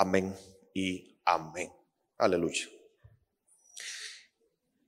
Amén 0.00 0.32
y 0.74 1.18
amén. 1.24 1.72
Aleluya. 2.18 2.68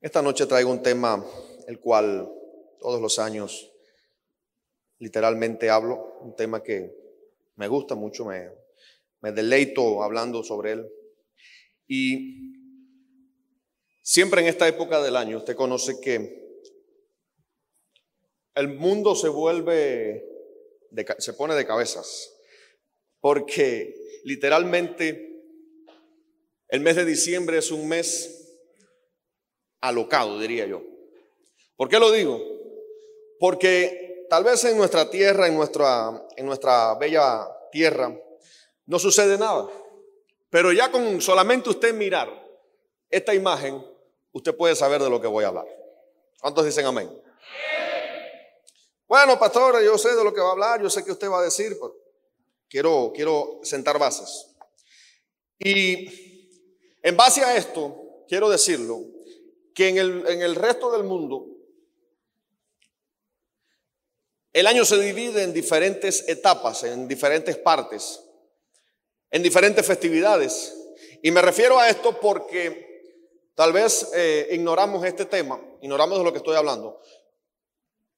Esta 0.00 0.22
noche 0.22 0.46
traigo 0.46 0.70
un 0.70 0.84
tema 0.84 1.26
el 1.66 1.80
cual 1.80 2.32
todos 2.78 3.00
los 3.00 3.18
años 3.18 3.72
literalmente 5.00 5.68
hablo, 5.68 6.20
un 6.20 6.36
tema 6.36 6.62
que 6.62 6.94
me 7.56 7.66
gusta 7.66 7.96
mucho, 7.96 8.24
me, 8.24 8.52
me 9.20 9.32
deleito 9.32 10.04
hablando 10.04 10.44
sobre 10.44 10.72
él. 10.74 10.92
Y 11.88 12.52
siempre 14.02 14.42
en 14.42 14.46
esta 14.46 14.68
época 14.68 15.02
del 15.02 15.16
año 15.16 15.38
usted 15.38 15.56
conoce 15.56 16.00
que 16.00 16.62
el 18.54 18.68
mundo 18.68 19.16
se 19.16 19.28
vuelve, 19.28 20.24
se 21.18 21.32
pone 21.32 21.56
de 21.56 21.66
cabezas, 21.66 22.32
porque 23.20 23.94
literalmente 24.24 25.30
el 26.68 26.80
mes 26.80 26.96
de 26.96 27.04
diciembre 27.04 27.58
es 27.58 27.70
un 27.70 27.88
mes 27.88 28.58
alocado, 29.80 30.38
diría 30.38 30.66
yo. 30.66 30.82
¿Por 31.76 31.88
qué 31.88 31.98
lo 31.98 32.10
digo? 32.10 32.40
Porque 33.38 34.26
tal 34.28 34.44
vez 34.44 34.64
en 34.64 34.76
nuestra 34.76 35.10
tierra, 35.10 35.46
en 35.48 35.56
nuestra, 35.56 36.26
en 36.36 36.46
nuestra 36.46 36.94
bella 36.94 37.48
tierra, 37.72 38.14
no 38.86 38.98
sucede 38.98 39.38
nada. 39.38 39.68
Pero 40.50 40.72
ya 40.72 40.90
con 40.90 41.20
solamente 41.20 41.70
usted 41.70 41.94
mirar 41.94 42.28
esta 43.08 43.34
imagen, 43.34 43.84
usted 44.32 44.54
puede 44.56 44.76
saber 44.76 45.02
de 45.02 45.10
lo 45.10 45.20
que 45.20 45.26
voy 45.26 45.44
a 45.44 45.48
hablar. 45.48 45.66
¿Cuántos 46.40 46.64
dicen 46.64 46.86
amén? 46.86 47.10
Bueno, 49.06 49.38
pastor, 49.38 49.82
yo 49.82 49.98
sé 49.98 50.14
de 50.14 50.22
lo 50.22 50.32
que 50.32 50.40
va 50.40 50.48
a 50.48 50.52
hablar, 50.52 50.82
yo 50.82 50.88
sé 50.88 51.04
que 51.04 51.12
usted 51.12 51.28
va 51.28 51.40
a 51.40 51.44
decir, 51.44 51.76
pero 51.80 51.99
quiero, 52.70 53.12
quiero 53.14 53.60
sentar 53.62 53.98
bases. 53.98 54.46
Y 55.58 56.08
en 57.02 57.16
base 57.16 57.44
a 57.44 57.56
esto, 57.56 58.24
quiero 58.28 58.48
decirlo, 58.48 59.02
que 59.74 59.88
en 59.88 59.98
el, 59.98 60.26
en 60.26 60.42
el 60.42 60.54
resto 60.54 60.90
del 60.92 61.04
mundo 61.04 61.50
el 64.52 64.66
año 64.66 64.84
se 64.84 64.98
divide 64.98 65.44
en 65.44 65.52
diferentes 65.52 66.28
etapas, 66.28 66.82
en 66.82 67.06
diferentes 67.06 67.56
partes, 67.56 68.20
en 69.30 69.42
diferentes 69.42 69.86
festividades. 69.86 70.76
Y 71.22 71.30
me 71.30 71.40
refiero 71.40 71.78
a 71.78 71.88
esto 71.88 72.18
porque 72.18 73.14
tal 73.54 73.72
vez 73.72 74.10
eh, 74.12 74.48
ignoramos 74.50 75.04
este 75.04 75.26
tema, 75.26 75.60
ignoramos 75.82 76.18
de 76.18 76.24
lo 76.24 76.32
que 76.32 76.38
estoy 76.38 76.56
hablando. 76.56 77.00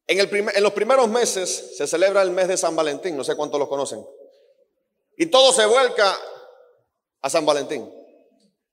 En, 0.07 0.21
el 0.21 0.49
en 0.55 0.63
los 0.63 0.73
primeros 0.73 1.09
meses 1.09 1.77
se 1.77 1.87
celebra 1.87 2.23
el 2.23 2.31
mes 2.31 2.49
de 2.49 2.57
San 2.57 2.75
Valentín, 2.75 3.15
no 3.15 3.25
sé 3.25 3.37
cuántos 3.37 3.61
lo 3.61 3.69
conocen. 3.69 4.03
Y 5.23 5.27
todo 5.27 5.53
se 5.53 5.65
vuelca 5.67 6.19
a 7.21 7.31
San 7.31 7.47
Valentín. 7.47 7.89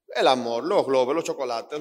El 0.08 0.28
amor, 0.28 0.64
los 0.64 0.84
globos, 0.84 1.14
los 1.14 1.24
chocolates, 1.24 1.80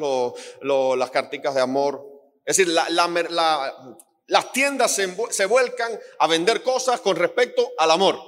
las 0.61 1.11
carticas 1.11 1.55
de 1.55 1.63
amor. 1.63 2.05
Es 2.45 2.59
decir, 2.59 2.75
las 2.75 4.53
tiendas 4.53 4.95
se, 4.95 5.47
vuelcan 5.47 5.99
a 6.19 6.27
vender 6.27 6.63
cosas 6.63 7.01
con 7.01 7.17
respecto 7.17 7.67
al 7.79 7.93
amor. 7.93 8.21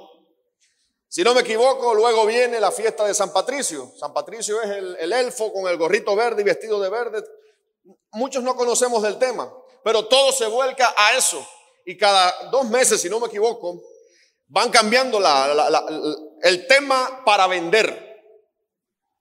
Si 1.07 1.21
no 1.21 1.35
me 1.35 1.41
equivoco, 1.41 1.93
luego 1.93 2.25
viene 2.25 2.59
la 2.59 2.71
fiesta 2.71 3.05
de 3.05 3.13
San 3.13 3.31
Patricio. 3.31 3.93
San 3.95 4.11
Patricio 4.11 4.63
es 4.63 4.69
el, 4.71 4.97
el 4.99 5.13
elfo 5.13 5.53
con 5.53 5.67
el 5.67 5.77
gorrito 5.77 6.15
verde 6.15 6.41
y 6.41 6.45
vestido 6.45 6.81
de 6.81 6.89
verde. 6.89 7.23
Muchos 8.13 8.41
no 8.41 8.55
conocemos 8.55 9.03
del 9.03 9.19
tema, 9.19 9.53
pero 9.83 10.07
todo 10.07 10.31
se 10.31 10.47
vuelca 10.47 10.91
a 10.97 11.15
eso. 11.15 11.47
Y 11.85 11.95
cada 11.95 12.49
dos 12.49 12.65
meses, 12.67 12.99
si 12.99 13.11
no 13.11 13.19
me 13.19 13.27
equivoco, 13.27 13.79
van 14.51 14.69
cambiando 14.69 15.19
el 16.41 16.67
tema 16.67 17.23
para 17.25 17.47
vender. 17.47 18.09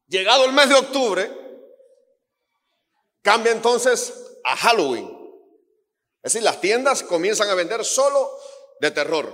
Llegado 0.06 0.44
el 0.44 0.52
mes 0.52 0.68
de 0.68 0.74
octubre, 0.74 1.30
cambia 3.22 3.52
entonces 3.52 4.38
a 4.44 4.56
Halloween. 4.56 5.08
Es 6.22 6.32
decir, 6.32 6.42
las 6.42 6.60
tiendas 6.60 7.02
comienzan 7.02 7.48
a 7.48 7.54
vender 7.54 7.84
solo 7.84 8.30
de 8.80 8.90
terror, 8.90 9.32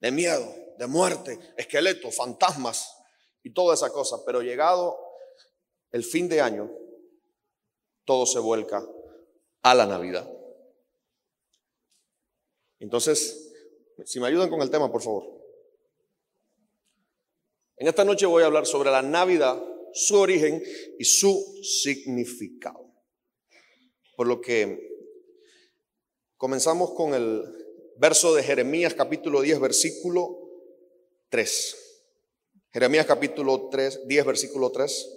de 0.00 0.10
miedo, 0.10 0.54
de 0.78 0.86
muerte, 0.86 1.38
esqueletos, 1.56 2.16
fantasmas 2.16 2.96
y 3.42 3.52
toda 3.52 3.74
esa 3.74 3.90
cosa. 3.90 4.16
Pero 4.24 4.40
llegado 4.40 4.98
el 5.90 6.04
fin 6.04 6.28
de 6.28 6.40
año, 6.40 6.70
todo 8.04 8.26
se 8.26 8.38
vuelca 8.38 8.84
a 9.62 9.74
la 9.74 9.86
Navidad. 9.86 10.28
Entonces, 12.80 13.52
si 14.04 14.18
me 14.18 14.26
ayudan 14.26 14.50
con 14.50 14.60
el 14.60 14.70
tema, 14.70 14.90
por 14.90 15.02
favor. 15.02 15.41
En 17.76 17.88
esta 17.88 18.04
noche 18.04 18.26
voy 18.26 18.42
a 18.42 18.46
hablar 18.46 18.66
sobre 18.66 18.90
la 18.90 19.02
Navidad 19.02 19.62
su 19.92 20.16
origen 20.16 20.62
y 20.98 21.04
su 21.04 21.44
significado. 21.62 22.92
Por 24.16 24.26
lo 24.26 24.40
que 24.40 24.78
comenzamos 26.36 26.92
con 26.94 27.14
el 27.14 27.42
verso 27.96 28.34
de 28.34 28.42
Jeremías 28.42 28.94
capítulo 28.94 29.40
10, 29.40 29.60
versículo 29.60 30.38
3. 31.28 31.76
Jeremías 32.72 33.06
capítulo 33.06 33.68
3, 33.70 34.06
10, 34.06 34.24
versículo 34.24 34.70
3. 34.70 35.08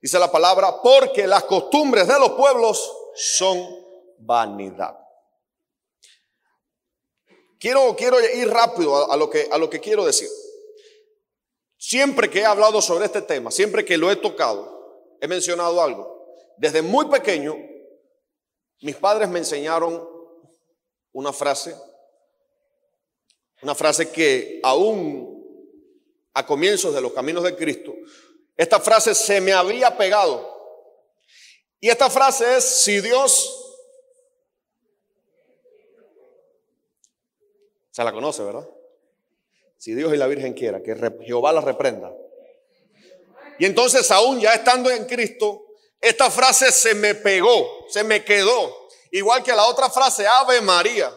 Dice 0.00 0.18
la 0.18 0.30
palabra, 0.30 0.80
porque 0.82 1.26
las 1.26 1.44
costumbres 1.44 2.06
de 2.06 2.18
los 2.18 2.32
pueblos 2.32 2.92
son 3.14 3.58
vanidad. 4.18 4.96
Quiero, 7.58 7.96
quiero 7.96 8.20
ir 8.20 8.48
rápido 8.48 9.10
a, 9.10 9.16
lo 9.16 9.30
que, 9.30 9.48
a 9.50 9.56
lo 9.56 9.70
que 9.70 9.80
quiero 9.80 10.04
decir. 10.04 10.28
Siempre 11.86 12.30
que 12.30 12.38
he 12.40 12.44
hablado 12.46 12.80
sobre 12.80 13.04
este 13.04 13.20
tema, 13.20 13.50
siempre 13.50 13.84
que 13.84 13.98
lo 13.98 14.10
he 14.10 14.16
tocado, 14.16 15.18
he 15.20 15.28
mencionado 15.28 15.82
algo. 15.82 16.34
Desde 16.56 16.80
muy 16.80 17.10
pequeño, 17.10 17.54
mis 18.80 18.96
padres 18.96 19.28
me 19.28 19.40
enseñaron 19.40 20.02
una 21.12 21.30
frase, 21.30 21.76
una 23.60 23.74
frase 23.74 24.10
que 24.10 24.60
aún 24.62 25.44
a 26.32 26.46
comienzos 26.46 26.94
de 26.94 27.02
los 27.02 27.12
caminos 27.12 27.44
de 27.44 27.54
Cristo, 27.54 27.92
esta 28.56 28.80
frase 28.80 29.14
se 29.14 29.42
me 29.42 29.52
había 29.52 29.94
pegado. 29.94 30.54
Y 31.80 31.90
esta 31.90 32.08
frase 32.08 32.56
es, 32.56 32.64
si 32.64 33.02
Dios, 33.02 33.76
se 37.90 38.02
la 38.02 38.10
conoce, 38.10 38.42
¿verdad? 38.42 38.73
Si 39.84 39.94
Dios 39.94 40.14
y 40.14 40.16
la 40.16 40.26
Virgen 40.26 40.54
quiera, 40.54 40.82
que 40.82 40.96
Jehová 41.26 41.52
la 41.52 41.60
reprenda. 41.60 42.10
Y 43.58 43.66
entonces 43.66 44.10
aún 44.10 44.40
ya 44.40 44.54
estando 44.54 44.90
en 44.90 45.04
Cristo, 45.04 45.66
esta 46.00 46.30
frase 46.30 46.72
se 46.72 46.94
me 46.94 47.14
pegó, 47.14 47.86
se 47.90 48.02
me 48.02 48.24
quedó. 48.24 48.88
Igual 49.10 49.42
que 49.42 49.52
la 49.52 49.66
otra 49.66 49.90
frase, 49.90 50.26
Ave 50.26 50.62
María. 50.62 51.12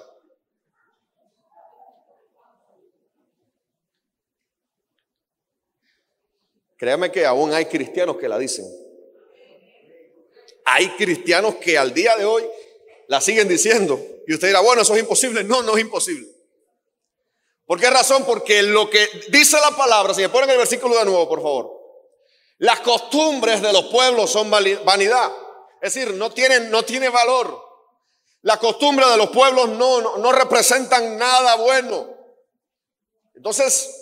Créame 6.75 7.09
que 7.09 7.25
aún 7.25 7.53
hay 7.53 7.67
cristianos 7.67 8.17
que 8.17 8.27
la 8.27 8.37
dicen. 8.37 8.65
Hay 10.65 10.89
cristianos 10.97 11.55
que 11.55 11.77
al 11.77 11.93
día 11.93 12.17
de 12.17 12.25
hoy 12.25 12.43
la 13.07 13.21
siguen 13.21 13.47
diciendo. 13.47 13.97
Y 14.27 14.33
usted 14.33 14.49
dirá, 14.49 14.59
bueno, 14.59 14.81
eso 14.81 14.93
es 14.93 14.99
imposible. 14.99 15.45
No, 15.45 15.63
no 15.63 15.77
es 15.77 15.81
imposible. 15.81 16.36
¿Por 17.67 17.79
qué 17.79 17.89
razón? 17.89 18.23
Porque 18.25 18.63
lo 18.63 18.89
que 18.89 19.07
dice 19.27 19.57
la 19.59 19.75
palabra, 19.75 20.13
si 20.13 20.21
me 20.21 20.29
ponen 20.29 20.49
el 20.49 20.57
versículo 20.57 20.97
de 20.97 21.05
nuevo, 21.05 21.27
por 21.27 21.41
favor. 21.41 21.77
Las 22.59 22.79
costumbres 22.79 23.61
de 23.61 23.73
los 23.73 23.85
pueblos 23.87 24.31
son 24.31 24.49
vanidad. 24.49 25.31
Es 25.81 25.93
decir, 25.93 26.13
no 26.13 26.31
tienen, 26.31 26.71
no 26.71 26.83
tiene 26.83 27.09
valor. 27.09 27.61
Las 28.41 28.57
costumbres 28.57 29.09
de 29.09 29.17
los 29.17 29.29
pueblos 29.29 29.67
no, 29.69 29.99
no, 29.99 30.17
no 30.17 30.31
representan 30.31 31.17
nada 31.17 31.55
bueno. 31.55 32.07
Entonces, 33.35 33.93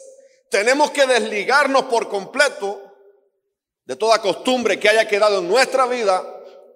tenemos 0.51 0.91
que 0.91 1.07
desligarnos 1.07 1.85
por 1.85 2.07
completo 2.07 2.79
de 3.85 3.95
toda 3.95 4.21
costumbre 4.21 4.79
que 4.79 4.89
haya 4.89 5.07
quedado 5.07 5.39
en 5.39 5.47
nuestra 5.47 5.87
vida 5.87 6.23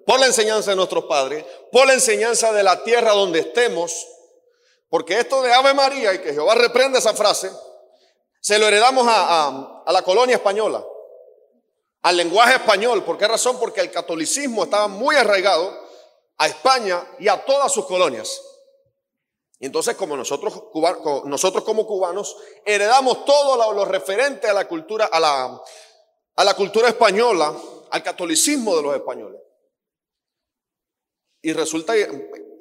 por 0.08 0.20
la 0.20 0.26
enseñanza 0.26 0.72
de 0.72 0.76
nuestros 0.76 1.06
padres, 1.06 1.46
por 1.72 1.86
la 1.86 1.94
enseñanza 1.94 2.52
de 2.52 2.64
la 2.64 2.84
tierra 2.84 3.12
donde 3.12 3.42
estemos, 3.42 4.08
porque 4.90 5.20
esto 5.20 5.42
de 5.42 5.54
Ave 5.54 5.74
María 5.74 6.14
y 6.14 6.20
que 6.20 6.34
Jehová 6.34 6.56
reprenda 6.56 6.98
esa 6.98 7.14
frase, 7.14 7.52
se 8.42 8.58
lo 8.58 8.68
heredamos 8.68 9.06
a, 9.08 9.84
la 9.88 10.02
colonia 10.02 10.36
española, 10.36 10.84
al 12.02 12.18
lenguaje 12.18 12.56
español. 12.56 13.04
¿Por 13.04 13.18
qué 13.18 13.28
razón? 13.28 13.60
Porque 13.60 13.82
el 13.82 13.92
catolicismo 13.92 14.64
estaba 14.64 14.88
muy 14.88 15.16
arraigado 15.16 15.72
a 16.38 16.48
España 16.48 17.06
y 17.20 17.28
a 17.28 17.44
todas 17.46 17.72
sus 17.72 17.86
colonias. 17.86 18.42
Y 19.60 19.66
entonces 19.66 19.96
como 19.96 20.16
nosotros, 20.16 20.64
nosotros 21.26 21.64
como 21.66 21.86
cubanos 21.86 22.38
heredamos 22.66 23.26
todo 23.26 23.74
lo, 23.74 23.86
referente 23.86 24.48
a 24.48 24.54
la 24.54 24.68
cultura, 24.68 25.06
a 25.06 25.20
la, 25.20 25.62
a 26.36 26.44
la 26.44 26.54
cultura 26.54 26.88
española, 26.88 27.54
al 27.92 28.02
catolicismo 28.02 28.76
de 28.78 28.84
los 28.84 28.96
españoles. 28.96 29.42
Y 31.42 31.54
resulta 31.54 31.94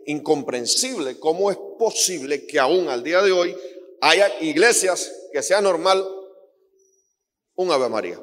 incomprensible 0.09 1.21
cómo 1.21 1.51
es 1.51 1.59
posible 1.79 2.47
que 2.47 2.59
aún 2.59 2.89
al 2.89 3.03
día 3.03 3.21
de 3.21 3.31
hoy 3.31 3.57
haya 4.01 4.41
iglesias 4.41 5.13
que 5.33 5.43
sea 5.43 5.61
normal 5.61 6.07
un 7.55 7.71
Ave 7.71 7.89
María. 7.89 8.19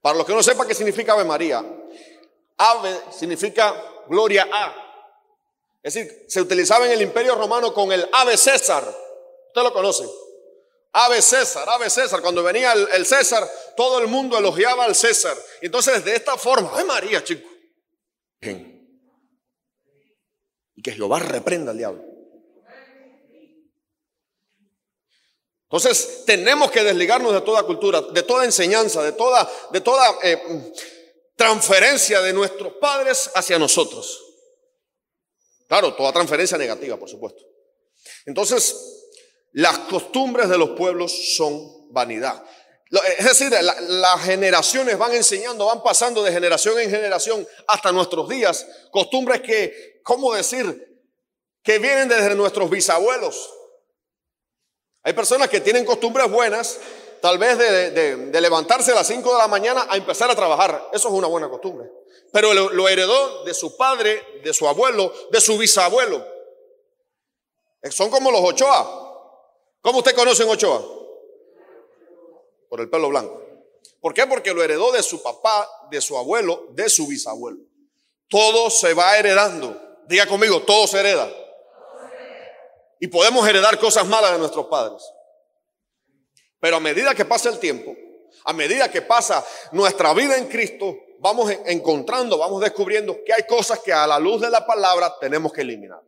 Para 0.00 0.16
los 0.16 0.26
que 0.26 0.34
no 0.34 0.42
sepan 0.42 0.66
qué 0.66 0.74
significa 0.74 1.12
Ave 1.12 1.24
María, 1.24 1.62
Ave 2.56 2.98
significa 3.10 3.74
gloria 4.08 4.48
a. 4.50 4.74
Es 5.82 5.92
decir, 5.92 6.24
se 6.28 6.40
utilizaba 6.40 6.86
en 6.86 6.92
el 6.92 7.02
Imperio 7.02 7.34
Romano 7.34 7.74
con 7.74 7.92
el 7.92 8.08
Ave 8.12 8.38
César. 8.38 8.84
Usted 9.48 9.62
lo 9.62 9.72
conoce. 9.72 10.08
Ave 10.92 11.20
César, 11.20 11.68
Ave 11.68 11.90
César. 11.90 12.22
Cuando 12.22 12.42
venía 12.42 12.72
el, 12.72 13.04
César, 13.04 13.46
todo 13.76 13.98
el 13.98 14.06
mundo 14.06 14.38
elogiaba 14.38 14.84
al 14.84 14.94
César. 14.94 15.36
Entonces, 15.60 16.02
de 16.04 16.14
esta 16.14 16.38
forma, 16.38 16.70
Ave 16.72 16.84
María, 16.84 17.22
chicos. 17.22 17.50
Que 20.84 20.92
Jehová 20.92 21.18
reprenda 21.18 21.72
al 21.72 21.78
diablo. 21.78 22.04
Entonces 25.64 26.24
tenemos 26.24 26.70
que 26.70 26.84
desligarnos 26.84 27.32
de 27.32 27.40
toda 27.40 27.64
cultura, 27.64 28.00
de 28.00 28.22
toda 28.22 28.44
enseñanza, 28.44 29.02
de 29.02 29.12
toda, 29.12 29.50
de 29.72 29.80
toda 29.80 30.06
eh, 30.22 30.40
transferencia 31.34 32.20
de 32.20 32.32
nuestros 32.32 32.74
padres 32.74 33.30
hacia 33.34 33.58
nosotros. 33.58 34.20
Claro, 35.66 35.94
toda 35.94 36.12
transferencia 36.12 36.58
negativa, 36.58 36.96
por 36.96 37.08
supuesto. 37.08 37.42
Entonces, 38.26 38.76
las 39.52 39.78
costumbres 39.80 40.48
de 40.48 40.58
los 40.58 40.70
pueblos 40.70 41.34
son 41.36 41.92
vanidad. 41.92 42.44
Es 43.18 43.24
decir, 43.24 43.52
las 43.52 44.20
generaciones 44.22 44.96
van 44.98 45.12
enseñando, 45.12 45.66
van 45.66 45.82
pasando 45.82 46.22
de 46.22 46.32
generación 46.32 46.78
en 46.78 46.90
generación 46.90 47.46
hasta 47.66 47.90
nuestros 47.92 48.28
días. 48.28 48.66
Costumbres 48.90 49.40
que, 49.40 50.00
¿cómo 50.02 50.34
decir? 50.34 51.02
Que 51.62 51.78
vienen 51.78 52.08
desde 52.08 52.34
nuestros 52.34 52.70
bisabuelos. 52.70 53.50
Hay 55.02 55.12
personas 55.12 55.48
que 55.48 55.60
tienen 55.60 55.84
costumbres 55.84 56.30
buenas, 56.30 56.78
tal 57.20 57.38
vez 57.38 57.58
de, 57.58 58.40
levantarse 58.40 58.92
a 58.92 58.96
las 58.96 59.06
5 59.06 59.32
de 59.32 59.38
la 59.38 59.48
mañana 59.48 59.86
a 59.88 59.96
empezar 59.96 60.30
a 60.30 60.36
trabajar. 60.36 60.90
Eso 60.92 61.08
es 61.08 61.14
una 61.14 61.26
buena 61.26 61.48
costumbre. 61.48 61.90
Pero 62.32 62.54
lo, 62.54 62.88
heredó 62.88 63.44
de 63.44 63.54
su 63.54 63.76
padre, 63.76 64.40
de 64.42 64.52
su 64.54 64.68
abuelo, 64.68 65.12
de 65.30 65.40
su 65.40 65.58
bisabuelo. 65.58 66.24
Son 67.90 68.10
como 68.10 68.30
los 68.30 68.40
Ochoa. 68.40 69.02
¿Cómo 69.82 69.98
usted 69.98 70.14
conoce 70.14 70.42
en 70.42 70.48
Ochoa? 70.48 71.03
Por 72.74 72.80
el 72.80 72.90
pelo 72.90 73.08
blanco. 73.08 73.40
¿Por 74.00 74.12
qué? 74.12 74.26
Porque 74.26 74.52
lo 74.52 74.60
heredó 74.60 74.90
de 74.90 75.00
su 75.00 75.22
papá, 75.22 75.70
de 75.92 76.00
su 76.00 76.18
abuelo, 76.18 76.66
de 76.72 76.88
su 76.88 77.06
bisabuelo. 77.06 77.60
Todo 78.28 78.68
se 78.68 78.94
va 78.94 79.16
heredando. 79.16 79.80
Diga 80.08 80.26
conmigo, 80.26 80.60
todo 80.62 80.88
se 80.88 80.98
hereda. 80.98 81.32
Y 82.98 83.06
podemos 83.06 83.46
heredar 83.46 83.78
cosas 83.78 84.04
malas 84.08 84.32
de 84.32 84.40
nuestros 84.40 84.66
padres. 84.66 85.04
Pero 86.58 86.78
a 86.78 86.80
medida 86.80 87.14
que 87.14 87.24
pasa 87.24 87.48
el 87.48 87.60
tiempo, 87.60 87.94
a 88.44 88.52
medida 88.52 88.90
que 88.90 89.02
pasa 89.02 89.46
nuestra 89.70 90.12
vida 90.12 90.36
en 90.36 90.48
Cristo, 90.48 90.96
vamos 91.20 91.52
encontrando, 91.66 92.38
vamos 92.38 92.60
descubriendo 92.60 93.22
que 93.24 93.34
hay 93.34 93.44
cosas 93.44 93.78
que 93.78 93.92
a 93.92 94.04
la 94.04 94.18
luz 94.18 94.40
de 94.40 94.50
la 94.50 94.66
palabra 94.66 95.14
tenemos 95.20 95.52
que 95.52 95.60
eliminar. 95.60 96.02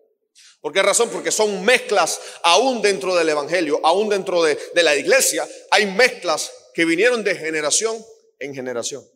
¿Por 0.67 0.73
qué 0.73 0.83
razón? 0.83 1.11
Porque 1.11 1.31
son 1.31 1.65
mezclas 1.65 2.21
aún 2.43 2.83
dentro 2.83 3.15
del 3.15 3.29
Evangelio, 3.29 3.79
aún 3.85 4.09
dentro 4.09 4.43
de, 4.43 4.59
la 4.75 4.97
iglesia, 4.97 5.49
hay 5.71 5.87
mezclas 5.87 6.53
que 6.75 6.85
vinieron 6.85 7.23
de 7.23 7.37
generación 7.37 8.05
en 8.41 8.53
generación. 8.53 9.09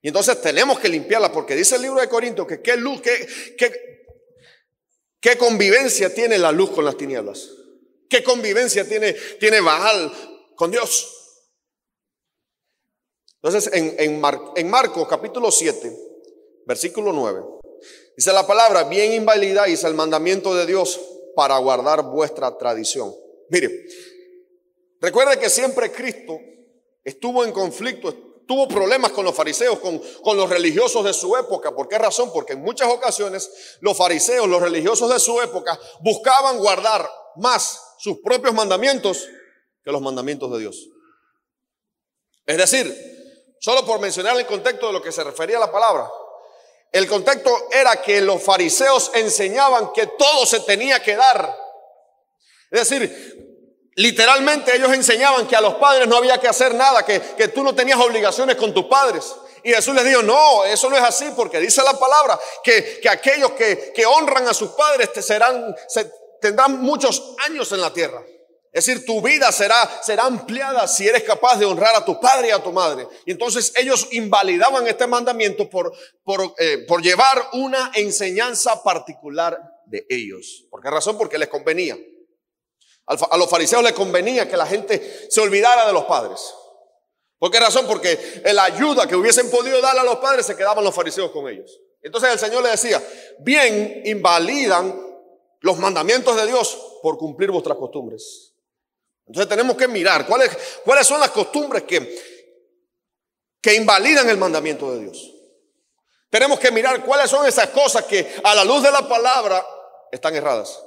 Y 0.00 0.08
entonces 0.08 0.40
tenemos 0.40 0.78
que 0.78 0.88
limpiarlas 0.88 1.32
porque 1.32 1.54
dice 1.54 1.76
el 1.76 1.82
libro 1.82 2.00
de 2.00 2.08
Corintios 2.08 2.46
que 2.46 2.62
qué 2.62 2.78
luz, 2.78 3.02
qué, 3.02 3.28
qué, 3.58 4.06
¿Qué 5.20 5.36
convivencia 5.36 6.14
tiene 6.14 6.38
la 6.38 6.50
luz 6.50 6.70
con 6.70 6.86
las 6.86 6.96
tinieblas? 6.96 7.50
¿Qué 8.08 8.22
convivencia 8.22 8.88
tiene, 8.88 9.12
tiene 9.38 9.60
Baal 9.60 10.10
con 10.56 10.70
Dios? 10.70 11.44
Entonces, 13.34 13.70
en, 13.74 13.96
en, 14.56 14.70
Marcos 14.70 15.06
capítulo 15.06 15.50
7, 15.50 15.94
versículo 16.64 17.12
9, 17.12 17.60
dice 18.16 18.32
la 18.32 18.46
palabra, 18.46 18.84
bien 18.84 19.12
invalidáis 19.12 19.84
el 19.84 19.94
mandamiento 19.94 20.54
de 20.54 20.66
Dios 20.66 21.00
para 21.34 21.56
guardar 21.58 22.02
vuestra 22.02 22.56
tradición. 22.56 23.14
Mire, 23.48 23.86
recuerde 25.00 25.38
que 25.38 25.50
siempre 25.50 25.92
Cristo 25.92 26.38
estuvo 27.04 27.44
en 27.44 27.52
conflicto, 27.52 28.12
tuvo 28.46 28.68
problemas 28.68 29.12
con 29.12 29.24
los 29.24 29.34
fariseos, 29.34 29.78
con, 29.78 30.00
con, 30.22 30.36
los 30.36 30.48
religiosos 30.48 31.04
de 31.04 31.12
su 31.12 31.36
época. 31.36 31.74
¿Por 31.74 31.88
qué 31.88 31.98
razón? 31.98 32.30
Porque 32.32 32.54
en 32.54 32.62
muchas 32.62 32.88
ocasiones 32.90 33.50
los 33.80 33.96
fariseos, 33.96 34.48
los 34.48 34.60
religiosos 34.60 35.10
de 35.12 35.18
su 35.18 35.40
época, 35.40 35.78
buscaban 36.00 36.58
guardar 36.58 37.08
más 37.36 37.80
sus 37.98 38.18
propios 38.18 38.52
mandamientos 38.54 39.26
que 39.84 39.92
los 39.92 40.02
mandamientos 40.02 40.52
de 40.52 40.58
Dios. 40.60 40.88
Es 42.46 42.56
decir, 42.56 43.56
solo 43.60 43.84
por 43.84 44.00
mencionar 44.00 44.36
el 44.36 44.46
contexto 44.46 44.88
de 44.88 44.92
lo 44.92 45.02
que 45.02 45.12
se 45.12 45.22
refería 45.24 45.56
a 45.56 45.60
la 45.60 45.72
palabra, 45.72 46.10
el 46.92 47.08
contexto 47.08 47.68
era 47.72 48.00
que 48.02 48.20
los 48.20 48.42
fariseos 48.42 49.10
enseñaban 49.14 49.92
que 49.92 50.06
todo 50.06 50.46
se 50.46 50.60
tenía 50.60 51.02
que 51.02 51.16
dar. 51.16 51.56
Es 52.70 52.88
decir, 52.88 53.42
Literalmente 53.96 54.74
ellos 54.74 54.90
enseñaban 54.92 55.46
que 55.46 55.54
a 55.54 55.60
los 55.60 55.74
padres 55.74 56.08
no 56.08 56.16
había 56.16 56.38
que 56.38 56.48
hacer 56.48 56.74
nada, 56.74 57.04
que, 57.04 57.20
que 57.20 57.48
tú 57.48 57.62
no 57.62 57.74
tenías 57.74 58.00
obligaciones 58.00 58.56
con 58.56 58.72
tus 58.72 58.86
padres. 58.86 59.34
Y 59.62 59.72
Jesús 59.72 59.94
les 59.94 60.04
dijo, 60.04 60.22
no, 60.22 60.64
eso 60.64 60.88
no 60.88 60.96
es 60.96 61.02
así, 61.02 61.30
porque 61.36 61.60
dice 61.60 61.82
la 61.82 61.98
palabra 61.98 62.40
que, 62.64 63.00
que 63.00 63.08
aquellos 63.08 63.52
que, 63.52 63.92
que, 63.94 64.06
honran 64.06 64.48
a 64.48 64.54
sus 64.54 64.70
padres 64.70 65.12
te 65.12 65.22
serán, 65.22 65.76
se, 65.86 66.10
tendrán 66.40 66.80
muchos 66.80 67.34
años 67.46 67.70
en 67.72 67.80
la 67.82 67.92
tierra. 67.92 68.22
Es 68.72 68.86
decir, 68.86 69.04
tu 69.04 69.20
vida 69.20 69.52
será, 69.52 70.00
será 70.02 70.24
ampliada 70.24 70.88
si 70.88 71.06
eres 71.06 71.24
capaz 71.24 71.58
de 71.58 71.66
honrar 71.66 71.94
a 71.94 72.04
tu 72.06 72.18
padre 72.18 72.48
y 72.48 72.50
a 72.52 72.62
tu 72.62 72.72
madre. 72.72 73.06
Y 73.26 73.32
entonces 73.32 73.70
ellos 73.76 74.08
invalidaban 74.12 74.86
este 74.86 75.06
mandamiento 75.06 75.68
por, 75.68 75.92
por, 76.24 76.54
eh, 76.58 76.78
por 76.88 77.02
llevar 77.02 77.50
una 77.52 77.92
enseñanza 77.94 78.82
particular 78.82 79.60
de 79.84 80.06
ellos. 80.08 80.64
¿Por 80.70 80.80
qué 80.80 80.90
razón? 80.90 81.18
Porque 81.18 81.36
les 81.36 81.48
convenía. 81.48 81.98
A 83.04 83.36
los 83.36 83.50
fariseos 83.50 83.82
les 83.82 83.92
convenía 83.92 84.48
que 84.48 84.56
la 84.56 84.64
gente 84.64 85.26
se 85.28 85.40
olvidara 85.42 85.86
de 85.86 85.92
los 85.92 86.04
padres. 86.04 86.40
¿Por 87.38 87.50
qué 87.50 87.60
razón? 87.60 87.86
Porque 87.86 88.40
la 88.54 88.64
ayuda 88.64 89.06
que 89.06 89.16
hubiesen 89.16 89.50
podido 89.50 89.82
darle 89.82 90.00
a 90.00 90.04
los 90.04 90.16
padres 90.16 90.46
se 90.46 90.56
quedaban 90.56 90.82
los 90.82 90.94
fariseos 90.94 91.30
con 91.30 91.46
ellos. 91.46 91.78
Entonces 92.00 92.30
el 92.32 92.38
Señor 92.38 92.62
le 92.62 92.70
decía, 92.70 93.02
bien 93.40 94.00
invalidan 94.06 94.98
los 95.60 95.78
mandamientos 95.78 96.36
de 96.36 96.46
Dios 96.46 96.98
por 97.02 97.18
cumplir 97.18 97.50
vuestras 97.50 97.76
costumbres. 97.76 98.51
Entonces 99.26 99.48
tenemos 99.48 99.76
que 99.76 99.88
mirar 99.88 100.26
cuáles, 100.26 100.50
cuáles 100.84 101.06
son 101.06 101.20
las 101.20 101.30
costumbres 101.30 101.84
que, 101.84 102.18
que 103.60 103.74
invalidan 103.74 104.28
el 104.28 104.36
mandamiento 104.36 104.92
de 104.92 105.00
Dios. 105.04 105.34
Tenemos 106.30 106.58
que 106.58 106.70
mirar 106.70 107.04
cuáles 107.04 107.30
son 107.30 107.46
esas 107.46 107.68
cosas 107.68 108.04
que 108.04 108.34
a 108.42 108.54
la 108.54 108.64
luz 108.64 108.82
de 108.82 108.90
la 108.90 109.08
palabra 109.08 109.64
están 110.10 110.34
erradas 110.34 110.78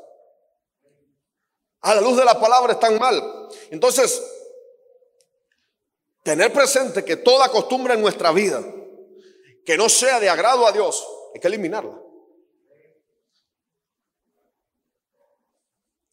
a 1.86 1.94
la 1.94 2.02
luz 2.02 2.18
de 2.18 2.26
la 2.26 2.40
palabra 2.40 2.74
están 2.74 2.98
mal. 2.98 3.48
Entonces, 3.70 4.20
tener 6.24 6.52
presente 6.52 7.06
que 7.06 7.16
toda 7.16 7.50
costumbre 7.50 7.94
en 7.94 8.02
nuestra 8.02 8.32
vida 8.32 8.66
que 9.64 9.78
no 9.78 9.88
sea 9.88 10.20
de 10.20 10.28
agrado 10.28 10.66
a 10.66 10.72
Dios, 10.72 11.08
hay 11.34 11.40
que 11.40 11.48
eliminarla. 11.48 12.02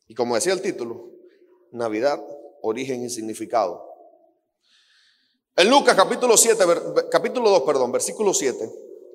Y 0.08 0.14
como 0.14 0.34
decía 0.34 0.52
el 0.52 0.60
título, 0.60 1.08
Navidad, 1.72 2.22
origen 2.60 3.02
y 3.04 3.10
significado. 3.10 3.90
En 5.56 5.68
Lucas 5.68 5.94
capítulo 5.94 6.36
7, 6.36 6.64
capítulo 7.10 7.50
2, 7.50 7.62
perdón, 7.62 7.92
versículo 7.92 8.32
7, 8.32 8.70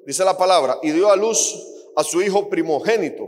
dice 0.05 0.25
la 0.25 0.37
palabra, 0.37 0.79
y 0.81 0.91
dio 0.91 1.11
a 1.11 1.15
luz 1.15 1.55
a 1.95 2.03
su 2.03 2.21
hijo 2.21 2.49
primogénito 2.49 3.27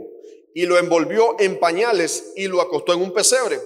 y 0.54 0.66
lo 0.66 0.78
envolvió 0.78 1.36
en 1.38 1.58
pañales 1.58 2.32
y 2.36 2.48
lo 2.48 2.60
acostó 2.60 2.92
en 2.92 3.02
un 3.02 3.12
pesebre, 3.12 3.60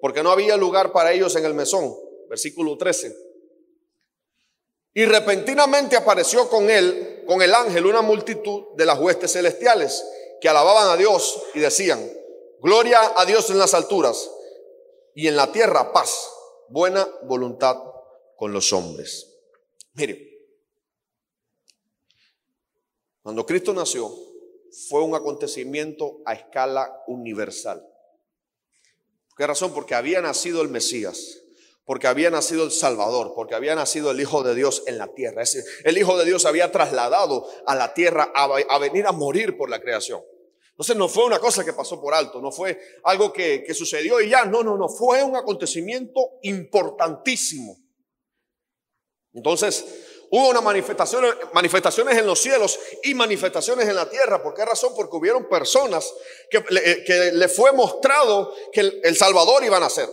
porque 0.00 0.22
no 0.22 0.30
había 0.30 0.56
lugar 0.56 0.92
para 0.92 1.12
ellos 1.12 1.34
en 1.36 1.44
el 1.44 1.54
mesón. 1.54 1.96
Versículo 2.28 2.76
13. 2.76 3.16
Y 4.94 5.04
repentinamente 5.04 5.96
apareció 5.96 6.48
con 6.48 6.70
él, 6.70 7.24
con 7.26 7.42
el 7.42 7.54
ángel, 7.54 7.86
una 7.86 8.02
multitud 8.02 8.64
de 8.76 8.86
las 8.86 8.98
huestes 8.98 9.32
celestiales 9.32 10.04
que 10.40 10.48
alababan 10.48 10.88
a 10.90 10.96
Dios 10.96 11.42
y 11.54 11.60
decían, 11.60 12.00
gloria 12.60 13.14
a 13.16 13.24
Dios 13.24 13.50
en 13.50 13.58
las 13.58 13.74
alturas 13.74 14.30
y 15.18 15.26
en 15.26 15.34
la 15.34 15.50
tierra 15.50 15.92
paz, 15.92 16.30
buena 16.68 17.04
voluntad 17.24 17.76
con 18.36 18.52
los 18.52 18.72
hombres. 18.72 19.28
Mire, 19.94 20.46
cuando 23.20 23.44
Cristo 23.44 23.74
nació, 23.74 24.14
fue 24.88 25.02
un 25.02 25.16
acontecimiento 25.16 26.20
a 26.24 26.34
escala 26.34 27.02
universal. 27.08 27.84
¿Qué 29.36 29.44
razón? 29.44 29.74
Porque 29.74 29.96
había 29.96 30.20
nacido 30.20 30.62
el 30.62 30.68
Mesías, 30.68 31.42
porque 31.84 32.06
había 32.06 32.30
nacido 32.30 32.62
el 32.62 32.70
Salvador, 32.70 33.32
porque 33.34 33.56
había 33.56 33.74
nacido 33.74 34.12
el 34.12 34.20
Hijo 34.20 34.44
de 34.44 34.54
Dios 34.54 34.84
en 34.86 34.98
la 34.98 35.08
tierra. 35.08 35.42
El 35.82 35.98
Hijo 35.98 36.16
de 36.16 36.26
Dios 36.26 36.44
había 36.44 36.70
trasladado 36.70 37.48
a 37.66 37.74
la 37.74 37.92
tierra 37.92 38.30
a, 38.36 38.78
venir 38.78 39.04
a 39.08 39.10
morir 39.10 39.56
por 39.56 39.68
la 39.68 39.80
creación. 39.80 40.22
Entonces 40.78 40.96
no 40.96 41.08
fue 41.08 41.24
una 41.24 41.40
cosa 41.40 41.64
que 41.64 41.72
pasó 41.72 42.00
por 42.00 42.14
alto, 42.14 42.40
no 42.40 42.52
fue 42.52 42.80
algo 43.02 43.32
que, 43.32 43.64
que 43.64 43.74
sucedió 43.74 44.20
y 44.20 44.30
ya, 44.30 44.44
no, 44.44 44.62
no, 44.62 44.76
no, 44.76 44.88
fue 44.88 45.24
un 45.24 45.34
acontecimiento 45.34 46.38
importantísimo. 46.42 47.76
Entonces, 49.32 49.84
hubo 50.30 50.50
una 50.50 50.60
manifestación, 50.60 51.24
manifestaciones 51.52 52.16
en 52.16 52.26
los 52.26 52.38
cielos 52.38 52.78
y 53.02 53.12
manifestaciones 53.12 53.88
en 53.88 53.96
la 53.96 54.08
tierra. 54.08 54.40
¿Por 54.40 54.54
qué 54.54 54.64
razón? 54.64 54.92
Porque 54.94 55.16
hubieron 55.16 55.48
personas 55.48 56.14
que, 56.48 56.58
eh, 56.58 57.02
que 57.04 57.32
le 57.32 57.48
fue 57.48 57.72
mostrado 57.72 58.54
que 58.72 58.78
el, 58.82 59.00
el 59.02 59.16
Salvador 59.16 59.64
iba 59.64 59.78
a 59.78 59.80
nacer. 59.80 60.08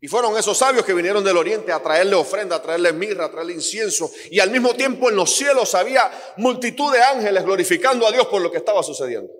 Y 0.00 0.08
fueron 0.08 0.38
esos 0.38 0.56
sabios 0.56 0.86
que 0.86 0.94
vinieron 0.94 1.22
del 1.22 1.36
oriente 1.36 1.70
a 1.70 1.82
traerle 1.82 2.16
ofrenda, 2.16 2.56
a 2.56 2.62
traerle 2.62 2.94
mirra, 2.94 3.26
a 3.26 3.30
traerle 3.30 3.52
incienso. 3.52 4.10
Y 4.30 4.40
al 4.40 4.50
mismo 4.50 4.72
tiempo 4.72 5.10
en 5.10 5.16
los 5.16 5.30
cielos 5.36 5.74
había 5.74 6.10
multitud 6.38 6.90
de 6.90 7.02
ángeles 7.02 7.44
glorificando 7.44 8.06
a 8.06 8.10
Dios 8.10 8.26
por 8.28 8.40
lo 8.40 8.50
que 8.50 8.56
estaba 8.56 8.82
sucediendo. 8.82 9.39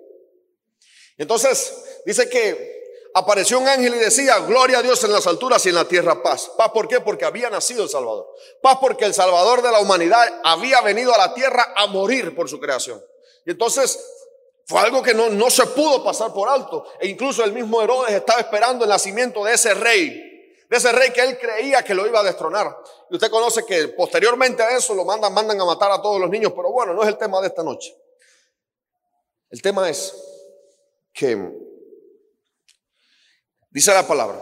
Entonces, 1.17 2.01
dice 2.05 2.29
que 2.29 2.81
apareció 3.13 3.59
un 3.59 3.67
ángel 3.67 3.95
y 3.95 3.99
decía, 3.99 4.39
gloria 4.39 4.79
a 4.79 4.81
Dios 4.81 5.03
en 5.03 5.11
las 5.11 5.27
alturas 5.27 5.65
y 5.65 5.69
en 5.69 5.75
la 5.75 5.85
tierra 5.85 6.21
paz. 6.23 6.51
Paz, 6.57 6.71
¿por 6.71 6.87
qué? 6.87 6.99
Porque 6.99 7.25
había 7.25 7.49
nacido 7.49 7.83
el 7.83 7.89
Salvador. 7.89 8.27
Paz 8.61 8.77
porque 8.79 9.05
el 9.05 9.13
Salvador 9.13 9.61
de 9.61 9.71
la 9.71 9.79
humanidad 9.79 10.41
había 10.43 10.81
venido 10.81 11.13
a 11.13 11.17
la 11.17 11.33
tierra 11.33 11.73
a 11.75 11.87
morir 11.87 12.35
por 12.35 12.49
su 12.49 12.59
creación. 12.59 13.03
Y 13.45 13.51
entonces 13.51 13.99
fue 14.65 14.79
algo 14.79 15.01
que 15.01 15.13
no, 15.13 15.29
no 15.29 15.49
se 15.49 15.65
pudo 15.67 16.03
pasar 16.03 16.33
por 16.33 16.49
alto. 16.49 16.85
E 16.99 17.07
incluso 17.07 17.43
el 17.43 17.53
mismo 17.53 17.81
Herodes 17.81 18.13
estaba 18.13 18.39
esperando 18.39 18.85
el 18.85 18.89
nacimiento 18.89 19.43
de 19.43 19.53
ese 19.53 19.73
rey 19.73 20.31
de 20.71 20.77
ese 20.77 20.89
rey 20.93 21.11
que 21.11 21.19
él 21.19 21.37
creía 21.37 21.83
que 21.83 21.93
lo 21.93 22.07
iba 22.07 22.21
a 22.21 22.23
destronar. 22.23 22.73
Y 23.09 23.15
usted 23.15 23.29
conoce 23.29 23.65
que 23.65 23.89
posteriormente 23.89 24.63
a 24.63 24.77
eso 24.77 24.95
lo 24.95 25.03
mandan, 25.03 25.33
mandan 25.33 25.59
a 25.59 25.65
matar 25.65 25.91
a 25.91 26.01
todos 26.01 26.17
los 26.17 26.29
niños, 26.29 26.53
pero 26.55 26.71
bueno, 26.71 26.93
no 26.93 27.03
es 27.03 27.09
el 27.09 27.17
tema 27.17 27.41
de 27.41 27.47
esta 27.47 27.61
noche. 27.61 27.93
El 29.49 29.61
tema 29.61 29.89
es 29.89 30.15
que 31.13 31.37
dice 33.69 33.93
la 33.93 34.07
palabra 34.07 34.41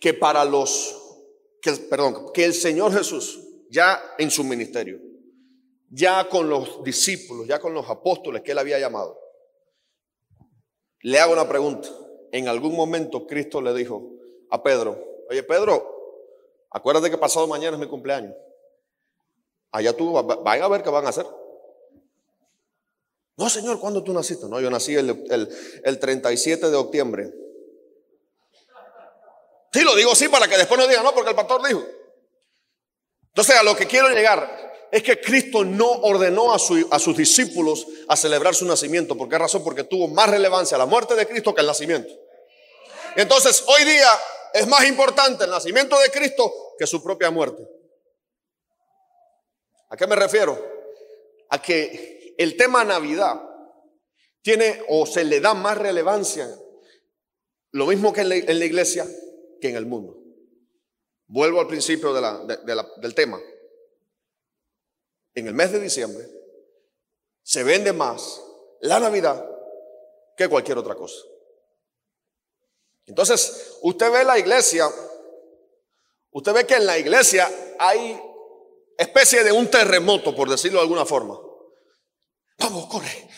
que 0.00 0.14
para 0.14 0.44
los 0.44 1.02
que 1.60 1.72
perdón, 1.72 2.32
que 2.32 2.44
el 2.44 2.54
Señor 2.54 2.92
Jesús 2.92 3.42
ya 3.70 4.00
en 4.18 4.30
su 4.30 4.44
ministerio, 4.44 5.00
ya 5.90 6.28
con 6.28 6.48
los 6.48 6.84
discípulos, 6.84 7.46
ya 7.46 7.58
con 7.58 7.74
los 7.74 7.88
apóstoles 7.88 8.42
que 8.42 8.52
él 8.52 8.58
había 8.58 8.78
llamado, 8.78 9.18
le 11.00 11.18
hago 11.18 11.32
una 11.32 11.48
pregunta 11.48 11.88
en 12.32 12.48
algún 12.48 12.74
momento 12.74 13.26
Cristo 13.26 13.60
le 13.60 13.72
dijo 13.72 14.12
a 14.50 14.62
Pedro, 14.62 15.02
oye 15.30 15.42
Pedro, 15.42 15.92
acuérdate 16.70 17.10
que 17.10 17.18
pasado 17.18 17.46
mañana 17.46 17.76
es 17.76 17.80
mi 17.80 17.88
cumpleaños. 17.88 18.34
Allá 19.72 19.96
tú, 19.96 20.12
vayan 20.12 20.64
a 20.64 20.68
ver 20.68 20.82
qué 20.82 20.90
van 20.90 21.06
a 21.06 21.10
hacer. 21.10 21.26
No, 23.36 23.50
Señor, 23.50 23.78
¿cuándo 23.78 24.02
tú 24.02 24.14
naciste? 24.14 24.46
No, 24.46 24.60
yo 24.60 24.70
nací 24.70 24.94
el, 24.94 25.10
el, 25.84 25.98
37 25.98 26.70
de 26.70 26.76
octubre. 26.76 27.30
Sí, 29.72 29.82
lo 29.82 29.94
digo 29.94 30.12
así 30.12 30.28
para 30.28 30.48
que 30.48 30.56
después 30.56 30.80
no 30.80 30.86
digan, 30.86 31.04
no, 31.04 31.12
porque 31.12 31.30
el 31.30 31.36
pastor 31.36 31.66
dijo. 31.66 31.84
Entonces, 33.26 33.56
a 33.56 33.62
lo 33.62 33.76
que 33.76 33.86
quiero 33.86 34.08
llegar 34.08 34.88
es 34.90 35.02
que 35.02 35.20
Cristo 35.20 35.64
no 35.64 35.86
ordenó 35.86 36.52
a, 36.52 36.56
a, 36.56 36.98
sus 36.98 37.14
discípulos 37.14 37.86
a 38.08 38.16
celebrar 38.16 38.54
su 38.54 38.64
nacimiento. 38.64 39.18
¿Por 39.18 39.28
qué 39.28 39.36
razón? 39.36 39.62
Porque 39.62 39.84
tuvo 39.84 40.08
más 40.08 40.30
relevancia 40.30 40.78
la 40.78 40.86
muerte 40.86 41.14
de 41.14 41.26
Cristo 41.26 41.54
que 41.54 41.60
el 41.60 41.66
nacimiento. 41.66 42.14
Entonces, 43.16 43.64
hoy 43.66 43.84
día 43.84 44.08
es 44.54 44.66
más 44.66 44.86
importante 44.86 45.44
el 45.44 45.50
nacimiento 45.50 45.98
de 46.00 46.10
Cristo 46.10 46.50
que 46.78 46.86
su 46.86 47.02
propia 47.02 47.30
muerte. 47.30 47.68
¿A 49.90 49.96
qué 49.98 50.06
me 50.06 50.16
refiero? 50.16 50.58
A 51.50 51.60
que 51.60 52.15
el 52.36 52.56
tema 52.56 52.84
Navidad 52.84 53.42
tiene 54.42 54.80
o 54.88 55.06
se 55.06 55.24
le 55.24 55.40
da 55.40 55.54
más 55.54 55.76
relevancia, 55.76 56.48
lo 57.72 57.86
mismo 57.86 58.12
que 58.12 58.20
en 58.20 58.28
la, 58.28 58.36
iglesia, 58.36 59.06
que 59.60 59.68
en 59.68 59.76
el 59.76 59.86
mundo. 59.86 60.16
Vuelvo 61.26 61.60
al 61.60 61.66
principio 61.66 62.14
del 62.14 63.14
tema. 63.14 63.40
En 65.34 65.48
el 65.48 65.54
mes 65.54 65.72
de 65.72 65.80
diciembre 65.80 66.28
se 67.42 67.64
vende 67.64 67.92
más 67.92 68.40
la 68.80 69.00
Navidad 69.00 69.44
que 70.36 70.48
cualquier 70.48 70.78
otra 70.78 70.94
cosa. 70.94 71.20
Entonces, 73.06 73.78
usted 73.82 74.12
ve 74.12 74.24
la 74.24 74.38
iglesia, 74.38 74.88
usted 76.30 76.52
ve 76.52 76.66
que 76.66 76.74
en 76.74 76.86
la 76.86 76.98
iglesia 76.98 77.50
hay 77.78 78.20
especie 78.96 79.44
de 79.44 79.52
un 79.52 79.68
terremoto, 79.68 80.34
por 80.34 80.48
decirlo 80.48 80.78
de 80.78 80.84
alguna 80.84 81.04
forma. 81.04 81.38
Vamos, 82.58 82.86
corre. 82.86 83.28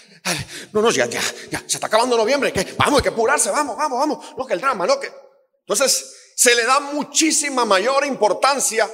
No, 0.73 0.83
no, 0.83 0.91
ya, 0.91 1.07
ya, 1.07 1.21
ya, 1.51 1.61
se 1.61 1.77
está 1.77 1.87
acabando 1.87 2.17
noviembre, 2.17 2.53
vamos, 2.77 2.99
hay 2.99 3.03
que 3.03 3.09
apurarse, 3.09 3.51
vamos, 3.51 3.77
vamos, 3.77 3.99
vamos. 3.99 4.37
No 4.37 4.47
que 4.47 4.55
el 4.55 4.61
drama, 4.61 4.87
no 4.87 5.01
que. 5.01 5.11
Entonces, 5.61 6.33
se 6.35 6.55
le 6.55 6.65
da 6.65 6.81
muchísima 6.81 7.65
mayor 7.65 8.05
importancia 8.05 8.89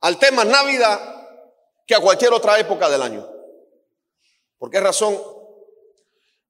al 0.00 0.18
tema 0.18 0.44
Navidad 0.44 1.28
que 1.86 1.94
a 1.94 2.00
cualquier 2.00 2.32
otra 2.32 2.58
época 2.58 2.88
del 2.88 3.02
año. 3.02 3.28
¿Por 4.58 4.70
qué 4.70 4.80
razón? 4.80 5.18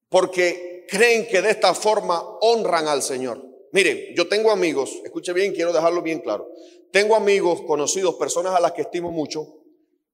Porque 0.08 0.86
creen 0.88 1.26
que 1.26 1.40
de 1.40 1.50
esta 1.50 1.74
forma 1.74 2.20
honran 2.40 2.88
al 2.88 3.02
Señor. 3.02 3.42
Miren, 3.72 4.14
yo 4.14 4.28
tengo 4.28 4.50
amigos, 4.50 4.90
escuche 5.04 5.32
bien, 5.32 5.54
quiero 5.54 5.72
dejarlo 5.72 6.02
bien 6.02 6.20
claro. 6.20 6.48
Tengo 6.92 7.14
amigos, 7.14 7.62
conocidos, 7.62 8.16
personas 8.16 8.54
a 8.54 8.60
las 8.60 8.72
que 8.72 8.82
estimo 8.82 9.12
mucho, 9.12 9.46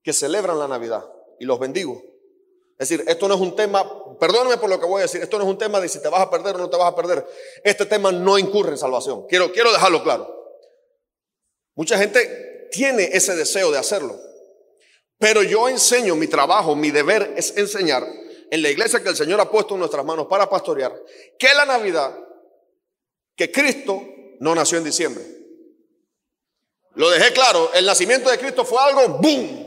que 0.02 0.12
celebran 0.12 0.58
la 0.58 0.68
Navidad 0.68 1.04
y 1.40 1.46
los 1.46 1.58
bendigo. 1.58 2.02
Es 2.78 2.88
decir, 2.90 3.04
esto 3.09 3.26
no 3.26 3.35
es 3.35 3.40
un 3.40 3.56
tema, 3.56 4.18
perdóname 4.18 4.59
por 4.59 4.68
lo 4.68 4.78
que 4.78 4.87
voy 4.87 5.00
a 5.00 5.02
decir, 5.02 5.23
esto 5.23 5.38
no 5.38 5.45
es 5.45 5.50
un 5.50 5.56
tema 5.56 5.80
de 5.80 5.88
si 5.88 6.00
te 6.00 6.09
vas 6.09 6.21
a 6.21 6.30
perder 6.30 6.56
o 6.56 6.59
no 6.59 6.68
te 6.68 6.76
vas 6.76 6.92
a 6.92 6.95
perder. 6.95 7.26
Este 7.64 7.87
tema 7.87 8.12
no 8.12 8.38
incurre 8.38 8.73
en 8.73 8.78
salvación. 8.78 9.26
Quiero, 9.26 9.50
quiero 9.50 9.73
dejarlo 9.73 10.02
claro. 10.02 10.37
Mucha 11.75 11.97
gente 11.97 12.68
tiene 12.71 13.09
ese 13.12 13.35
deseo 13.35 13.71
de 13.71 13.78
hacerlo. 13.78 14.18
Pero 15.18 15.42
yo 15.42 15.68
enseño, 15.68 16.14
mi 16.16 16.26
trabajo, 16.26 16.76
mi 16.76 16.90
deber 16.90 17.33
es 17.37 17.56
enseñar 17.56 18.06
en 18.50 18.62
la 18.62 18.68
iglesia 18.68 19.02
que 19.02 19.09
el 19.09 19.16
Señor 19.16 19.40
ha 19.40 19.50
puesto 19.50 19.75
en 19.75 19.80
nuestras 19.80 20.04
manos 20.04 20.26
para 20.26 20.49
pastorear, 20.49 20.95
que 21.38 21.49
la 21.54 21.64
Navidad, 21.64 22.14
que 23.35 23.50
Cristo 23.50 24.02
no 24.40 24.54
nació 24.54 24.78
en 24.78 24.85
diciembre. 24.85 25.25
Lo 26.95 27.09
dejé 27.11 27.33
claro, 27.33 27.71
el 27.75 27.87
nacimiento 27.87 28.30
de 28.30 28.38
Cristo 28.38 28.64
fue 28.64 28.78
algo, 28.80 29.18
¡boom! 29.18 29.66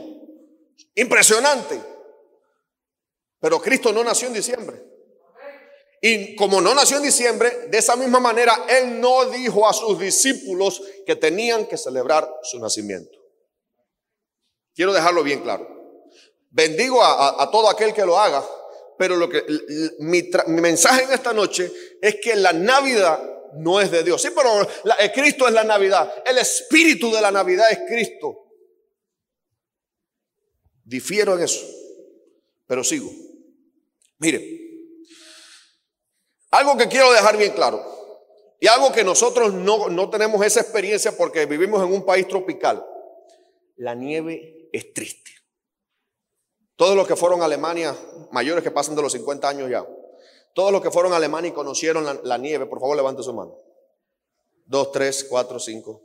Impresionante. 0.94 1.89
Pero 3.40 3.60
Cristo 3.60 3.92
no 3.92 4.04
nació 4.04 4.28
en 4.28 4.34
diciembre. 4.34 4.90
Y 6.02 6.34
como 6.34 6.60
no 6.60 6.74
nació 6.74 6.96
en 6.96 7.02
diciembre, 7.02 7.68
de 7.68 7.78
esa 7.78 7.96
misma 7.96 8.20
manera, 8.20 8.64
Él 8.68 9.00
no 9.00 9.26
dijo 9.26 9.68
a 9.68 9.72
sus 9.72 9.98
discípulos 9.98 10.82
que 11.04 11.16
tenían 11.16 11.66
que 11.66 11.76
celebrar 11.76 12.30
su 12.42 12.58
nacimiento. 12.58 13.18
Quiero 14.74 14.92
dejarlo 14.92 15.22
bien 15.22 15.42
claro. 15.42 15.68
Bendigo 16.50 17.02
a, 17.04 17.50
todo 17.50 17.68
aquel 17.68 17.92
que 17.92 18.04
lo 18.04 18.18
haga, 18.18 18.44
pero 18.98 19.16
lo 19.16 19.28
que 19.28 19.44
mi, 19.98 20.22
mensaje 20.60 21.04
en 21.04 21.12
esta 21.12 21.32
noche 21.32 21.70
es 22.00 22.16
que 22.20 22.34
la 22.34 22.52
Navidad 22.52 23.22
no 23.54 23.80
es 23.80 23.90
de 23.90 24.02
Dios. 24.02 24.22
Sí, 24.22 24.28
pero 24.34 24.66
Cristo 25.14 25.46
es 25.46 25.52
la 25.52 25.64
Navidad. 25.64 26.12
El 26.24 26.38
espíritu 26.38 27.12
de 27.12 27.20
la 27.20 27.30
Navidad 27.30 27.66
es 27.70 27.80
Cristo. 27.86 28.46
Difiero 30.82 31.36
en 31.36 31.44
eso, 31.44 31.64
pero 32.66 32.82
sigo. 32.82 33.29
Mire, 34.20 34.60
algo 36.50 36.76
que 36.76 36.88
quiero 36.88 37.10
dejar 37.12 37.36
bien 37.36 37.52
claro 37.52 37.82
y 38.60 38.66
algo 38.66 38.92
que 38.92 39.02
nosotros 39.02 39.54
no, 39.54 39.88
no 39.88 40.10
tenemos 40.10 40.44
esa 40.44 40.60
experiencia 40.60 41.16
porque 41.16 41.46
vivimos 41.46 41.82
en 41.82 41.92
un 41.92 42.04
país 42.04 42.28
tropical. 42.28 42.84
La 43.76 43.94
nieve 43.94 44.68
es 44.72 44.92
triste. 44.92 45.30
Todos 46.76 46.94
los 46.94 47.08
que 47.08 47.16
fueron 47.16 47.40
a 47.40 47.46
Alemania, 47.46 47.96
mayores 48.30 48.62
que 48.62 48.70
pasan 48.70 48.94
de 48.94 49.02
los 49.02 49.12
50 49.12 49.48
años 49.48 49.70
ya, 49.70 49.86
todos 50.54 50.70
los 50.70 50.82
que 50.82 50.90
fueron 50.90 51.14
a 51.14 51.16
Alemania 51.16 51.50
y 51.50 51.54
conocieron 51.54 52.20
la, 52.22 52.38
nieve, 52.38 52.66
por 52.66 52.80
favor 52.80 52.96
levante 52.96 53.22
su 53.22 53.32
mano. 53.32 53.56
Dos, 54.66 54.92
tres, 54.92 55.26
cuatro, 55.28 55.58
cinco. 55.58 56.02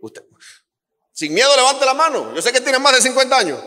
Usted, 0.00 0.24
sin 1.12 1.34
miedo 1.34 1.54
levante 1.54 1.84
la 1.84 1.94
mano. 1.94 2.34
Yo 2.34 2.42
sé 2.42 2.52
que 2.52 2.60
tiene 2.60 2.78
más 2.78 2.94
de 2.94 3.02
50 3.02 3.36
años. 3.36 3.60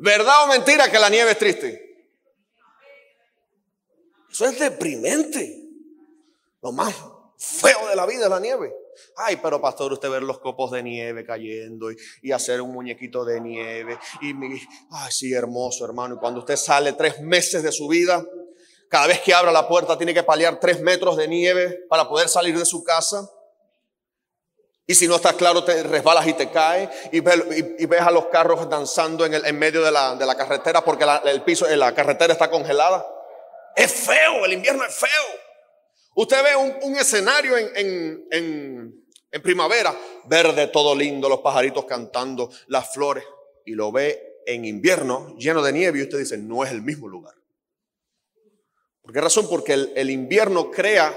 ¿Verdad 0.00 0.44
o 0.44 0.46
mentira 0.46 0.90
que 0.90 0.98
la 0.98 1.10
nieve 1.10 1.32
es 1.32 1.38
triste? 1.38 1.90
Eso 4.30 4.46
es 4.46 4.58
deprimente. 4.58 5.68
Lo 6.62 6.72
más 6.72 6.94
feo 7.36 7.86
de 7.88 7.96
la 7.96 8.06
vida 8.06 8.24
es 8.24 8.30
la 8.30 8.40
nieve. 8.40 8.72
Ay, 9.16 9.38
pero 9.42 9.60
pastor, 9.60 9.92
usted 9.92 10.08
ver 10.10 10.22
los 10.22 10.38
copos 10.38 10.70
de 10.70 10.82
nieve 10.82 11.24
cayendo 11.24 11.90
y, 12.22 12.32
hacer 12.32 12.62
un 12.62 12.72
muñequito 12.72 13.24
de 13.24 13.40
nieve. 13.40 13.98
Y 14.22 14.32
mi, 14.32 14.58
ay, 14.90 15.12
sí, 15.12 15.32
hermoso, 15.34 15.84
hermano. 15.84 16.14
Y 16.14 16.18
cuando 16.18 16.40
usted 16.40 16.56
sale 16.56 16.94
tres 16.94 17.20
meses 17.20 17.62
de 17.62 17.70
su 17.70 17.86
vida, 17.86 18.24
cada 18.88 19.06
vez 19.06 19.20
que 19.20 19.34
abra 19.34 19.52
la 19.52 19.68
puerta 19.68 19.98
tiene 19.98 20.14
que 20.14 20.22
paliar 20.22 20.58
tres 20.58 20.80
metros 20.80 21.18
de 21.18 21.28
nieve 21.28 21.84
para 21.90 22.08
poder 22.08 22.28
salir 22.28 22.58
de 22.58 22.64
su 22.64 22.82
casa. 22.82 23.28
Y 24.90 24.94
si 24.96 25.06
no 25.06 25.14
estás 25.14 25.34
claro, 25.34 25.62
te 25.62 25.84
resbalas 25.84 26.26
y 26.26 26.32
te 26.32 26.50
caes 26.50 26.88
y 27.12 27.20
ves, 27.20 28.00
a 28.00 28.10
los 28.10 28.26
carros 28.26 28.68
danzando 28.68 29.24
en, 29.24 29.34
el, 29.34 29.46
en 29.46 29.56
medio 29.56 29.84
de 29.84 29.92
la, 29.92 30.16
de 30.16 30.26
la, 30.26 30.36
carretera 30.36 30.84
porque 30.84 31.06
el 31.26 31.42
piso, 31.42 31.64
la 31.76 31.94
carretera 31.94 32.32
está 32.32 32.50
congelada. 32.50 33.06
Es 33.76 33.92
feo, 33.92 34.44
el 34.44 34.54
invierno 34.54 34.82
es 34.84 34.92
feo. 34.92 35.08
Usted 36.16 36.42
ve 36.42 36.56
un, 36.56 36.96
escenario 36.96 37.56
en, 37.56 38.26
en, 38.32 39.40
primavera, 39.40 39.96
verde, 40.24 40.66
todo 40.66 40.92
lindo, 40.96 41.28
los 41.28 41.38
pajaritos 41.38 41.84
cantando, 41.84 42.50
las 42.66 42.92
flores, 42.92 43.22
y 43.64 43.76
lo 43.76 43.92
ve 43.92 44.40
en 44.44 44.64
invierno 44.64 45.36
lleno 45.38 45.62
de 45.62 45.72
nieve 45.72 46.00
y 46.00 46.02
usted 46.02 46.18
dice, 46.18 46.36
no 46.36 46.64
es 46.64 46.72
el 46.72 46.82
mismo 46.82 47.06
lugar. 47.06 47.36
¿Por 49.02 49.12
qué 49.12 49.20
razón? 49.20 49.46
Porque 49.48 49.72
el, 49.72 50.10
invierno 50.10 50.68
crea 50.68 51.14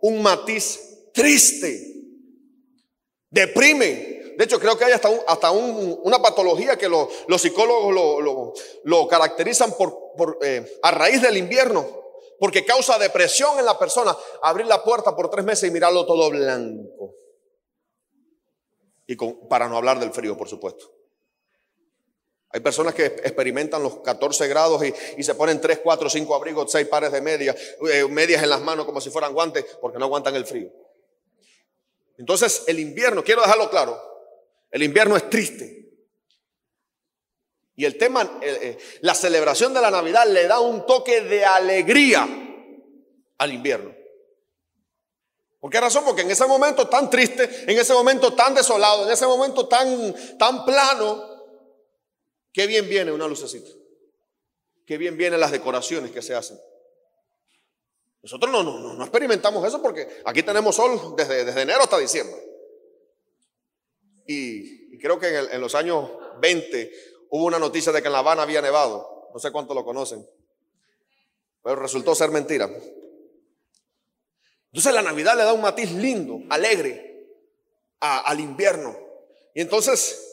un 0.00 0.22
matiz 0.22 0.80
triste, 1.12 1.89
deprime. 3.30 4.34
De 4.36 4.44
hecho, 4.44 4.58
creo 4.58 4.76
que 4.76 4.84
hay 4.84 4.92
hasta, 4.92 5.08
hasta 5.26 5.50
una 5.50 6.20
patología 6.20 6.76
que 6.76 6.88
los 6.88 7.42
psicólogos 7.42 8.54
lo, 8.84 9.08
caracterizan 9.08 9.74
por, 9.76 10.38
eh, 10.42 10.78
a 10.82 10.90
raíz 10.90 11.22
del 11.22 11.36
invierno 11.36 12.00
porque 12.40 12.64
causa 12.64 12.98
depresión 12.98 13.58
en 13.58 13.66
la 13.66 13.78
persona 13.78 14.16
abrir 14.42 14.66
la 14.66 14.82
puerta 14.82 15.14
por 15.14 15.28
tres 15.28 15.44
meses 15.44 15.68
y 15.68 15.72
mirarlo 15.72 16.06
todo 16.06 16.30
blanco. 16.30 17.14
Y 19.06 19.14
para 19.46 19.68
no 19.68 19.76
hablar 19.76 20.00
del 20.00 20.10
frío, 20.10 20.38
por 20.38 20.48
supuesto. 20.48 20.90
Hay 22.52 22.60
personas 22.60 22.94
que 22.94 23.04
experimentan 23.04 23.82
los 23.82 23.98
14 23.98 24.48
grados 24.48 24.82
y, 25.16 25.22
se 25.22 25.34
ponen 25.34 25.60
3, 25.60 25.80
4, 25.84 26.08
5 26.08 26.34
abrigos, 26.34 26.72
6 26.72 26.88
pares 26.88 27.12
de 27.12 27.20
medias, 27.20 27.54
eh, 27.92 28.06
medias 28.08 28.42
en 28.42 28.48
las 28.48 28.62
manos 28.62 28.86
como 28.86 29.02
si 29.02 29.10
fueran 29.10 29.34
guantes, 29.34 29.64
porque 29.78 29.98
no 29.98 30.06
aguantan 30.06 30.34
el 30.34 30.46
frío. 30.46 30.72
Entonces, 32.20 32.64
el 32.66 32.78
invierno, 32.78 33.24
quiero 33.24 33.40
dejarlo 33.40 33.70
claro, 33.70 33.98
el 34.70 34.82
invierno 34.82 35.16
es 35.16 35.30
triste. 35.30 35.90
Y 37.74 37.86
el 37.86 37.96
tema, 37.96 38.40
eh, 38.42 38.58
eh, 38.60 38.78
la 39.00 39.14
celebración 39.14 39.72
de 39.72 39.80
la 39.80 39.90
Navidad 39.90 40.26
le 40.28 40.46
da 40.46 40.60
un 40.60 40.84
toque 40.84 41.22
de 41.22 41.46
alegría 41.46 42.28
al 43.38 43.52
invierno. 43.54 43.96
¿Por 45.60 45.70
qué 45.70 45.80
razón? 45.80 46.04
Porque 46.04 46.20
en 46.20 46.30
ese 46.30 46.46
momento 46.46 46.88
tan 46.88 47.08
triste, 47.08 47.48
en 47.66 47.78
ese 47.78 47.94
momento 47.94 48.34
tan 48.34 48.54
desolado, 48.54 49.06
en 49.06 49.12
ese 49.12 49.26
momento 49.26 49.66
tan, 49.66 50.14
tan 50.38 50.66
plano, 50.66 51.24
qué 52.52 52.66
bien 52.66 52.86
viene 52.86 53.12
una 53.12 53.26
lucecita. 53.26 53.70
Qué 54.86 54.98
bien 54.98 55.16
vienen 55.16 55.40
las 55.40 55.52
decoraciones 55.52 56.10
que 56.10 56.20
se 56.20 56.34
hacen. 56.34 56.60
Nosotros 58.22 58.52
no, 58.52 58.62
no, 58.62 58.94
no 58.94 59.02
experimentamos 59.02 59.66
eso 59.66 59.80
porque 59.80 60.22
aquí 60.24 60.42
tenemos 60.42 60.76
sol 60.76 61.14
desde, 61.16 61.44
desde 61.44 61.62
enero 61.62 61.82
hasta 61.82 61.98
diciembre. 61.98 62.36
Y, 64.26 64.98
creo 64.98 65.18
que 65.18 65.34
en, 65.34 65.60
los 65.60 65.74
años 65.74 66.10
20 66.40 66.92
hubo 67.30 67.46
una 67.46 67.58
noticia 67.58 67.90
de 67.90 68.02
que 68.02 68.08
en 68.08 68.12
La 68.12 68.18
Habana 68.18 68.42
había 68.42 68.60
nevado. 68.60 69.30
No 69.32 69.40
sé 69.40 69.50
cuánto 69.50 69.72
lo 69.72 69.84
conocen. 69.84 70.28
Pero 71.62 71.76
resultó 71.76 72.14
ser 72.14 72.30
mentira. 72.30 72.70
Entonces 74.66 74.94
la 74.94 75.02
Navidad 75.02 75.36
le 75.36 75.44
da 75.44 75.52
un 75.52 75.62
matiz 75.62 75.90
lindo, 75.92 76.40
alegre 76.50 77.26
al 77.98 78.38
invierno. 78.38 78.96
Y 79.54 79.62
entonces 79.62 80.26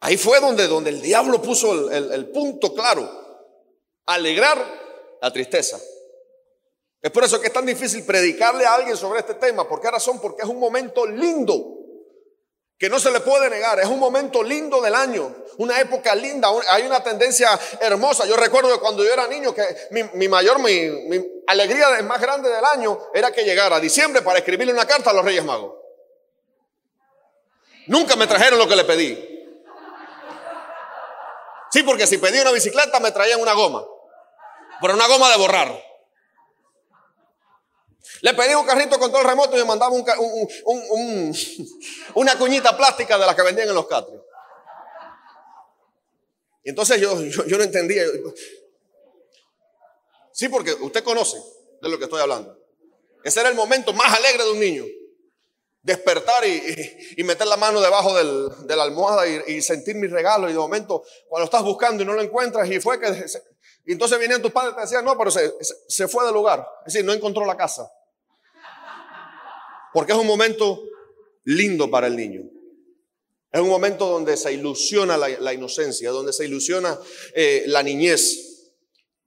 ahí 0.00 0.16
fue 0.16 0.40
donde, 0.40 0.66
donde 0.66 0.90
el 0.90 1.00
diablo 1.00 1.40
puso 1.40 1.90
el 1.90 2.28
punto 2.30 2.74
claro. 2.74 3.08
Alegrar 4.04 4.77
la 5.20 5.32
tristeza. 5.32 5.78
Es 7.00 7.10
por 7.10 7.24
eso 7.24 7.40
que 7.40 7.46
es 7.46 7.52
tan 7.52 7.66
difícil 7.66 8.04
predicarle 8.04 8.66
a 8.66 8.74
alguien 8.74 8.96
sobre 8.96 9.20
este 9.20 9.34
tema. 9.34 9.68
¿Por 9.68 9.80
qué 9.80 9.90
razón? 9.90 10.20
Porque 10.20 10.42
es 10.42 10.48
un 10.48 10.58
momento 10.58 11.06
lindo 11.06 11.78
que 12.78 12.88
no 12.88 12.98
se 13.00 13.10
le 13.10 13.20
puede 13.20 13.50
negar. 13.50 13.78
Es 13.80 13.86
un 13.86 13.98
momento 13.98 14.42
lindo 14.42 14.80
del 14.80 14.94
año, 14.94 15.34
una 15.58 15.80
época 15.80 16.14
linda, 16.14 16.48
hay 16.70 16.84
una 16.84 17.02
tendencia 17.02 17.48
hermosa. 17.80 18.24
Yo 18.26 18.36
recuerdo 18.36 18.72
que 18.72 18.80
cuando 18.80 19.04
yo 19.04 19.12
era 19.12 19.26
niño, 19.26 19.54
que 19.54 19.62
mi, 19.90 20.28
mayor, 20.28 20.60
mi, 20.60 20.88
mi, 21.08 21.24
alegría 21.46 22.00
más 22.02 22.20
grande 22.20 22.48
del 22.48 22.64
año 22.64 22.98
era 23.12 23.32
que 23.32 23.44
llegara 23.44 23.80
diciembre 23.80 24.22
para 24.22 24.38
escribirle 24.38 24.72
una 24.72 24.86
carta 24.86 25.10
a 25.10 25.12
los 25.12 25.24
Reyes 25.24 25.44
Magos. 25.44 25.74
Nunca 27.88 28.16
me 28.16 28.26
trajeron 28.26 28.58
lo 28.58 28.68
que 28.68 28.76
le 28.76 28.84
pedí. 28.84 29.34
Sí, 31.70 31.82
porque 31.82 32.06
si 32.06 32.18
pedí 32.18 32.38
una 32.38 32.52
bicicleta 32.52 33.00
me 33.00 33.10
traían 33.10 33.40
una 33.40 33.54
goma, 33.54 33.84
pero 34.80 34.94
una 34.94 35.06
goma 35.06 35.30
de 35.30 35.38
borrar. 35.38 35.88
Le 38.20 38.34
pedí 38.34 38.54
un 38.54 38.66
carrito 38.66 38.98
con 38.98 39.10
todo 39.10 39.20
el 39.20 39.28
remoto 39.28 39.56
y 39.56 39.60
me 39.60 39.64
mandaba 39.64 39.92
una 42.14 42.38
cuñita 42.38 42.76
plástica 42.76 43.18
de 43.18 43.26
la 43.26 43.36
que 43.36 43.42
vendían 43.42 43.68
en 43.68 43.74
los 43.74 43.86
catrios. 43.86 44.22
Y 46.64 46.70
entonces 46.70 47.00
yo, 47.00 47.20
yo, 47.22 47.56
no 47.56 47.64
entendía. 47.64 48.02
Sí, 50.32 50.48
porque 50.48 50.74
usted 50.74 51.02
conoce 51.02 51.40
de 51.80 51.88
lo 51.88 51.98
que 51.98 52.04
estoy 52.04 52.20
hablando. 52.20 52.58
Ese 53.24 53.40
era 53.40 53.48
el 53.48 53.54
momento 53.54 53.92
más 53.92 54.14
alegre 54.14 54.44
de 54.44 54.50
un 54.50 54.60
niño. 54.60 54.84
Despertar 55.82 56.46
y, 56.46 57.22
meter 57.22 57.46
la 57.46 57.56
mano 57.56 57.80
debajo 57.80 58.14
de 58.14 58.76
la 58.76 58.82
almohada 58.82 59.26
y, 59.26 59.62
sentir 59.62 59.94
mi 59.94 60.08
regalo. 60.08 60.48
Y 60.48 60.52
de 60.52 60.58
momento, 60.58 61.04
cuando 61.28 61.44
estás 61.44 61.62
buscando 61.62 62.02
y 62.02 62.06
no 62.06 62.12
lo 62.12 62.20
encuentras, 62.20 62.68
y 62.68 62.80
fue 62.80 63.00
que. 63.00 63.06
Y 63.88 63.92
entonces 63.92 64.18
vienen 64.18 64.42
tus 64.42 64.52
padres 64.52 64.72
y 64.72 64.74
te 64.74 64.80
decían, 64.82 65.02
no, 65.02 65.16
pero 65.16 65.30
se, 65.30 65.50
se 65.88 66.08
fue 66.08 66.22
del 66.26 66.34
lugar. 66.34 66.68
Es 66.84 66.92
decir, 66.92 67.06
no 67.06 67.14
encontró 67.14 67.46
la 67.46 67.56
casa. 67.56 67.90
Porque 69.94 70.12
es 70.12 70.18
un 70.18 70.26
momento 70.26 70.82
lindo 71.44 71.90
para 71.90 72.06
el 72.06 72.14
niño. 72.14 72.42
Es 73.50 73.62
un 73.62 73.70
momento 73.70 74.06
donde 74.06 74.36
se 74.36 74.52
ilusiona 74.52 75.16
la, 75.16 75.54
inocencia, 75.54 76.10
donde 76.10 76.34
se 76.34 76.44
ilusiona 76.44 76.98
eh, 77.34 77.64
la 77.68 77.82
niñez. 77.82 78.72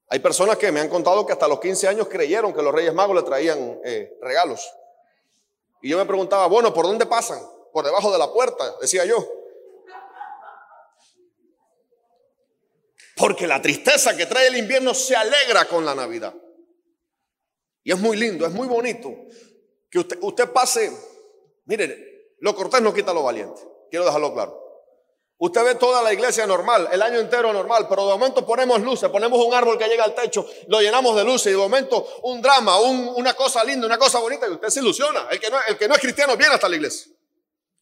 Hay 0.10 0.19
personas 0.19 0.60
que 0.60 0.71
me 0.71 0.80
han 0.80 0.89
contado 0.89 1.26
que 1.26 1.34
hasta 1.34 1.47
los 1.47 1.60
15 1.60 1.88
años 1.88 2.08
creyeron 2.08 2.54
que 2.54 2.62
los 2.62 2.71
Reyes 2.71 2.93
Magos 2.93 3.15
le 3.15 3.24
traían 3.24 3.80
eh, 3.84 4.15
regalos. 4.21 4.71
Y 5.82 5.89
yo 5.89 5.97
me 5.97 6.06
preguntaba, 6.06 6.45
bueno, 6.45 6.71
¿por 6.71 6.86
dónde 6.86 7.08
pasan? 7.08 7.41
Por 7.74 7.84
debajo 7.84 8.12
de 8.12 8.19
la 8.19 8.32
puerta, 8.32 8.76
decía 8.80 9.06
yo. 9.06 9.28
Porque 13.15 13.47
la 13.47 13.62
tristeza 13.62 14.15
que 14.15 14.26
trae 14.26 14.47
el 14.47 14.58
invierno 14.58 14.93
se 14.93 15.15
alegra 15.15 15.65
con 15.65 15.86
la 15.86 15.93
Navidad. 15.93 16.34
Y 17.84 17.91
es 17.91 18.00
muy 18.00 18.17
lindo, 18.17 18.45
es 18.45 18.54
muy 18.54 18.67
bonito 18.67 19.13
que 19.89 20.00
usted, 20.00 20.17
usted 20.21 20.50
pase, 20.52 20.91
miren, 21.65 21.93
lo 22.39 22.56
cortés 22.56 22.82
no 22.82 22.93
quita 22.93 23.13
lo 23.13 23.24
valiente, 23.24 23.62
quiero 23.89 24.06
dejarlo 24.06 24.34
claro. 24.34 24.62
Usted 25.43 25.63
ve 25.63 25.76
toda 25.76 26.04
la 26.04 26.13
iglesia 26.13 26.45
normal, 26.45 26.88
el 26.91 27.02
año 27.02 27.19
entero 27.19 27.52
normal, 27.52 27.88
pero 27.89 28.06
de 28.06 28.12
momento 28.12 28.45
ponemos 28.45 28.80
luces, 28.82 29.10
ponemos 29.10 29.43
un 29.43 29.52
árbol 29.54 29.76
que 29.76 29.88
llega 29.88 30.04
al 30.04 30.13
techo, 30.13 30.47
lo 30.67 30.80
llenamos 30.82 31.15
de 31.15 31.24
luces 31.24 31.47
y 31.47 31.52
de 31.52 31.58
momento 31.58 32.08
un 32.24 32.43
drama, 32.43 32.80
una 32.80 33.34
cosa 33.34 33.63
linda, 33.63 33.88
una 33.88 33.97
cosa 33.97 34.19
bonita 34.19 34.47
y 34.47 34.52
usted 34.52 34.69
se 34.69 34.82
ilusiona. 34.82 35.28
Que, 35.30 35.50
el 35.67 35.78
que 35.80 35.88
no 35.88 35.95
es 35.95 36.00
cristiano 36.00 36.38
viene 36.38 36.54
hasta 36.54 36.69
la 36.69 36.76
iglesia. 36.76 37.12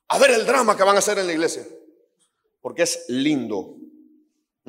A 0.08 0.18
ver 0.18 0.32
el 0.32 0.46
drama 0.46 0.78
que 0.78 0.84
van 0.84 0.96
a 0.96 1.00
hacer 1.00 1.20
en 1.20 1.28
la 1.28 1.34
iglesia. 1.34 1.68
Porque 2.62 2.84
es 2.84 3.04
lindo. 3.10 3.76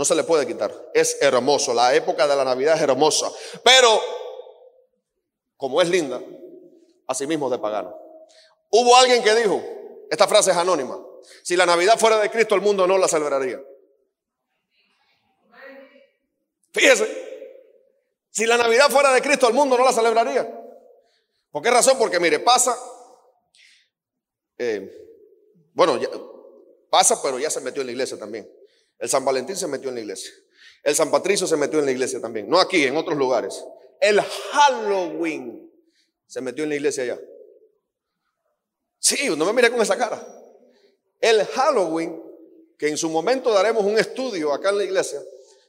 No 0.01 0.07
se 0.07 0.15
le 0.15 0.25
puede 0.25 0.47
quitar. 0.47 0.73
Es 0.95 1.19
hermoso. 1.21 1.75
La 1.75 1.95
época 1.95 2.27
de 2.27 2.35
la 2.35 2.43
Navidad 2.43 2.75
es 2.75 2.81
hermosa. 2.81 3.31
Pero, 3.63 4.01
como 5.59 5.83
es 5.83 5.91
linda, 5.91 6.23
mismo 7.29 7.51
de 7.51 7.59
pagano. 7.59 7.95
Hubo 8.71 8.97
alguien 8.97 9.23
que 9.23 9.35
dijo, 9.35 9.63
esta 10.11 10.27
frase 10.27 10.53
es 10.53 10.57
anónima, 10.57 10.99
si 11.43 11.55
la 11.55 11.67
Navidad 11.67 11.99
fuera 11.99 12.19
de 12.19 12.31
Cristo 12.31 12.55
el 12.55 12.63
mundo 12.63 12.87
no 12.87 12.97
la 12.97 13.09
celebraría. 13.09 13.63
Fíjese, 16.73 17.07
si 18.31 18.47
la 18.47 18.57
Navidad 18.57 18.89
fuera 18.89 19.13
de 19.13 19.21
Cristo 19.21 19.49
el 19.49 19.53
mundo 19.53 19.77
no 19.77 19.85
la 19.85 19.93
celebraría. 19.93 20.51
¿Por 21.51 21.63
qué 21.63 21.71
razón? 21.71 21.99
Porque 21.99 22.19
mire, 22.19 22.39
pasa, 22.39 22.75
eh, 24.57 24.91
bueno, 25.75 26.01
pasa, 26.89 27.21
pero 27.21 27.39
ya 27.39 27.51
se 27.51 27.61
metió 27.61 27.83
en 27.83 27.89
la 27.89 27.93
iglesia 27.93 28.19
también. 28.19 28.60
El 29.01 29.09
San 29.09 29.25
Valentín 29.25 29.57
se 29.57 29.67
metió 29.67 29.89
en 29.89 29.97
la 29.97 30.03
iglesia. 30.03 30.31
El 30.83 30.95
San 30.95 31.11
Patricio 31.11 31.47
se 31.47 31.57
metió 31.57 31.79
en 31.79 31.87
la 31.87 31.91
iglesia 31.91 32.21
también. 32.21 32.49
No 32.49 32.61
aquí, 32.61 32.85
en 32.85 32.97
otros 32.97 33.17
lugares. 33.17 33.65
El 33.99 34.21
Halloween 34.21 35.71
se 36.27 36.41
metió 36.41 36.65
en 36.65 36.71
la 36.71 36.77
iglesia 36.77 37.05
ya. 37.07 37.21
Sí, 38.99 39.35
no 39.37 39.45
me 39.47 39.53
mire 39.55 39.71
con 39.71 39.81
esa 39.81 39.97
cara. 39.97 40.23
El 41.19 41.45
Halloween, 41.47 42.23
que 42.79 42.89
en 42.89 42.97
su 42.97 43.09
momento 43.09 43.51
daremos 43.51 43.85
un 43.85 43.99
estudio 43.99 44.53
acá 44.53 44.69
en 44.71 44.79
la 44.79 44.85
iglesia, 44.85 45.21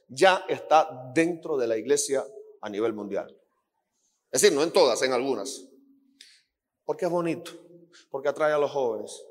ya 0.08 0.44
está 0.48 1.10
dentro 1.14 1.56
de 1.56 1.66
la 1.66 1.76
iglesia 1.76 2.24
a 2.60 2.68
nivel 2.68 2.92
mundial. 2.92 3.34
Es 4.30 4.42
decir, 4.42 4.54
no 4.54 4.62
en 4.62 4.72
todas, 4.72 5.00
en 5.02 5.12
algunas. 5.12 5.62
Porque 6.84 7.06
es 7.06 7.10
bonito, 7.10 7.52
porque 8.10 8.28
atrae 8.28 8.52
a 8.52 8.58
los 8.58 8.70
jóvenes. 8.70 9.24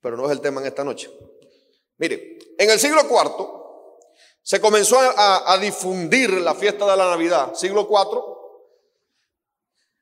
Pero 0.00 0.16
no 0.16 0.26
es 0.26 0.32
el 0.32 0.40
tema 0.40 0.60
en 0.60 0.66
esta 0.66 0.84
noche. 0.84 1.10
Mire, 2.02 2.36
en 2.58 2.68
el 2.68 2.80
siglo 2.80 3.02
IV 3.02 3.46
se 4.42 4.60
comenzó 4.60 4.98
a, 4.98 5.56
difundir 5.58 6.32
la 6.32 6.52
fiesta 6.52 6.84
de 6.90 6.96
la 6.96 7.10
Navidad. 7.10 7.54
Siglo 7.54 7.88
IV 7.88 8.20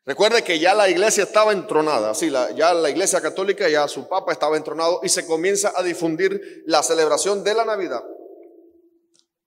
Recuerde 0.07 0.43
que 0.43 0.59
ya 0.59 0.75
la 0.75 0.89
iglesia 0.89 1.25
estaba 1.25 1.53
entronada, 1.53 2.15
sí, 2.15 2.33
ya 2.57 2.73
la 2.73 2.89
iglesia 2.89 3.21
católica, 3.21 3.69
ya 3.69 3.87
su 3.87 4.09
papa 4.09 4.33
estaba 4.33 4.57
entronado 4.57 5.01
y 5.03 5.11
se 5.11 5.27
comienza 5.27 5.75
a 5.77 5.83
difundir 5.83 6.63
la 6.65 6.83
celebración 6.83 7.45
de 7.45 7.53
la 7.53 7.67
Navidad 7.67 8.03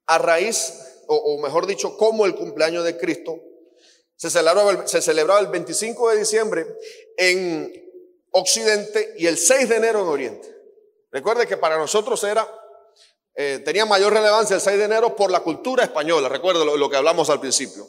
a 0.05 0.19
raíz, 0.19 0.73
o, 1.07 1.41
mejor 1.41 1.65
dicho, 1.65 1.97
como 1.97 2.27
el 2.27 2.35
cumpleaños 2.35 2.83
de 2.83 2.97
Cristo 2.97 3.41
se 4.15 4.29
celebraba, 4.29 4.85
se 4.87 5.01
celebraba 5.01 5.39
el 5.39 5.47
25 5.47 6.11
de 6.11 6.17
diciembre 6.19 6.67
en 7.17 7.73
Occidente 8.29 9.15
y 9.17 9.25
el 9.25 9.39
6 9.39 9.69
de 9.69 9.75
enero 9.75 10.03
en 10.03 10.07
Oriente. 10.07 10.52
Recuerde 11.13 11.45
que 11.45 11.57
para 11.57 11.77
nosotros 11.77 12.23
era, 12.23 12.49
eh, 13.35 13.61
tenía 13.63 13.85
mayor 13.85 14.11
relevancia 14.11 14.55
el 14.55 14.61
6 14.61 14.79
de 14.79 14.85
enero 14.85 15.15
por 15.15 15.29
la 15.29 15.41
cultura 15.41 15.83
española, 15.83 16.27
recuerde 16.27 16.65
lo, 16.65 16.89
que 16.89 16.97
hablamos 16.97 17.29
al 17.29 17.39
principio. 17.39 17.87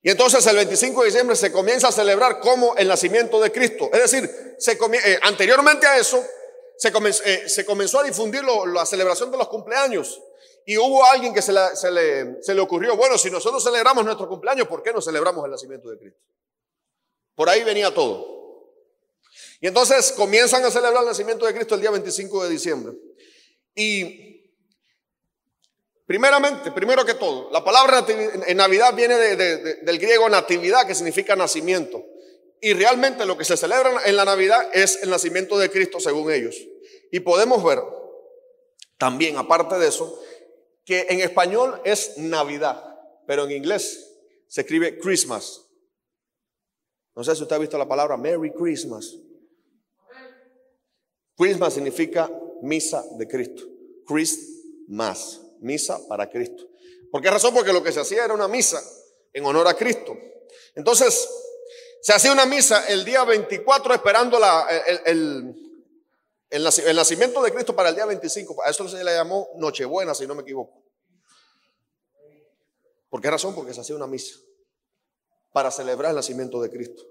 Y 0.00 0.10
entonces 0.10 0.46
el 0.46 0.54
25 0.54 1.00
de 1.00 1.06
diciembre 1.06 1.34
se 1.34 1.50
comienza 1.50 1.88
a 1.88 1.92
celebrar 1.92 2.38
como 2.38 2.76
el 2.76 2.86
nacimiento 2.86 3.40
de 3.40 3.50
Cristo. 3.50 3.90
Es 3.92 4.10
decir, 4.10 4.30
eh, 5.04 5.18
anteriormente 5.22 5.84
a 5.88 5.98
eso 5.98 6.24
se, 6.76 6.92
eh, 7.24 7.64
comenzó 7.66 7.98
a 7.98 8.04
difundir 8.04 8.44
la 8.44 8.86
celebración 8.86 9.32
de 9.32 9.38
los 9.38 9.48
cumpleaños. 9.48 10.22
Y 10.64 10.78
hubo 10.78 11.04
alguien 11.04 11.34
que 11.34 11.42
se, 11.42 11.52
le, 11.52 12.40
se 12.40 12.54
le 12.54 12.60
ocurrió, 12.60 12.96
bueno, 12.96 13.18
si 13.18 13.32
nosotros 13.32 13.64
celebramos 13.64 14.04
nuestro 14.04 14.28
cumpleaños, 14.28 14.68
¿por 14.68 14.80
qué 14.80 14.92
no 14.92 15.02
celebramos 15.02 15.44
el 15.44 15.50
nacimiento 15.50 15.90
de 15.90 15.98
Cristo? 15.98 16.20
Por 17.34 17.48
ahí 17.48 17.64
venía 17.64 17.92
todo. 17.92 18.41
Y 19.62 19.68
entonces 19.68 20.10
comienzan 20.12 20.64
a 20.64 20.72
celebrar 20.72 21.02
el 21.02 21.08
nacimiento 21.08 21.46
de 21.46 21.54
Cristo 21.54 21.76
el 21.76 21.80
día 21.80 21.92
25 21.92 22.42
de 22.42 22.50
diciembre. 22.50 22.94
Y 23.76 24.52
primeramente, 26.04 26.72
primero 26.72 27.04
que 27.04 27.14
todo, 27.14 27.48
la 27.52 27.62
palabra 27.62 28.04
en 28.08 28.56
Navidad 28.56 28.92
viene 28.92 29.14
del 29.16 29.98
griego 30.00 30.28
natividad, 30.28 30.84
que 30.84 30.96
significa 30.96 31.36
nacimiento. 31.36 32.04
Y 32.60 32.72
realmente 32.72 33.24
lo 33.24 33.38
que 33.38 33.44
se 33.44 33.56
celebra 33.56 34.02
en 34.04 34.16
la 34.16 34.24
Navidad 34.24 34.68
es 34.72 35.00
el 35.04 35.10
nacimiento 35.10 35.56
de 35.56 35.70
Cristo 35.70 36.00
según 36.00 36.32
ellos. 36.32 36.56
Y 37.12 37.20
podemos 37.20 37.62
ver 37.62 37.78
también, 38.98 39.36
aparte 39.36 39.78
de 39.78 39.86
eso, 39.86 40.20
que 40.84 41.06
en 41.08 41.20
español 41.20 41.80
es 41.84 42.18
Navidad, 42.18 42.98
pero 43.28 43.44
en 43.44 43.52
inglés 43.52 44.12
se 44.48 44.62
escribe 44.62 44.98
Christmas. 44.98 45.60
No 47.14 47.22
sé 47.22 47.36
si 47.36 47.42
usted 47.42 47.54
ha 47.54 47.60
visto 47.60 47.78
la 47.78 47.86
palabra 47.86 48.16
Merry 48.16 48.50
Christmas. 48.50 49.14
Christmas 51.42 51.74
significa 51.74 52.30
misa 52.60 53.04
de 53.16 53.26
Cristo. 53.26 53.64
Christmas, 54.06 55.40
misa 55.58 55.98
para 56.06 56.30
Cristo. 56.30 56.68
¿Por 57.10 57.20
qué 57.20 57.32
razón? 57.32 57.52
Porque 57.52 57.72
lo 57.72 57.82
que 57.82 57.90
se 57.90 57.98
hacía 57.98 58.24
era 58.24 58.32
una 58.32 58.46
misa 58.46 58.80
en 59.32 59.44
honor 59.44 59.66
a 59.66 59.74
Cristo. 59.74 60.16
Entonces, 60.76 61.28
se 62.00 62.12
hacía 62.12 62.30
una 62.30 62.46
misa 62.46 62.86
el 62.86 63.04
día 63.04 63.24
24 63.24 63.92
esperando 63.92 64.38
la, 64.38 64.68
el, 65.04 65.52
el, 66.48 66.94
nacimiento 66.94 67.42
de 67.42 67.52
Cristo 67.52 67.74
para 67.74 67.88
el 67.88 67.96
día 67.96 68.06
25. 68.06 68.62
A 68.62 68.70
eso 68.70 68.88
se 68.88 69.02
le 69.02 69.12
llamó 69.12 69.48
Nochebuena, 69.56 70.14
si 70.14 70.28
no 70.28 70.36
me 70.36 70.42
equivoco. 70.42 70.80
¿Por 73.10 73.20
qué 73.20 73.28
razón? 73.28 73.52
Porque 73.52 73.74
se 73.74 73.80
hacía 73.80 73.96
una 73.96 74.06
misa 74.06 74.36
para 75.52 75.72
celebrar 75.72 76.10
el 76.10 76.16
nacimiento 76.16 76.62
de 76.62 76.70
Cristo. 76.70 77.02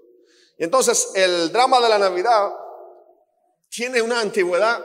Y 0.56 0.64
entonces 0.64 1.10
el 1.16 1.52
drama 1.52 1.80
de 1.80 1.90
la 1.90 1.98
Navidad 1.98 2.50
tiene 3.72 4.02
una 4.02 4.20
antigüedad 4.20 4.84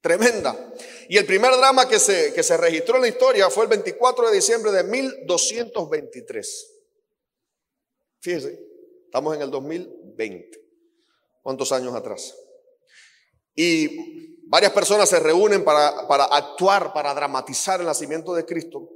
tremenda. 0.00 0.54
Y 1.08 1.16
el 1.16 1.24
primer 1.24 1.56
drama 1.56 1.88
que 1.88 1.98
se, 1.98 2.34
que 2.34 2.42
se 2.42 2.56
registró 2.58 2.96
en 2.96 3.02
la 3.02 3.08
historia 3.08 3.48
fue 3.48 3.64
el 3.64 3.70
24 3.70 4.28
de 4.28 4.36
diciembre 4.36 4.70
de 4.70 4.84
1223. 4.84 6.70
Fíjese, 8.20 8.60
estamos 9.06 9.34
en 9.34 9.42
el 9.42 9.50
2020. 9.50 10.60
¿Cuántos 11.42 11.72
años 11.72 11.94
atrás? 11.94 12.36
Y 13.54 14.46
varias 14.46 14.72
personas 14.72 15.08
se 15.08 15.18
reúnen 15.20 15.64
para, 15.64 16.06
para 16.06 16.24
actuar, 16.24 16.92
para 16.92 17.14
dramatizar 17.14 17.80
el 17.80 17.86
nacimiento 17.86 18.34
de 18.34 18.44
Cristo. 18.44 18.90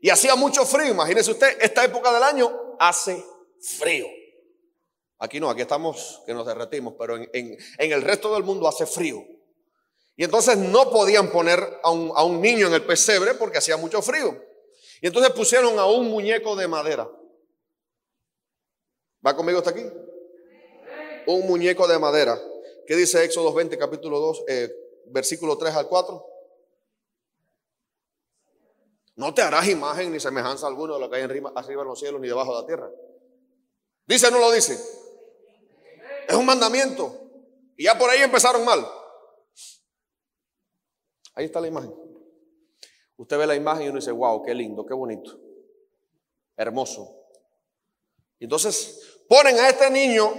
Y 0.00 0.10
hacía 0.10 0.36
mucho 0.36 0.64
frío, 0.64 0.92
imagínese 0.92 1.32
usted, 1.32 1.58
esta 1.60 1.84
época 1.84 2.12
del 2.12 2.22
año 2.22 2.76
hace 2.78 3.24
frío. 3.78 4.06
Aquí 5.22 5.38
no, 5.38 5.48
aquí 5.48 5.62
estamos 5.62 6.20
que 6.26 6.34
nos 6.34 6.44
derretimos, 6.44 6.94
pero 6.98 7.16
en, 7.16 7.56
el 7.78 8.02
resto 8.02 8.34
del 8.34 8.42
mundo 8.42 8.66
hace 8.66 8.86
frío. 8.86 9.24
Y 10.16 10.24
entonces 10.24 10.58
no 10.58 10.90
podían 10.90 11.30
poner 11.30 11.60
a 11.84 11.92
un, 11.92 12.40
niño 12.40 12.66
en 12.66 12.74
el 12.74 12.84
pesebre 12.84 13.34
porque 13.34 13.58
hacía 13.58 13.76
mucho 13.76 14.02
frío. 14.02 14.36
Y 15.00 15.06
entonces 15.06 15.32
pusieron 15.32 15.78
a 15.78 15.86
un 15.86 16.10
muñeco 16.10 16.56
de 16.56 16.66
madera. 16.66 17.08
¿Va 19.24 19.36
conmigo 19.36 19.58
hasta 19.58 19.70
aquí? 19.70 19.84
Un 21.28 21.46
muñeco 21.46 21.86
de 21.86 22.00
madera. 22.00 22.36
¿Qué 22.84 22.96
dice 22.96 23.22
Éxodo 23.22 23.54
20, 23.54 23.78
capítulo 23.78 24.18
2, 24.18 24.44
eh, 24.48 24.74
versículo 25.06 25.56
3 25.56 25.72
al 25.72 25.86
4? 25.86 26.26
No 29.14 29.32
te 29.32 29.42
harás 29.42 29.68
imagen 29.68 30.10
ni 30.10 30.18
semejanza 30.18 30.66
alguna 30.66 30.94
de 30.94 31.00
lo 31.00 31.08
que 31.08 31.18
hay 31.18 31.22
arriba, 31.22 31.52
arriba 31.54 31.82
en 31.82 31.88
los 31.88 32.00
cielos 32.00 32.20
ni 32.20 32.26
debajo 32.26 32.56
de 32.56 32.60
la 32.60 32.66
tierra. 32.66 32.90
¿Dice 34.04 34.28
no 34.32 34.40
lo 34.40 34.50
dice? 34.50 35.01
Es 36.28 36.34
un 36.34 36.46
mandamiento. 36.46 37.18
Y 37.76 37.84
ya 37.84 37.98
por 37.98 38.10
ahí 38.10 38.22
empezaron 38.22 38.64
mal. 38.64 38.86
Ahí 41.34 41.46
está 41.46 41.60
la 41.60 41.68
imagen. 41.68 41.94
Usted 43.16 43.38
ve 43.38 43.46
la 43.46 43.54
imagen 43.54 43.84
y 43.84 43.88
uno 43.88 43.98
dice, 43.98 44.12
wow, 44.12 44.42
qué 44.42 44.54
lindo, 44.54 44.84
qué 44.84 44.94
bonito. 44.94 45.38
Hermoso. 46.56 47.26
Entonces 48.38 49.22
ponen 49.28 49.58
a 49.58 49.68
este 49.68 49.90
niño 49.90 50.32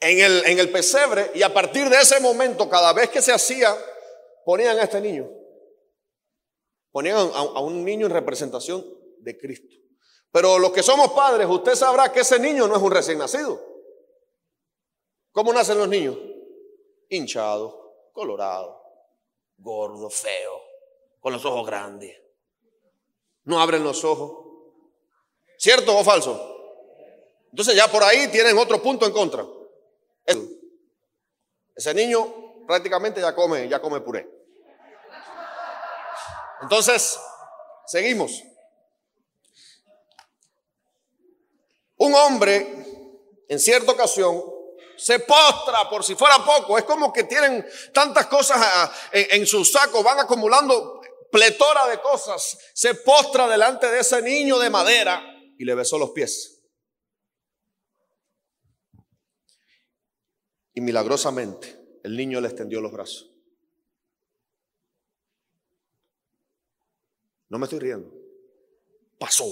en 0.00 0.20
el, 0.20 0.44
en 0.46 0.58
el 0.58 0.70
pesebre 0.70 1.30
y 1.34 1.42
a 1.42 1.52
partir 1.52 1.88
de 1.88 2.00
ese 2.00 2.20
momento, 2.20 2.68
cada 2.68 2.92
vez 2.92 3.10
que 3.10 3.22
se 3.22 3.32
hacía, 3.32 3.74
ponían 4.44 4.78
a 4.78 4.82
este 4.82 5.00
niño. 5.00 5.30
Ponían 6.90 7.16
a 7.16 7.60
un 7.60 7.84
niño 7.84 8.06
en 8.06 8.12
representación 8.12 8.84
de 9.20 9.38
Cristo. 9.38 9.76
Pero 10.32 10.58
los 10.58 10.72
que 10.72 10.82
somos 10.82 11.12
padres, 11.12 11.46
usted 11.48 11.74
sabrá 11.74 12.12
que 12.12 12.20
ese 12.20 12.38
niño 12.38 12.66
no 12.66 12.76
es 12.76 12.82
un 12.82 12.90
recién 12.90 13.18
nacido. 13.18 13.69
¿Cómo 15.32 15.52
nacen 15.52 15.78
los 15.78 15.88
niños? 15.88 16.16
Hinchados, 17.08 17.74
colorados, 18.12 18.76
gordos, 19.58 20.14
feos, 20.14 20.60
con 21.20 21.32
los 21.32 21.44
ojos 21.44 21.66
grandes. 21.66 22.16
No 23.44 23.60
abren 23.60 23.84
los 23.84 24.04
ojos. 24.04 24.46
¿Cierto 25.56 25.96
o 25.96 26.04
falso? 26.04 26.56
Entonces 27.50 27.74
ya 27.74 27.88
por 27.88 28.02
ahí 28.02 28.28
tienen 28.28 28.56
otro 28.58 28.80
punto 28.82 29.06
en 29.06 29.12
contra. 29.12 29.46
Ese 31.74 31.94
niño 31.94 32.66
prácticamente 32.66 33.20
ya 33.20 33.34
come, 33.34 33.68
ya 33.68 33.80
come 33.80 34.00
puré. 34.00 34.28
Entonces, 36.62 37.18
seguimos. 37.86 38.42
Un 41.96 42.14
hombre, 42.14 43.44
en 43.48 43.58
cierta 43.58 43.92
ocasión, 43.92 44.42
se 45.00 45.20
postra 45.20 45.88
por 45.88 46.04
si 46.04 46.14
fuera 46.14 46.44
poco. 46.44 46.76
Es 46.76 46.84
como 46.84 47.10
que 47.12 47.24
tienen 47.24 47.66
tantas 47.92 48.26
cosas 48.26 48.58
ah, 48.60 48.92
en, 49.12 49.46
su 49.46 49.64
saco, 49.64 50.02
van 50.02 50.20
acumulando 50.20 51.00
pletora 51.32 51.88
de 51.88 52.00
cosas. 52.00 52.58
Se 52.74 52.94
postra 52.96 53.48
delante 53.48 53.86
de 53.86 54.00
ese 54.00 54.20
niño 54.20 54.58
de 54.58 54.68
madera 54.68 55.22
y 55.58 55.64
le 55.64 55.74
besó 55.74 55.98
los 55.98 56.10
pies. 56.10 56.60
Y 60.74 60.82
milagrosamente 60.82 61.80
el 62.04 62.16
niño 62.16 62.40
le 62.40 62.48
extendió 62.48 62.82
los 62.82 62.92
brazos. 62.92 63.30
No 67.48 67.58
me 67.58 67.64
estoy 67.64 67.78
riendo. 67.80 68.12
Pasó. 69.18 69.46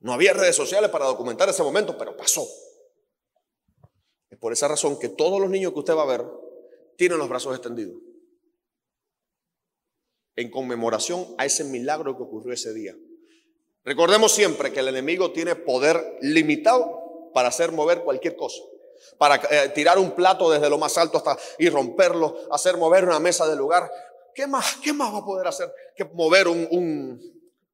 No 0.00 0.12
había 0.12 0.34
redes 0.34 0.54
sociales 0.54 0.90
para 0.90 1.06
documentar 1.06 1.48
ese 1.48 1.62
momento, 1.62 1.96
pero 1.96 2.14
pasó. 2.14 2.46
Por 4.44 4.52
esa 4.52 4.68
razón 4.68 4.98
que 4.98 5.08
todos 5.08 5.40
los 5.40 5.48
niños 5.48 5.72
que 5.72 5.78
usted 5.78 5.96
va 5.96 6.02
a 6.02 6.04
ver 6.18 6.22
tienen 6.98 7.16
los 7.16 7.30
brazos 7.30 7.54
extendidos. 7.54 7.96
En 10.36 10.50
conmemoración 10.50 11.34
a 11.38 11.46
ese 11.46 11.64
milagro 11.64 12.14
que 12.14 12.24
ocurrió 12.24 12.52
ese 12.52 12.74
día. 12.74 12.94
Recordemos 13.84 14.32
siempre 14.32 14.70
que 14.70 14.80
el 14.80 14.88
enemigo 14.88 15.32
tiene 15.32 15.54
poder 15.54 16.18
limitado 16.20 17.30
para 17.32 17.48
hacer 17.48 17.72
mover 17.72 18.02
cualquier 18.02 18.36
cosa. 18.36 18.60
Para 19.16 19.36
eh, 19.36 19.70
tirar 19.70 19.98
un 19.98 20.10
plato 20.10 20.50
desde 20.50 20.68
lo 20.68 20.76
más 20.76 20.98
alto 20.98 21.16
hasta 21.16 21.38
y 21.58 21.70
romperlo, 21.70 22.36
hacer 22.50 22.76
mover 22.76 23.04
una 23.04 23.20
mesa 23.20 23.48
del 23.48 23.56
lugar. 23.56 23.90
¿Qué 24.34 24.46
más, 24.46 24.76
qué 24.84 24.92
más 24.92 25.10
va 25.14 25.20
a 25.20 25.24
poder 25.24 25.46
hacer 25.46 25.72
que 25.96 26.04
mover 26.04 26.48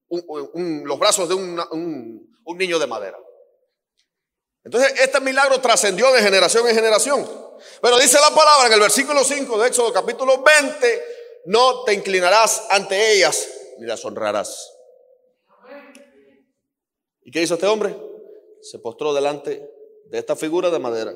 los 0.08 0.98
brazos 1.00 1.28
de 1.28 1.34
un 1.34 2.56
niño 2.56 2.78
de 2.78 2.86
madera? 2.86 3.18
Entonces, 4.64 4.92
este 5.00 5.20
milagro 5.20 5.60
trascendió 5.60 6.12
de 6.12 6.22
generación 6.22 6.68
en 6.68 6.74
generación. 6.74 7.50
Pero 7.80 7.98
dice 7.98 8.18
la 8.20 8.34
palabra 8.34 8.66
en 8.66 8.72
el 8.74 8.80
versículo 8.80 9.24
5 9.24 9.58
de 9.58 9.68
Éxodo 9.68 9.92
capítulo 9.92 10.42
20, 10.42 11.04
no 11.46 11.84
te 11.84 11.94
inclinarás 11.94 12.66
ante 12.70 13.12
ellas 13.14 13.48
ni 13.78 13.86
las 13.86 14.04
honrarás. 14.04 14.72
¿Y 17.22 17.30
qué 17.30 17.42
hizo 17.42 17.54
este 17.54 17.66
hombre? 17.66 17.96
Se 18.60 18.78
postró 18.78 19.14
delante 19.14 19.66
de 20.06 20.18
esta 20.18 20.36
figura 20.36 20.70
de 20.70 20.78
madera. 20.78 21.14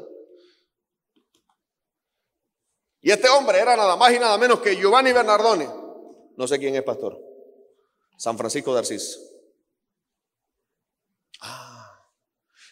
Y 3.00 3.10
este 3.10 3.28
hombre 3.28 3.58
era 3.58 3.76
nada 3.76 3.96
más 3.96 4.12
y 4.12 4.18
nada 4.18 4.38
menos 4.38 4.60
que 4.60 4.76
Giovanni 4.76 5.12
Bernardone. 5.12 5.68
No 6.36 6.48
sé 6.48 6.58
quién 6.58 6.74
es 6.74 6.82
pastor. 6.82 7.20
San 8.16 8.38
Francisco 8.38 8.72
de 8.72 8.80
Asís. 8.80 9.20
Ah, 11.40 12.00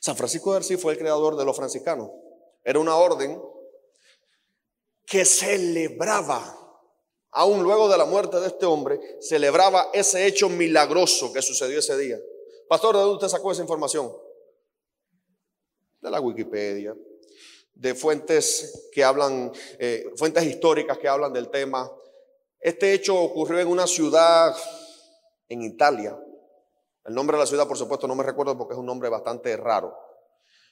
San 0.02 0.16
Francisco 0.16 0.52
de 0.52 0.58
Asís 0.58 0.80
fue 0.80 0.94
el 0.94 0.98
creador 0.98 1.36
de 1.36 1.44
los 1.44 1.54
franciscanos. 1.54 2.10
Era 2.64 2.80
una 2.80 2.96
orden 2.96 3.40
que 5.06 5.24
celebraba, 5.24 6.58
aún 7.30 7.62
luego 7.62 7.88
de 7.88 7.96
la 7.96 8.04
muerte 8.04 8.40
de 8.40 8.48
este 8.48 8.66
hombre, 8.66 8.98
celebraba 9.20 9.90
ese 9.92 10.26
hecho 10.26 10.48
milagroso 10.48 11.32
que 11.32 11.40
sucedió 11.40 11.78
ese 11.78 11.96
día. 11.96 12.18
Pastor, 12.68 12.96
¿de 12.96 13.00
dónde 13.00 13.14
usted 13.14 13.28
sacó 13.28 13.52
esa 13.52 13.62
información? 13.62 14.12
De 16.00 16.10
la 16.10 16.20
Wikipedia, 16.20 16.96
de 17.72 17.94
fuentes 17.94 18.88
que 18.90 19.04
hablan, 19.04 19.52
eh, 19.78 20.10
fuentes 20.16 20.42
históricas 20.42 20.98
que 20.98 21.06
hablan 21.06 21.32
del 21.32 21.48
tema. 21.48 21.88
Este 22.58 22.92
hecho 22.92 23.16
ocurrió 23.16 23.60
en 23.60 23.68
una 23.68 23.86
ciudad 23.86 24.52
en 25.48 25.62
Italia. 25.62 26.18
El 27.04 27.14
nombre 27.14 27.36
de 27.36 27.42
la 27.42 27.46
ciudad, 27.46 27.66
por 27.66 27.76
supuesto, 27.76 28.06
no 28.06 28.14
me 28.14 28.22
recuerdo 28.22 28.56
porque 28.56 28.74
es 28.74 28.78
un 28.78 28.86
nombre 28.86 29.08
bastante 29.08 29.56
raro. 29.56 29.96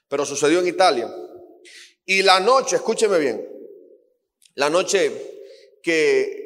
Pero 0.08 0.24
sucedió 0.24 0.60
en 0.60 0.68
Italia. 0.68 1.12
Y 2.04 2.22
la 2.22 2.40
noche, 2.40 2.76
escúcheme 2.76 3.18
bien, 3.18 3.46
la 4.54 4.70
noche 4.70 5.78
que 5.82 6.40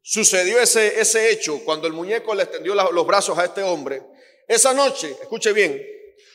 sucedió 0.00 0.58
ese, 0.60 1.00
ese 1.00 1.30
hecho, 1.30 1.64
cuando 1.64 1.86
el 1.86 1.92
muñeco 1.92 2.34
le 2.34 2.44
extendió 2.44 2.74
los 2.74 3.06
brazos 3.06 3.38
a 3.38 3.44
este 3.44 3.62
hombre, 3.62 4.02
esa 4.48 4.72
noche, 4.72 5.16
escuche 5.20 5.52
bien, 5.52 5.80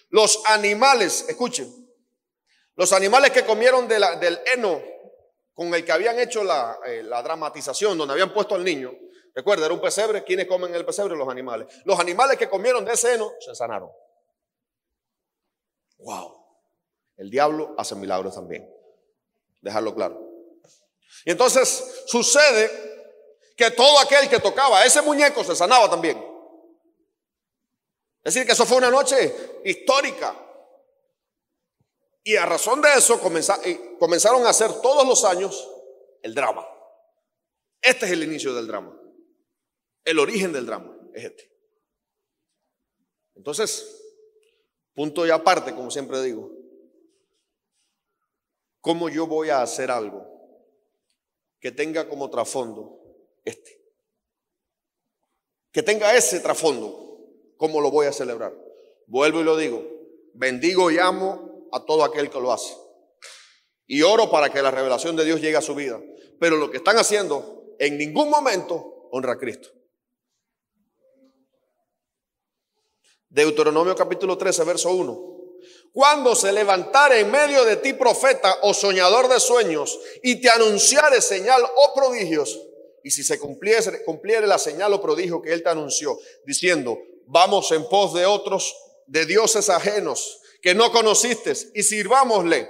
los 0.10 0.42
animales, 0.46 1.26
escuchen, 1.28 1.68
los 2.76 2.94
animales 2.94 3.32
que 3.32 3.46
comieron 3.46 3.88
del 3.88 4.40
heno 4.54 4.82
con 5.54 5.74
el 5.74 5.84
que 5.84 5.92
habían 5.92 6.20
hecho 6.20 6.44
la, 6.44 6.78
eh, 6.86 7.02
la 7.04 7.24
dramatización, 7.24 7.98
donde 7.98 8.14
habían 8.14 8.34
puesto 8.34 8.54
al 8.54 8.64
niño, 8.64 8.94
recuerda, 9.38 9.66
era 9.66 9.74
un 9.76 9.80
pesebre, 9.80 10.24
¿quiénes 10.24 10.48
comen 10.48 10.74
el 10.74 10.84
pesebre? 10.84 11.16
Los 11.16 11.30
animales. 11.30 11.68
Los 11.86 12.00
animales 12.00 12.38
que 12.40 12.50
comieron 12.50 12.84
de 12.84 12.94
ese 12.94 13.14
heno 13.14 13.32
se 13.40 13.54
sanaron. 13.54 13.92
Wow. 16.00 16.44
El 17.18 17.30
diablo 17.30 17.76
hace 17.78 17.94
milagros 17.94 18.34
también. 18.34 18.68
Dejarlo 19.62 19.94
claro. 19.94 20.20
Y 21.24 21.32
entonces 21.32 22.04
sucede 22.08 22.72
que 23.56 23.70
todo 23.72 24.00
aquel 24.00 24.28
que 24.28 24.40
tocaba 24.40 24.84
ese 24.84 25.04
muñeco 25.04 25.44
se 25.44 25.56
sanaba 25.56 25.88
también. 25.88 26.18
Es 28.24 28.34
decir, 28.34 28.46
que 28.46 28.54
eso 28.54 28.66
fue 28.66 28.78
una 28.78 28.90
noche 28.90 29.62
histórica. 29.66 30.36
Y 32.24 32.36
a 32.38 32.46
razón 32.48 32.82
de 32.82 32.92
eso 32.96 33.22
eh, 33.64 33.96
comenzaron 34.00 34.48
a 34.48 34.50
hacer 34.50 34.82
todos 34.82 35.08
los 35.08 35.24
años 35.24 35.70
el 36.24 36.34
drama. 36.34 36.68
Este 37.80 38.08
es 38.08 38.12
el 38.12 38.24
inicio 38.24 38.56
del 38.56 38.66
drama. 38.66 39.00
El 40.08 40.20
origen 40.20 40.54
del 40.54 40.66
drama 40.66 40.98
es 41.14 41.26
este. 41.26 41.52
Entonces, 43.36 44.02
punto 44.94 45.28
y 45.28 45.32
aparte, 45.32 45.76
como 45.76 45.92
siempre 45.92 46.24
digo, 46.24 46.50
¿cómo 48.80 49.10
yo 49.10 49.28
voy 49.28 49.50
a 49.50 49.62
hacer 49.62 49.92
algo 49.92 50.26
que 51.60 51.74
tenga 51.74 52.08
como 52.08 52.30
trasfondo 52.30 53.02
este? 53.44 53.84
Que 55.74 55.84
tenga 55.84 56.16
ese 56.16 56.40
trasfondo 56.40 57.04
¿Cómo 57.58 57.82
lo 57.82 57.92
voy 57.92 58.06
a 58.06 58.14
celebrar? 58.14 58.54
Vuelvo 59.08 59.42
y 59.42 59.44
lo 59.44 59.58
digo. 59.58 59.84
Bendigo 60.34 60.90
y 60.90 61.00
amo 61.00 61.68
a 61.74 61.84
todo 61.84 62.06
aquel 62.06 62.30
que 62.30 62.40
lo 62.40 62.54
hace. 62.54 62.74
Y 63.88 64.04
oro 64.04 64.32
para 64.32 64.50
que 64.50 64.62
la 64.62 64.72
revelación 64.72 65.18
de 65.18 65.26
Dios 65.26 65.42
llegue 65.42 65.58
a 65.58 65.62
su 65.62 65.76
vida. 65.76 66.00
Pero 66.40 66.56
lo 66.56 66.72
que 66.72 66.78
están 66.78 66.96
haciendo 66.98 67.76
en 67.78 67.98
ningún 67.98 68.30
momento 68.30 69.10
honra 69.12 69.34
a 69.34 69.38
Cristo. 69.38 69.77
Deuteronomio 73.30 73.96
capítulo 73.96 74.38
13, 74.38 74.64
verso 74.64 74.92
1. 74.92 75.38
Cuando 75.92 76.36
se 76.36 76.52
levantare 76.52 77.20
en 77.22 77.32
medio 77.32 77.66
de 77.66 77.78
ti 77.78 77.94
profeta 77.94 78.60
o 78.62 78.74
soñador 78.74 79.28
de 79.28 79.40
sueños 79.40 80.00
y 80.22 80.40
te 80.40 80.50
anunciare 80.50 81.22
señal 81.22 81.64
o 81.64 81.94
prodigios, 81.94 82.60
y 83.04 83.12
si 83.12 83.24
se 83.24 83.40
cumpliese, 83.40 84.04
cumpliere 84.04 84.48
la 84.48 84.58
señal 84.58 84.94
o 84.94 85.02
prodigio 85.02 85.42
que 85.42 85.54
él 85.54 85.64
te 85.64 85.70
anunció, 85.70 86.20
diciendo, 86.46 86.98
vamos 87.26 87.72
en 87.72 87.88
pos 87.88 88.14
de 88.14 88.26
otros, 88.26 88.76
de 89.08 89.26
dioses 89.26 89.70
ajenos 89.70 90.42
que 90.62 90.76
no 90.76 90.92
conociste 90.92 91.54
y 91.74 91.84
sirvámosle. 91.84 92.70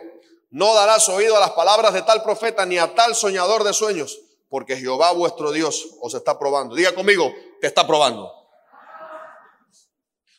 No 0.50 0.74
darás 0.74 1.10
oído 1.10 1.36
a 1.36 1.39
las 1.39 1.52
palabras 1.52 1.93
de 1.93 2.04
tal 2.04 2.24
profeta 2.24 2.65
ni 2.65 2.78
a 2.78 2.93
tal 2.93 3.15
soñador 3.15 3.63
de 3.63 3.74
sueños, 3.74 4.20
porque 4.50 4.78
Jehová 4.78 5.12
vuestro 5.12 5.52
Dios 5.52 5.88
os 6.02 6.13
está 6.13 6.38
probando. 6.38 6.76
Diga 6.76 6.93
conmigo, 6.93 7.34
te 7.60 7.67
está 7.67 7.86
probando. 7.86 8.32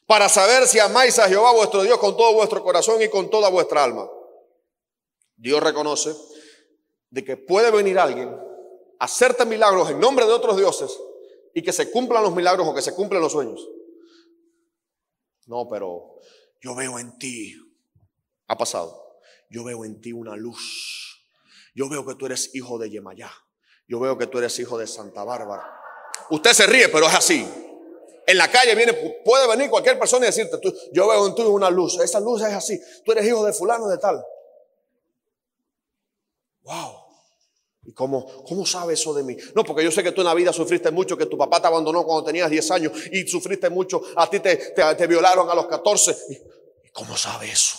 Para 0.09 0.31
saber 0.31 0.67
si 0.67 0.79
amáis 0.79 1.19
a 1.19 1.29
Jehová 1.29 1.53
vuestro 1.53 1.83
Dios 1.83 1.99
con 1.99 2.17
todo 2.17 2.33
vuestro 2.33 2.63
corazón 2.65 3.03
y 3.03 3.11
con 3.11 3.29
toda 3.29 3.51
vuestra 3.51 3.85
alma. 3.85 4.09
Dios 5.37 5.63
reconoce 5.63 6.17
de 7.11 7.23
que 7.23 7.37
puede 7.37 7.71
venir 7.71 7.99
alguien 7.99 8.31
a 8.31 9.05
hacerte 9.05 9.45
milagros 9.45 9.91
en 9.91 10.01
nombre 10.01 10.25
de 10.25 10.33
otros 10.33 10.57
dioses 10.57 10.99
y 11.53 11.63
que 11.63 11.75
se 11.75 11.91
cumplan 11.91 12.23
los 12.23 12.35
milagros 12.35 12.67
o 12.67 12.75
que 12.75 12.81
se 12.81 12.95
cumplan 12.95 13.21
los 13.21 13.33
sueños. 13.33 13.69
No, 15.45 15.69
pero 15.69 16.21
yo 16.63 16.75
veo 16.75 16.99
en 16.99 17.19
ti, 17.19 17.55
ha 18.47 18.57
pasado, 18.57 19.21
yo 19.51 19.63
veo 19.63 19.85
en 19.85 20.01
ti 20.01 20.15
una 20.15 20.37
luz. 20.37 21.23
Yo 21.75 21.87
veo 21.91 22.07
que 22.07 22.15
tú 22.15 22.25
eres 22.25 22.55
hijo 22.55 22.79
de 22.79 22.89
Yemayá. 22.89 23.31
Yo 23.87 24.01
veo 24.01 24.17
que 24.17 24.27
tú 24.27 24.39
eres 24.39 24.59
hijo 24.59 24.79
de 24.79 24.87
Santa 24.87 25.23
Bárbara. 25.23 25.71
Usted 26.31 26.55
se 26.55 26.67
ríe, 26.67 26.89
pero 26.89 27.07
es 27.09 27.15
así. 27.15 27.47
En 28.29 28.37
la 28.37 28.51
calle 28.51 28.75
viene, 28.75 28.93
puede 29.25 29.49
venir 29.49 29.71
cualquier 29.71 29.99
persona 29.99 30.27
y 30.27 30.29
decirte, 30.29 30.59
tú, 30.59 30.71
yo 30.93 31.09
veo 31.09 31.27
en 31.27 31.35
ti 31.35 31.41
una 31.41 31.71
luz. 31.71 31.99
Esa 31.99 32.21
luz 32.21 32.43
es 32.43 32.53
así. 32.53 32.79
Tú 33.03 33.13
eres 33.13 33.27
hijo 33.27 33.43
de 33.43 33.55
fulano 33.55 33.89
de 33.89 33.97
tal. 33.97 34.23
Wow. 36.61 37.07
¿Y 37.85 37.95
cómo, 37.95 38.45
cómo 38.45 38.67
sabe 38.67 38.93
eso 38.93 39.15
de 39.15 39.23
mí? 39.23 39.35
No, 39.55 39.65
porque 39.65 39.83
yo 39.83 39.91
sé 39.91 40.03
que 40.03 40.13
tú 40.13 40.21
en 40.21 40.27
la 40.27 40.35
vida 40.35 40.53
sufriste 40.53 40.91
mucho, 40.91 41.17
que 41.17 41.25
tu 41.25 41.39
papá 41.39 41.63
te 41.63 41.69
abandonó 41.69 42.05
cuando 42.05 42.23
tenías 42.23 42.51
10 42.51 42.71
años 42.73 42.93
y 43.11 43.27
sufriste 43.27 43.71
mucho, 43.71 44.03
a 44.15 44.29
ti 44.29 44.41
te, 44.41 44.57
te, 44.57 45.07
violaron 45.07 45.49
a 45.49 45.55
los 45.55 45.67
14. 45.67 46.15
¿Y 46.85 46.91
cómo 46.91 47.17
sabe 47.17 47.51
eso? 47.51 47.79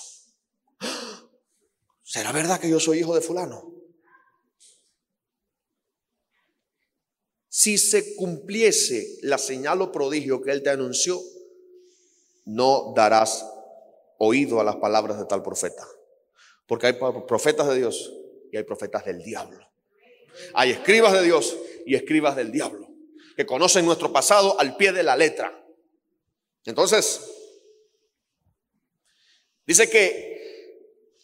¿Será 2.01 2.31
verdad 2.31 2.59
que 2.59 2.71
yo 2.71 2.79
soy 2.79 3.01
hijo 3.01 3.13
de 3.13 3.21
fulano? 3.21 3.78
Si 7.49 7.79
se 7.79 8.15
cumpliese 8.15 9.17
la 9.23 9.39
señal 9.39 9.81
o 9.81 9.91
prodigio 9.91 10.41
que 10.41 10.51
él 10.51 10.61
te 10.61 10.69
anunció, 10.69 11.19
no 12.45 12.93
darás 12.95 13.45
oído 14.19 14.59
a 14.59 14.63
las 14.63 14.75
palabras 14.75 15.17
de 15.17 15.25
tal 15.25 15.41
profeta. 15.41 15.87
Porque 16.67 16.87
hay 16.87 16.93
profetas 17.27 17.67
de 17.67 17.77
Dios 17.77 18.13
y 18.51 18.57
hay 18.57 18.63
profetas 18.63 19.03
del 19.03 19.23
diablo. 19.23 19.67
Hay 20.53 20.71
escribas 20.71 21.13
de 21.13 21.23
Dios 21.23 21.57
y 21.85 21.95
escribas 21.95 22.35
del 22.35 22.51
diablo, 22.51 22.87
que 23.35 23.47
conocen 23.47 23.85
nuestro 23.85 24.13
pasado 24.13 24.59
al 24.59 24.77
pie 24.77 24.91
de 24.91 25.01
la 25.03 25.17
letra. 25.17 25.51
Entonces, 26.65 27.21
dice 29.65 29.89
que 29.89 30.29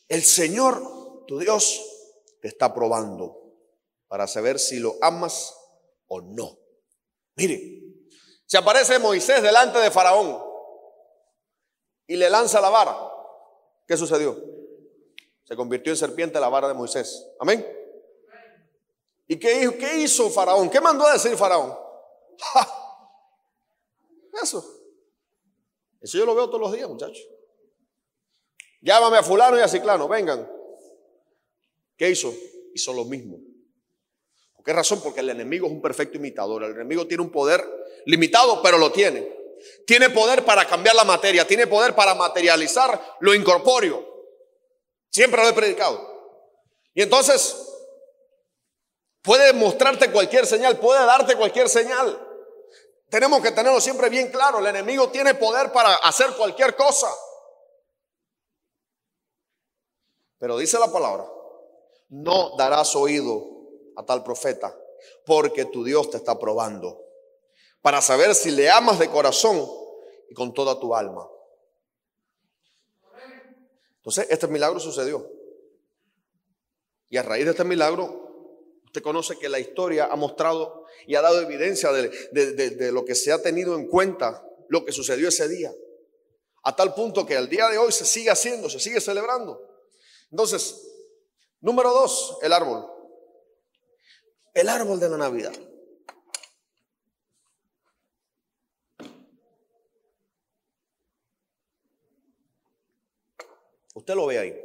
el 0.07 0.23
Señor, 0.23 1.25
tu 1.27 1.37
Dios, 1.37 1.81
te 2.41 2.47
está 2.47 2.73
probando 2.73 3.53
para 4.07 4.27
saber 4.27 4.59
si 4.59 4.79
lo 4.79 4.97
amas 5.01 5.53
o 6.15 6.21
no. 6.21 6.57
Mire, 7.35 7.83
se 8.45 8.57
aparece 8.57 8.99
Moisés 8.99 9.41
delante 9.41 9.79
de 9.79 9.91
Faraón 9.91 10.41
y 12.07 12.15
le 12.15 12.29
lanza 12.29 12.61
la 12.61 12.69
vara. 12.69 12.97
¿Qué 13.87 13.97
sucedió? 13.97 14.35
Se 15.43 15.55
convirtió 15.55 15.91
en 15.91 15.97
serpiente 15.97 16.39
la 16.39 16.49
vara 16.49 16.67
de 16.67 16.73
Moisés. 16.73 17.27
Amén. 17.39 17.65
¿Y 19.27 19.39
qué, 19.39 19.75
qué 19.79 19.97
hizo 19.97 20.29
Faraón? 20.29 20.69
¿Qué 20.69 20.79
mandó 20.79 21.05
a 21.05 21.13
decir 21.13 21.35
Faraón? 21.35 21.77
Eso. 24.41 24.63
Eso 26.01 26.17
yo 26.17 26.25
lo 26.25 26.35
veo 26.35 26.47
todos 26.47 26.61
los 26.61 26.73
días, 26.73 26.87
muchachos. 26.87 27.25
Llámame 28.81 29.17
a 29.17 29.23
fulano 29.23 29.57
y 29.57 29.61
a 29.61 29.67
ciclano, 29.67 30.07
vengan. 30.07 30.51
¿Qué 31.97 32.09
hizo? 32.09 32.33
Hizo 32.73 32.93
lo 32.93 33.05
mismo. 33.05 33.39
¿Por 34.65 34.73
qué 34.73 34.73
razón? 34.73 34.99
Porque 35.01 35.19
el 35.19 35.29
enemigo 35.29 35.67
es 35.67 35.73
un 35.73 35.81
perfecto 35.81 36.17
imitador. 36.17 36.63
El 36.63 36.71
enemigo 36.71 37.05
tiene 37.05 37.21
un 37.21 37.31
poder 37.31 37.63
limitado, 38.05 38.61
pero 38.63 38.79
lo 38.79 38.91
tiene. 38.91 39.31
Tiene 39.85 40.09
poder 40.09 40.43
para 40.43 40.65
cambiar 40.65 40.95
la 40.95 41.03
materia, 41.03 41.45
tiene 41.45 41.67
poder 41.67 41.93
para 41.93 42.15
materializar 42.15 43.17
lo 43.19 43.33
incorpóreo. 43.33 44.05
Siempre 45.11 45.41
lo 45.41 45.49
he 45.49 45.53
predicado. 45.53 46.13
Y 46.93 47.03
entonces, 47.03 47.65
Puede 49.25 49.53
mostrarte 49.53 50.11
cualquier 50.11 50.45
señal, 50.45 50.77
puede 50.77 51.03
darte 51.03 51.35
cualquier 51.35 51.67
señal. 51.67 52.21
Tenemos 53.09 53.41
que 53.41 53.51
tenerlo 53.51 53.81
siempre 53.81 54.07
bien 54.07 54.29
claro. 54.29 54.59
El 54.59 54.67
enemigo 54.67 55.09
tiene 55.09 55.33
poder 55.33 55.71
para 55.71 55.95
hacer 55.95 56.35
cualquier 56.37 56.75
cosa. 56.75 57.11
Pero 60.37 60.57
dice 60.57 60.77
la 60.77 60.91
palabra, 60.91 61.25
no 62.09 62.55
darás 62.55 62.95
oído 62.95 63.54
a 63.95 64.05
tal 64.05 64.23
profeta, 64.23 64.77
porque 65.25 65.65
tu 65.65 65.83
Dios 65.83 66.09
te 66.09 66.17
está 66.17 66.37
probando, 66.37 67.01
para 67.81 68.01
saber 68.01 68.33
si 68.35 68.51
le 68.51 68.69
amas 68.69 68.99
de 68.99 69.09
corazón 69.09 69.67
y 70.29 70.33
con 70.33 70.53
toda 70.53 70.79
tu 70.79 70.95
alma. 70.95 71.29
Entonces, 73.97 74.27
este 74.29 74.47
milagro 74.47 74.79
sucedió. 74.79 75.27
Y 77.09 77.17
a 77.17 77.23
raíz 77.23 77.45
de 77.45 77.51
este 77.51 77.63
milagro, 77.63 78.81
usted 78.85 79.01
conoce 79.01 79.37
que 79.37 79.49
la 79.49 79.59
historia 79.59 80.05
ha 80.05 80.15
mostrado 80.15 80.85
y 81.07 81.15
ha 81.15 81.21
dado 81.21 81.41
evidencia 81.41 81.91
de, 81.91 82.09
de, 82.31 82.91
lo 82.91 83.03
que 83.03 83.15
se 83.15 83.31
ha 83.31 83.41
tenido 83.41 83.75
en 83.75 83.87
cuenta, 83.87 84.47
lo 84.69 84.85
que 84.85 84.91
sucedió 84.91 85.29
ese 85.29 85.47
día. 85.47 85.73
A 86.63 86.75
tal 86.75 86.93
punto 86.93 87.25
que 87.25 87.35
al 87.35 87.49
día 87.49 87.67
de 87.69 87.77
hoy 87.77 87.91
se 87.91 88.05
sigue 88.05 88.29
haciendo, 88.29 88.69
se 88.69 88.79
sigue 88.79 89.01
celebrando. 89.01 89.61
Entonces, 90.31 90.87
número 91.61 91.91
dos, 91.91 92.37
el 92.41 92.53
árbol. 92.53 92.94
El 94.55 94.69
árbol 94.69 95.01
de 95.01 95.09
la 95.09 95.17
Navidad. 95.17 95.53
Usted 103.93 104.15
lo 104.15 104.27
ve 104.27 104.39
ahí. 104.39 104.61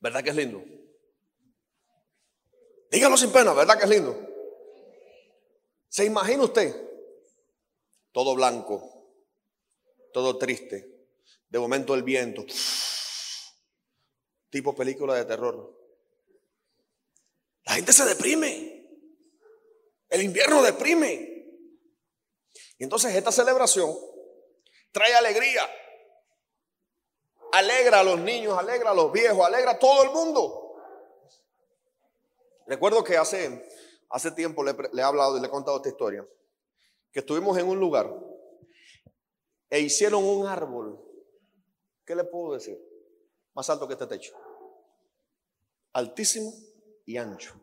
¿Verdad 0.00 0.24
que 0.24 0.30
es 0.30 0.36
lindo? 0.36 0.64
Dígalo 2.90 3.18
sin 3.18 3.30
pena, 3.30 3.52
¿verdad 3.52 3.76
que 3.76 3.84
es 3.84 3.90
lindo? 3.90 4.18
¿Se 5.88 6.06
imagina 6.06 6.44
usted? 6.44 6.74
Todo 8.12 8.34
blanco, 8.34 9.12
todo 10.10 10.38
triste. 10.38 11.06
De 11.50 11.58
momento 11.58 11.94
el 11.94 12.02
viento. 12.02 12.46
Tipo 14.48 14.74
película 14.74 15.16
de 15.16 15.26
terror. 15.26 15.81
La 17.64 17.74
gente 17.74 17.92
se 17.92 18.04
deprime. 18.04 18.72
El 20.08 20.22
invierno 20.22 20.62
deprime. 20.62 21.32
Y 22.78 22.84
entonces 22.84 23.14
esta 23.14 23.32
celebración 23.32 23.96
trae 24.90 25.14
alegría. 25.14 25.62
Alegra 27.52 28.00
a 28.00 28.04
los 28.04 28.18
niños, 28.20 28.58
alegra 28.58 28.90
a 28.90 28.94
los 28.94 29.12
viejos, 29.12 29.44
alegra 29.46 29.72
a 29.72 29.78
todo 29.78 30.02
el 30.02 30.10
mundo. 30.10 30.74
Recuerdo 32.66 33.04
que 33.04 33.16
hace, 33.16 33.68
hace 34.08 34.30
tiempo 34.32 34.64
le, 34.64 34.74
le 34.92 35.02
he 35.02 35.04
hablado 35.04 35.36
y 35.36 35.40
le 35.40 35.46
he 35.46 35.50
contado 35.50 35.76
esta 35.76 35.90
historia. 35.90 36.26
Que 37.12 37.20
estuvimos 37.20 37.56
en 37.58 37.68
un 37.68 37.78
lugar 37.78 38.10
e 39.68 39.80
hicieron 39.80 40.24
un 40.24 40.46
árbol. 40.46 40.98
¿Qué 42.04 42.14
le 42.14 42.24
puedo 42.24 42.54
decir? 42.54 42.78
Más 43.54 43.68
alto 43.70 43.86
que 43.86 43.94
este 43.94 44.06
techo. 44.06 44.34
Altísimo 45.92 46.52
y 47.12 47.18
ancho. 47.18 47.54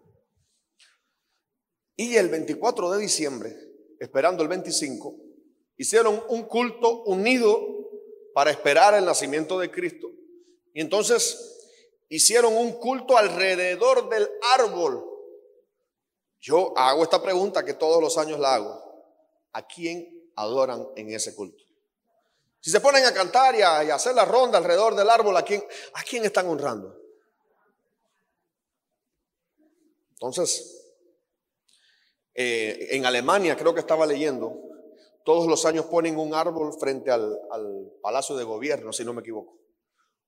Y 1.96 2.16
el 2.16 2.30
24 2.30 2.92
de 2.92 3.00
diciembre, 3.00 3.56
esperando 4.00 4.44
el 4.44 4.48
25, 4.48 5.16
hicieron 5.76 6.24
un 6.30 6.44
culto 6.44 7.04
unido 7.04 7.60
para 8.34 8.52
esperar 8.52 8.94
el 8.94 9.06
nacimiento 9.06 9.60
de 9.60 9.72
Cristo. 9.72 10.08
Y 10.74 10.82
entonces 10.82 11.58
hicieron 12.10 12.56
un 12.56 12.74
culto 12.74 13.18
alrededor 13.18 14.08
del 14.08 14.30
árbol. 14.56 15.04
Yo 16.40 16.78
hago 16.78 17.04
esta 17.04 17.22
pregunta 17.22 17.66
que 17.66 17.74
todos 17.74 18.02
los 18.02 18.18
años 18.18 18.40
la 18.40 18.56
hago. 18.56 18.82
¿A 19.54 19.66
quién 19.66 20.32
adoran 20.36 20.88
en 20.96 21.12
ese 21.12 21.36
culto? 21.36 21.64
Si 22.62 22.70
se 22.70 22.82
ponen 22.82 23.04
a 23.04 23.14
cantar 23.14 23.56
y 23.56 23.62
a, 23.62 23.80
hacer 23.96 24.14
la 24.14 24.26
ronda 24.26 24.60
alrededor 24.60 24.96
del 24.96 25.10
árbol, 25.10 25.36
¿a 25.36 25.44
quién, 25.44 25.64
¿a 25.96 26.04
quién 26.04 26.24
están 26.24 26.48
honrando? 26.48 26.99
Entonces, 30.20 30.80
eh, 32.34 32.90
en 32.92 33.06
Alemania, 33.06 33.56
creo 33.56 33.74
que 33.74 33.80
estaba 33.80 34.06
leyendo, 34.06 34.54
todos 35.24 35.48
los 35.48 35.66
años 35.66 35.86
ponen 35.86 36.18
un 36.18 36.34
árbol 36.34 36.74
frente 36.78 37.10
al, 37.10 37.40
palacio 38.02 38.36
de 38.36 38.44
gobierno, 38.44 38.92
si 38.92 39.06
no 39.06 39.14
me 39.14 39.22
equivoco. 39.22 39.58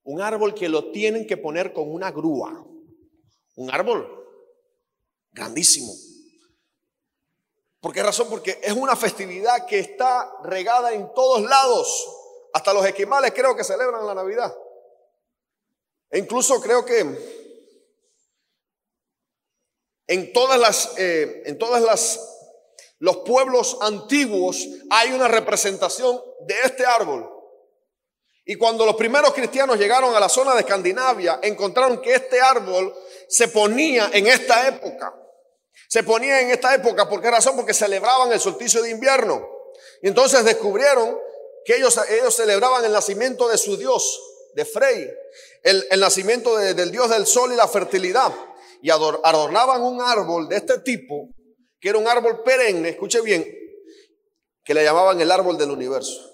Un 0.04 0.22
árbol 0.22 0.54
que 0.54 0.70
lo 0.70 0.92
tienen 0.92 1.28
que 1.28 1.36
poner 1.36 1.74
con 1.74 1.92
una 1.92 2.10
grúa. 2.10 2.66
Un 3.56 3.70
árbol 3.70 4.08
grandísimo. 5.34 5.94
¿Por 7.82 7.92
qué 7.94 8.02
razón? 8.02 8.28
Porque 8.30 8.60
es 8.64 8.74
una 8.74 8.96
festividad 8.96 9.66
que 9.66 9.80
está 9.80 10.32
regada 10.44 10.94
en 10.94 11.14
todos 11.14 11.42
lados. 11.42 12.08
Hasta 12.54 12.74
los 12.74 12.86
esquimales 12.86 13.34
creo 13.34 13.56
que 13.56 13.64
celebran 13.66 14.08
la 14.08 14.16
Navidad. 14.16 14.56
E 16.10 16.20
incluso 16.20 16.62
creo 16.62 16.86
que 16.86 17.41
en 20.08 20.34
todas 20.34 20.60
las, 20.60 20.92
eh, 20.98 21.44
en 21.46 21.58
todas 21.58 21.82
las, 21.82 22.20
los 23.00 23.18
pueblos 23.18 23.78
antiguos 23.82 24.68
hay 24.90 25.12
una 25.12 25.28
representación 25.28 26.22
de 26.42 26.56
este 26.66 26.86
árbol. 26.86 27.30
Y 28.46 28.56
cuando 28.56 28.86
los 28.86 28.96
primeros 28.96 29.34
cristianos 29.34 29.78
llegaron 29.78 30.16
a 30.16 30.20
la 30.20 30.28
zona 30.28 30.54
de 30.54 30.62
Escandinavia, 30.62 31.40
encontraron 31.42 32.02
que 32.02 32.14
este 32.14 32.42
árbol 32.42 32.94
se 33.28 33.48
ponía 33.48 34.10
en 34.14 34.28
esta 34.28 34.68
época. 34.68 35.16
Se 35.88 36.04
ponía 36.04 36.42
en 36.42 36.52
esta 36.52 36.74
época, 36.74 37.08
¿por 37.08 37.22
qué 37.22 37.32
razón? 37.32 37.56
Porque 37.56 37.74
celebraban 37.74 38.32
el 38.32 38.40
solsticio 38.40 38.82
de 38.82 38.90
invierno. 38.90 39.48
Y 40.02 40.08
entonces 40.08 40.44
descubrieron 40.44 41.20
que 41.64 41.76
ellos, 41.78 42.00
ellos 42.10 42.36
celebraban 42.36 42.84
el 42.84 42.92
nacimiento 42.92 43.48
de 43.48 43.58
su 43.58 43.78
Dios, 43.78 44.20
de 44.56 44.66
Frey, 44.66 45.10
el, 45.64 46.00
nacimiento 46.00 46.58
del 46.58 46.92
Dios 46.92 47.10
del 47.10 47.26
sol 47.26 47.54
y 47.54 47.56
la 47.56 47.68
fertilidad 47.68 48.34
y 48.82 48.89
adornaban 48.89 49.82
un 49.82 50.02
árbol 50.02 50.48
de 50.48 50.58
este 50.58 50.80
tipo, 50.80 51.30
que 51.80 51.89
era 51.89 51.98
un 51.98 52.08
árbol 52.08 52.44
perenne, 52.44 52.89
escuche 52.89 53.22
bien, 53.22 53.46
que 54.63 54.74
le 54.74 54.84
llamaban 54.84 55.20
el 55.20 55.32
árbol 55.32 55.58
del 55.58 55.72
universo. 55.72 56.30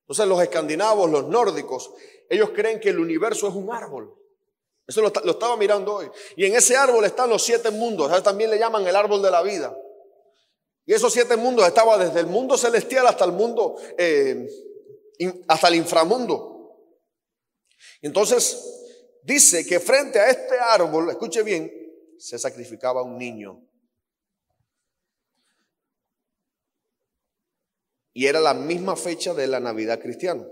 Entonces 0.00 0.26
los 0.26 0.40
escandinavos, 0.40 1.10
los 1.10 1.26
nórdicos, 1.26 1.92
ellos 2.28 2.50
creen 2.54 2.80
que 2.80 2.90
el 2.90 2.98
universo 2.98 3.48
es 3.48 3.54
un 3.54 3.72
árbol. 3.72 4.14
Eso 4.86 5.02
lo, 5.02 5.08
estaba 5.08 5.56
mirando 5.56 5.94
hoy. 5.94 6.10
Y 6.36 6.46
en 6.46 6.54
ese 6.54 6.76
árbol 6.76 7.04
están 7.04 7.28
los 7.28 7.42
siete 7.42 7.70
mundos. 7.70 8.22
También 8.22 8.50
le 8.50 8.58
llaman 8.58 8.86
el 8.86 8.94
árbol 8.94 9.20
de 9.20 9.30
la 9.30 9.42
vida. 9.42 9.76
Y 10.84 10.94
esos 10.94 11.12
siete 11.12 11.36
mundos 11.36 11.66
estaban 11.66 11.98
desde 11.98 12.20
el 12.20 12.26
mundo 12.26 12.56
celestial 12.56 13.06
hasta 13.08 13.24
el 13.24 13.32
mundo, 13.32 13.76
eh, 13.98 14.46
hasta 15.48 15.66
el 15.68 15.74
inframundo. 15.74 16.78
Entonces, 18.00 18.75
Dice 19.26 19.66
que 19.66 19.80
frente 19.80 20.20
a 20.20 20.30
este 20.30 20.56
árbol, 20.56 21.10
escuche 21.10 21.42
bien, 21.42 21.68
se 22.16 22.38
sacrificaba 22.38 23.02
un 23.02 23.18
niño. 23.18 23.60
Y 28.12 28.26
era 28.26 28.38
la 28.38 28.54
misma 28.54 28.94
fecha 28.94 29.34
de 29.34 29.48
la 29.48 29.58
Navidad 29.58 30.00
cristiana. 30.00 30.46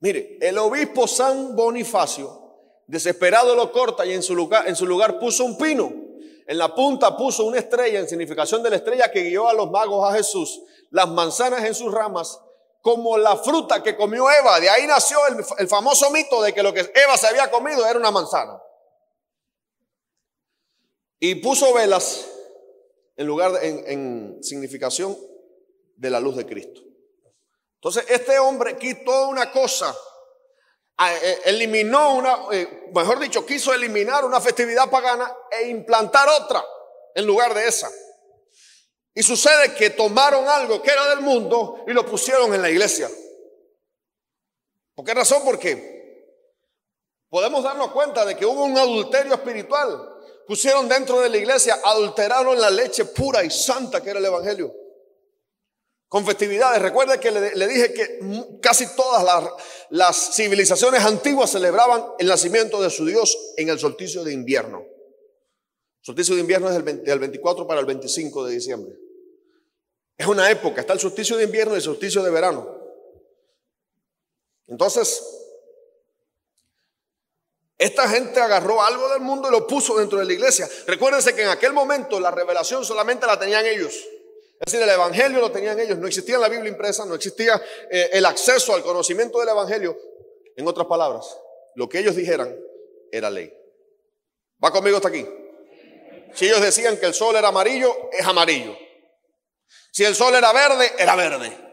Mire, 0.00 0.38
el 0.40 0.56
obispo 0.56 1.06
San 1.06 1.54
Bonifacio, 1.54 2.82
desesperado 2.86 3.54
lo 3.54 3.70
corta 3.70 4.06
y 4.06 4.14
en 4.14 4.22
su 4.22 4.34
lugar, 4.34 5.18
puso 5.20 5.44
un 5.44 5.58
pino. 5.58 5.92
En 6.46 6.56
la 6.56 6.74
punta 6.74 7.14
puso 7.14 7.44
una 7.44 7.58
estrella 7.58 8.00
en 8.00 8.08
significación 8.08 8.62
de 8.62 8.70
la 8.70 8.76
estrella 8.76 9.12
que 9.12 9.24
guió 9.24 9.50
a 9.50 9.52
los 9.52 9.70
magos 9.70 10.10
a 10.10 10.16
Jesús, 10.16 10.62
las 10.88 11.10
manzanas 11.10 11.62
en 11.66 11.74
sus 11.74 11.92
ramas 11.92 12.40
como 12.82 13.18
la 13.18 13.36
fruta 13.36 13.82
que 13.82 13.96
comió 13.96 14.30
Eva. 14.30 14.58
De 14.60 14.70
ahí 14.70 14.86
nació 14.86 15.18
el, 15.58 15.68
famoso 15.68 16.10
mito 16.10 16.42
de 16.42 16.52
que 16.52 16.62
lo 16.62 16.72
que 16.72 16.80
Eva 16.80 17.16
se 17.16 17.26
había 17.26 17.50
comido 17.50 17.86
era 17.86 17.98
una 17.98 18.10
manzana. 18.10 18.60
Y 21.18 21.34
puso 21.36 21.72
velas 21.74 22.26
en 23.16 23.26
lugar 23.26 23.52
en, 23.62 24.38
significación 24.42 25.16
de 25.96 26.10
la 26.10 26.20
luz 26.20 26.36
de 26.36 26.46
Cristo. 26.46 26.80
Entonces 27.74 28.04
este 28.08 28.38
hombre 28.38 28.78
quitó 28.78 29.28
una 29.28 29.52
cosa, 29.52 29.94
e, 30.98 31.40
eliminó 31.44 32.14
una, 32.14 32.38
eh, 32.52 32.90
mejor 32.94 33.18
dicho, 33.18 33.44
quiso 33.44 33.74
eliminar 33.74 34.24
una 34.24 34.40
festividad 34.40 34.90
pagana 34.90 35.34
e 35.50 35.68
implantar 35.68 36.28
otra 36.28 36.64
en 37.14 37.26
lugar 37.26 37.52
de 37.52 37.66
esa. 37.66 37.90
Y 39.14 39.22
sucede 39.22 39.74
que 39.74 39.90
tomaron 39.90 40.48
algo 40.48 40.80
que 40.80 40.90
era 40.90 41.08
del 41.10 41.20
mundo 41.20 41.84
y 41.86 41.92
lo 41.92 42.06
pusieron 42.06 42.54
en 42.54 42.62
la 42.62 42.70
iglesia. 42.70 43.10
¿Por 44.94 45.04
qué 45.04 45.14
razón? 45.14 45.42
Porque 45.44 46.36
podemos 47.28 47.64
darnos 47.64 47.90
cuenta 47.90 48.24
de 48.24 48.36
que 48.36 48.46
hubo 48.46 48.64
un 48.64 48.78
adulterio 48.78 49.34
espiritual. 49.34 50.16
Pusieron 50.46 50.88
dentro 50.88 51.20
de 51.20 51.28
la 51.28 51.36
iglesia, 51.36 51.78
adulteraron 51.84 52.60
la 52.60 52.70
leche 52.70 53.04
pura 53.04 53.42
y 53.44 53.50
santa 53.50 54.02
que 54.02 54.10
era 54.10 54.18
el 54.18 54.24
Evangelio. 54.26 54.74
Con 56.08 56.26
festividades. 56.26 56.82
Recuerde 56.82 57.20
que 57.20 57.30
le, 57.30 57.66
dije 57.68 57.92
que 57.92 58.18
casi 58.60 58.94
todas 58.96 59.48
las, 59.90 60.34
civilizaciones 60.34 61.04
antiguas 61.04 61.50
celebraban 61.50 62.04
el 62.18 62.26
nacimiento 62.26 62.82
de 62.82 62.90
su 62.90 63.06
Dios 63.06 63.36
en 63.56 63.68
el 63.68 63.78
solsticio 63.78 64.24
de 64.24 64.32
invierno. 64.32 64.84
Solsticio 66.02 66.34
de 66.34 66.40
invierno 66.40 66.70
es 66.70 66.84
del 67.04 67.18
24 67.18 67.66
para 67.66 67.80
el 67.80 67.86
25 67.86 68.46
de 68.46 68.54
diciembre. 68.54 68.96
Es 70.16 70.26
una 70.26 70.50
época, 70.50 70.80
está 70.80 70.92
el 70.92 71.00
solsticio 71.00 71.36
de 71.36 71.44
invierno 71.44 71.74
y 71.74 71.76
el 71.76 71.82
solsticio 71.82 72.22
de 72.22 72.30
verano. 72.30 72.78
Entonces, 74.66 75.22
esta 77.78 78.08
gente 78.08 78.38
agarró 78.38 78.82
algo 78.82 79.08
del 79.08 79.20
mundo 79.20 79.48
y 79.48 79.50
lo 79.50 79.66
puso 79.66 79.96
dentro 79.98 80.18
de 80.18 80.26
la 80.26 80.32
iglesia. 80.34 80.68
Recuérdense 80.86 81.34
que 81.34 81.42
en 81.42 81.48
aquel 81.48 81.72
momento 81.72 82.20
la 82.20 82.30
revelación 82.30 82.84
solamente 82.84 83.26
la 83.26 83.38
tenían 83.38 83.64
ellos. 83.64 83.94
Es 83.94 84.72
decir, 84.72 84.82
el 84.82 84.90
Evangelio 84.90 85.40
lo 85.40 85.50
tenían 85.50 85.80
ellos. 85.80 85.96
No 85.96 86.06
existía 86.06 86.36
la 86.38 86.50
Biblia 86.50 86.70
impresa, 86.70 87.06
no 87.06 87.14
existía 87.14 87.60
eh, 87.90 88.10
el 88.12 88.26
acceso 88.26 88.74
al 88.74 88.82
conocimiento 88.82 89.40
del 89.40 89.48
Evangelio. 89.48 89.98
En 90.54 90.68
otras 90.68 90.86
palabras, 90.86 91.34
lo 91.74 91.88
que 91.88 91.98
ellos 91.98 92.14
dijeran 92.14 92.54
era 93.10 93.30
ley. 93.30 93.50
¿Va 94.62 94.70
conmigo 94.70 94.98
hasta 94.98 95.08
aquí? 95.08 95.26
Si 96.34 96.46
ellos 96.46 96.60
decían 96.60 96.96
que 96.98 97.06
el 97.06 97.14
sol 97.14 97.36
era 97.36 97.48
amarillo, 97.48 98.10
es 98.12 98.26
amarillo. 98.26 98.76
Si 99.92 100.04
el 100.04 100.14
sol 100.14 100.34
era 100.34 100.52
verde, 100.52 100.92
era 100.98 101.16
verde. 101.16 101.70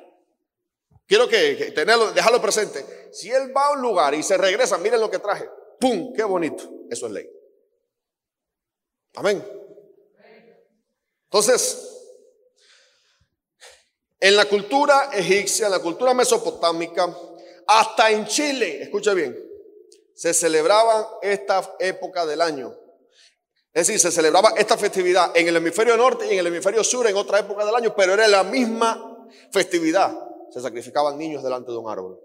Quiero 1.07 1.27
que, 1.27 1.71
tenerlo, 1.73 2.11
dejarlo 2.11 2.41
presente. 2.41 3.09
Si 3.13 3.31
él 3.31 3.55
va 3.55 3.67
a 3.67 3.71
un 3.71 3.81
lugar 3.81 4.13
y 4.13 4.23
se 4.23 4.37
regresa, 4.37 4.77
miren 4.77 4.99
lo 4.99 5.09
que 5.09 5.19
traje. 5.19 5.49
¡Pum! 5.79 6.13
¡Qué 6.13 6.23
bonito! 6.23 6.69
Eso 6.89 7.05
es 7.07 7.11
ley. 7.13 7.29
Amén. 9.15 9.45
Entonces, 11.25 11.97
en 14.19 14.35
la 14.35 14.45
cultura 14.45 15.11
egipcia, 15.13 15.67
en 15.67 15.71
la 15.71 15.79
cultura 15.79 16.13
mesopotámica, 16.13 17.15
hasta 17.67 18.11
en 18.11 18.25
Chile, 18.25 18.81
escucha 18.81 19.13
bien, 19.13 19.37
se 20.13 20.33
celebraba 20.33 21.19
esta 21.21 21.75
época 21.79 22.25
del 22.25 22.41
año. 22.41 22.75
Es 23.74 23.88
decir, 23.88 23.99
se 23.99 24.11
celebraba 24.11 24.53
esta 24.57 24.78
festividad 24.78 25.36
en 25.36 25.47
el 25.47 25.57
hemisferio 25.57 25.95
norte 25.97 26.26
y 26.26 26.34
en 26.34 26.39
el 26.39 26.47
hemisferio 26.47 26.84
sur 26.84 27.05
en 27.07 27.15
otra 27.15 27.39
época 27.39 27.65
del 27.65 27.76
año, 27.76 27.93
pero 27.95 28.13
era 28.13 28.28
la 28.28 28.43
misma 28.43 29.28
festividad 29.51 30.28
se 30.51 30.61
sacrificaban 30.61 31.18
niños 31.18 31.43
delante 31.43 31.72
de 31.72 31.78
un 31.78 31.89
árbol. 31.89 32.20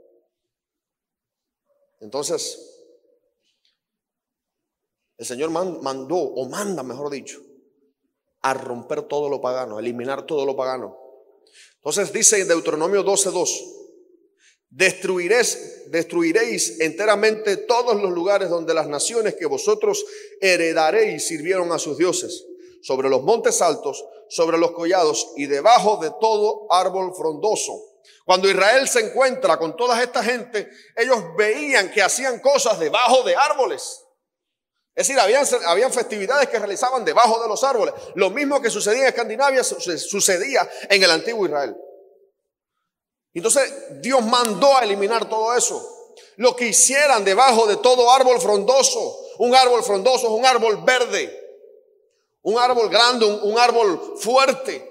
Entonces, 2.00 2.68
el 5.16 5.26
Señor 5.26 5.50
mandó, 5.50 6.16
o 6.16 6.48
manda, 6.48 6.82
mejor 6.82 7.10
dicho, 7.10 7.40
a 8.42 8.54
romper 8.54 9.02
todo 9.02 9.28
lo 9.28 9.40
pagano, 9.40 9.76
a 9.76 9.80
eliminar 9.80 10.26
todo 10.26 10.44
lo 10.44 10.56
pagano. 10.56 10.98
Entonces 11.76 12.12
dice 12.12 12.40
en 12.40 12.48
Deuteronomio 12.48 13.04
12:2, 13.04 13.81
destruiréis, 14.72 15.90
destruiréis 15.90 16.80
enteramente 16.80 17.56
todos 17.56 18.02
los 18.02 18.10
lugares 18.10 18.48
donde 18.48 18.74
las 18.74 18.88
naciones 18.88 19.36
que 19.36 19.46
vosotros 19.46 20.04
heredaréis 20.40 21.26
sirvieron 21.26 21.70
a 21.70 21.78
sus 21.78 21.96
dioses, 21.96 22.44
sobre 22.82 23.08
los 23.08 23.22
montes 23.22 23.62
altos, 23.62 24.04
sobre 24.28 24.58
los 24.58 24.72
collados 24.72 25.32
y 25.36 25.46
debajo 25.46 25.98
de 26.02 26.10
todo 26.20 26.66
árbol 26.70 27.14
frondoso 27.14 27.92
cuando 28.24 28.48
Israel 28.48 28.88
se 28.88 29.00
encuentra 29.00 29.58
con 29.58 29.76
toda 29.76 30.00
esta 30.02 30.22
gente, 30.22 30.70
ellos 30.96 31.18
veían 31.36 31.90
que 31.90 32.02
hacían 32.02 32.38
cosas 32.38 32.78
debajo 32.78 33.22
de 33.24 33.34
árboles. 33.34 34.04
Es 34.94 35.08
decir, 35.08 35.18
habían, 35.18 35.44
habían, 35.66 35.92
festividades 35.92 36.48
que 36.48 36.58
realizaban 36.58 37.04
debajo 37.04 37.42
de 37.42 37.48
los 37.48 37.64
árboles. 37.64 37.94
Lo 38.14 38.30
mismo 38.30 38.60
que 38.60 38.70
sucedía 38.70 39.02
en 39.02 39.08
Escandinavia 39.08 39.64
sucedía 39.64 40.68
en 40.88 41.02
el 41.02 41.10
antiguo 41.10 41.46
Israel. 41.46 41.74
Entonces 43.34 44.00
Dios 44.02 44.22
mandó 44.24 44.76
a 44.76 44.84
eliminar 44.84 45.28
todo 45.28 45.56
eso. 45.56 46.14
Lo 46.36 46.54
que 46.54 46.68
hicieran 46.68 47.24
debajo 47.24 47.66
de 47.66 47.76
todo 47.76 48.10
árbol 48.10 48.40
frondoso. 48.40 49.18
Un 49.38 49.54
árbol 49.54 49.82
frondoso 49.82 50.26
es 50.26 50.32
un 50.32 50.44
árbol 50.44 50.82
verde. 50.84 51.38
Un 52.42 52.58
árbol 52.58 52.88
grande, 52.88 53.24
un 53.24 53.58
árbol 53.58 54.16
fuerte. 54.18 54.88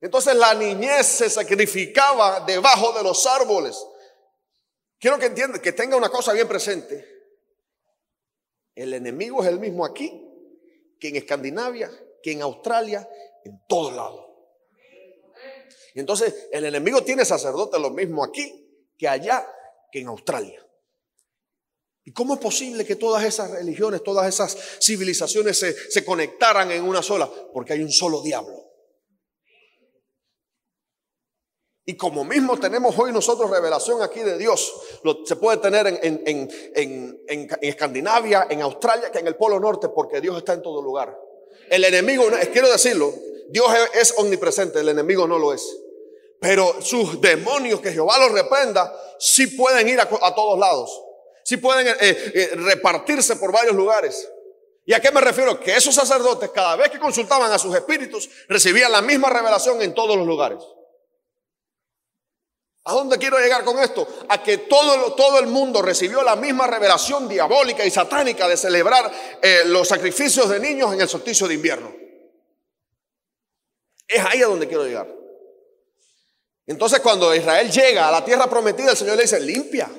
Entonces 0.00 0.34
la 0.34 0.54
niñez 0.54 1.06
se 1.06 1.30
sacrificaba 1.30 2.40
debajo 2.40 2.92
de 2.92 3.02
los 3.02 3.24
árboles. 3.26 3.86
Quiero 4.98 5.18
que 5.18 5.26
entienda, 5.26 5.60
que 5.60 5.72
tenga 5.72 5.96
una 5.96 6.08
cosa 6.08 6.32
bien 6.32 6.48
presente. 6.48 7.06
El 8.74 8.92
enemigo 8.94 9.42
es 9.42 9.48
el 9.48 9.60
mismo 9.60 9.84
aquí 9.84 10.20
que 10.98 11.08
en 11.08 11.16
Escandinavia, 11.16 11.90
que 12.22 12.32
en 12.32 12.42
Australia, 12.42 13.08
en 13.44 13.62
todos 13.68 13.94
lados. 13.94 14.23
Entonces 15.94 16.48
el 16.50 16.64
enemigo 16.64 17.02
tiene 17.02 17.24
sacerdotes 17.24 17.80
lo 17.80 17.90
mismo 17.90 18.24
aquí 18.24 18.60
que 18.98 19.08
allá, 19.08 19.46
que 19.90 20.00
en 20.00 20.08
Australia. 20.08 20.60
¿Y 22.04 22.12
cómo 22.12 22.34
es 22.34 22.40
posible 22.40 22.84
que 22.84 22.96
todas 22.96 23.24
esas 23.24 23.50
religiones, 23.50 24.02
todas 24.02 24.28
esas 24.28 24.56
civilizaciones 24.82 25.58
se, 25.58 26.04
conectaran 26.04 26.70
en 26.70 26.84
una 26.84 27.02
sola? 27.02 27.30
Porque 27.52 27.72
hay 27.72 27.82
un 27.82 27.90
solo 27.90 28.20
diablo. 28.20 28.62
Y 31.86 31.96
como 31.96 32.24
mismo 32.24 32.58
tenemos 32.58 32.98
hoy 32.98 33.12
nosotros 33.12 33.50
revelación 33.50 34.02
aquí 34.02 34.20
de 34.20 34.36
Dios, 34.36 34.74
lo, 35.02 35.24
se 35.24 35.36
puede 35.36 35.58
tener 35.58 35.86
en, 35.86 35.98
en, 36.02 36.50
en, 36.74 37.22
en, 37.26 37.48
Escandinavia, 37.60 38.46
en 38.50 38.62
Australia, 38.62 39.10
que 39.10 39.18
en 39.18 39.26
el 39.26 39.36
Polo 39.36 39.60
Norte, 39.60 39.88
porque 39.88 40.20
Dios 40.20 40.36
está 40.38 40.54
en 40.54 40.62
todo 40.62 40.82
lugar. 40.82 41.18
El 41.70 41.84
enemigo, 41.84 42.24
quiero 42.52 42.70
decirlo, 42.70 43.14
Dios 43.48 43.66
es 43.94 44.14
omnipresente, 44.16 44.80
el 44.80 44.88
enemigo 44.88 45.26
no 45.26 45.38
lo 45.38 45.52
es. 45.52 45.64
Pero 46.40 46.80
sus 46.82 47.20
demonios, 47.20 47.80
que 47.80 47.92
Jehová 47.92 48.18
los 48.18 48.32
reprenda, 48.32 48.94
sí 49.18 49.46
pueden 49.46 49.88
ir 49.88 50.00
a, 50.00 50.34
todos 50.34 50.58
lados. 50.58 50.90
Sí 51.44 51.56
pueden 51.56 51.86
eh, 51.88 51.94
eh, 52.00 52.50
repartirse 52.56 53.36
por 53.36 53.52
varios 53.52 53.74
lugares. 53.74 54.28
¿Y 54.86 54.92
a 54.92 55.00
qué 55.00 55.10
me 55.10 55.20
refiero? 55.20 55.58
Que 55.58 55.74
esos 55.74 55.94
sacerdotes, 55.94 56.50
cada 56.50 56.76
vez 56.76 56.90
que 56.90 56.98
consultaban 56.98 57.50
a 57.50 57.58
sus 57.58 57.74
espíritus, 57.74 58.28
recibían 58.48 58.92
la 58.92 59.00
misma 59.00 59.30
revelación 59.30 59.80
en 59.80 59.94
todos 59.94 60.16
los 60.16 60.26
lugares. 60.26 60.58
¿A 62.86 62.92
dónde 62.92 63.16
quiero 63.16 63.38
llegar 63.38 63.64
con 63.64 63.78
esto? 63.78 64.06
A 64.28 64.42
que 64.42 64.58
todo, 64.58 65.14
todo 65.14 65.38
el 65.38 65.46
mundo 65.46 65.80
recibió 65.80 66.22
la 66.22 66.36
misma 66.36 66.66
revelación 66.66 67.26
diabólica 67.26 67.86
y 67.86 67.90
satánica 67.90 68.46
de 68.46 68.58
celebrar 68.58 69.10
eh, 69.40 69.62
los 69.64 69.88
sacrificios 69.88 70.50
de 70.50 70.60
niños 70.60 70.92
en 70.92 71.00
el 71.00 71.08
solsticio 71.08 71.48
de 71.48 71.54
invierno. 71.54 72.03
Es 74.06 74.24
ahí 74.24 74.42
a 74.42 74.46
donde 74.46 74.68
quiero 74.68 74.84
llegar. 74.84 75.24
Entonces 76.66 77.00
cuando 77.00 77.34
Israel 77.34 77.70
llega 77.70 78.08
a 78.08 78.10
la 78.10 78.24
tierra 78.24 78.48
prometida, 78.48 78.90
el 78.90 78.96
Señor 78.96 79.16
le 79.16 79.22
dice, 79.22 79.40
limpia, 79.40 79.90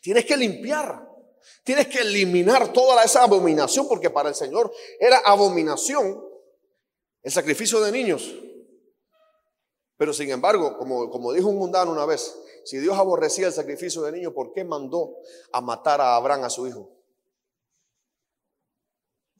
tienes 0.00 0.24
que 0.24 0.36
limpiar, 0.36 1.08
tienes 1.62 1.86
que 1.86 2.00
eliminar 2.00 2.72
toda 2.72 3.02
esa 3.04 3.22
abominación, 3.22 3.86
porque 3.88 4.10
para 4.10 4.28
el 4.28 4.34
Señor 4.34 4.72
era 4.98 5.18
abominación 5.18 6.22
el 7.22 7.32
sacrificio 7.32 7.80
de 7.80 7.92
niños. 7.92 8.34
Pero 9.96 10.12
sin 10.12 10.30
embargo, 10.30 10.76
como, 10.76 11.08
como 11.10 11.32
dijo 11.32 11.48
un 11.48 11.58
mundano 11.58 11.92
una 11.92 12.04
vez, 12.04 12.36
si 12.64 12.78
Dios 12.78 12.96
aborrecía 12.98 13.46
el 13.46 13.52
sacrificio 13.52 14.02
de 14.02 14.12
niños, 14.12 14.32
¿por 14.32 14.52
qué 14.52 14.64
mandó 14.64 15.16
a 15.52 15.60
matar 15.60 16.00
a 16.00 16.16
Abraham 16.16 16.44
a 16.44 16.50
su 16.50 16.66
hijo? 16.66 16.90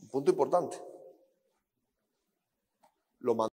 Un 0.03 0.09
punto 0.09 0.30
importante. 0.30 0.80
Lo 3.18 3.34
mandó. 3.34 3.51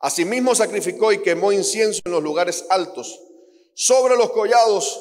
Asimismo 0.00 0.54
sacrificó 0.54 1.12
y 1.12 1.22
quemó 1.22 1.52
incienso 1.52 2.00
en 2.06 2.12
los 2.12 2.22
lugares 2.22 2.64
altos, 2.70 3.20
sobre 3.74 4.16
los 4.16 4.30
collados 4.30 4.98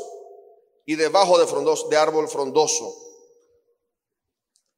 y 0.85 0.95
debajo 0.95 1.39
de, 1.39 1.47
frondoso, 1.47 1.87
de 1.87 1.95
árbol 1.97 2.27
frondoso. 2.27 2.93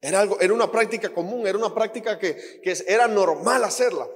Era, 0.00 0.20
algo, 0.20 0.40
era 0.40 0.54
una 0.54 0.70
práctica 0.70 1.12
común, 1.12 1.46
era 1.46 1.58
una 1.58 1.74
práctica 1.74 2.18
que, 2.18 2.60
que 2.62 2.76
era 2.86 3.08
normal 3.08 3.64
hacerla. 3.64 4.08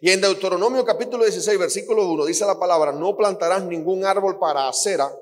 Y 0.00 0.10
en 0.10 0.20
Deuteronomio 0.20 0.84
capítulo 0.84 1.24
16, 1.24 1.58
versículo 1.58 2.06
1, 2.08 2.24
dice 2.26 2.46
la 2.46 2.58
palabra, 2.58 2.92
no 2.92 3.16
plantarás 3.16 3.64
ningún 3.64 4.04
árbol 4.04 4.38
para 4.38 4.68
acera 4.68 5.14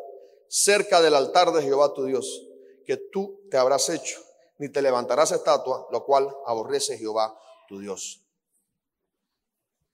cerca 0.49 1.01
del 1.01 1.15
altar 1.15 1.53
de 1.53 1.63
Jehová 1.63 1.93
tu 1.95 2.05
Dios, 2.05 2.47
que 2.87 2.97
tú 2.97 3.41
te 3.51 3.57
habrás 3.57 3.89
hecho, 3.89 4.21
ni 4.59 4.69
te 4.69 4.83
levantarás 4.83 5.33
estatua, 5.33 5.87
lo 5.91 6.05
cual 6.05 6.29
aborrece 6.47 6.99
Jehová 6.99 7.37
tu 7.69 7.79
Dios. 7.79 8.25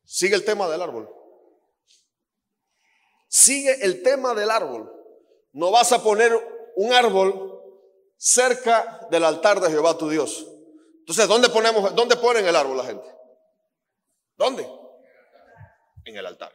Sigue 0.07 0.37
el 0.37 0.45
tema 0.45 0.69
del 0.69 0.81
árbol. 0.81 1.13
Sigue 3.29 3.85
el 3.85 4.03
tema 4.03 4.35
del 4.35 4.51
árbol. 4.51 4.93
No 5.53 5.71
vas 5.71 5.93
a 5.93 6.03
poner 6.03 6.33
un 6.77 6.93
árbol 6.93 7.61
cerca 8.17 9.07
del 9.11 9.25
altar 9.25 9.61
de 9.61 9.71
Jehová 9.71 9.99
tu 9.99 10.09
Dios. 10.09 10.47
Entonces, 11.01 11.27
¿dónde 11.29 11.49
ponemos, 11.49 11.95
dónde 11.95 12.17
ponen 12.17 12.47
el 12.47 12.57
árbol 12.57 12.77
la 12.77 12.85
gente? 12.85 13.09
¿Dónde? 14.37 14.69
En 16.05 16.17
el 16.17 16.25
altar. 16.25 16.53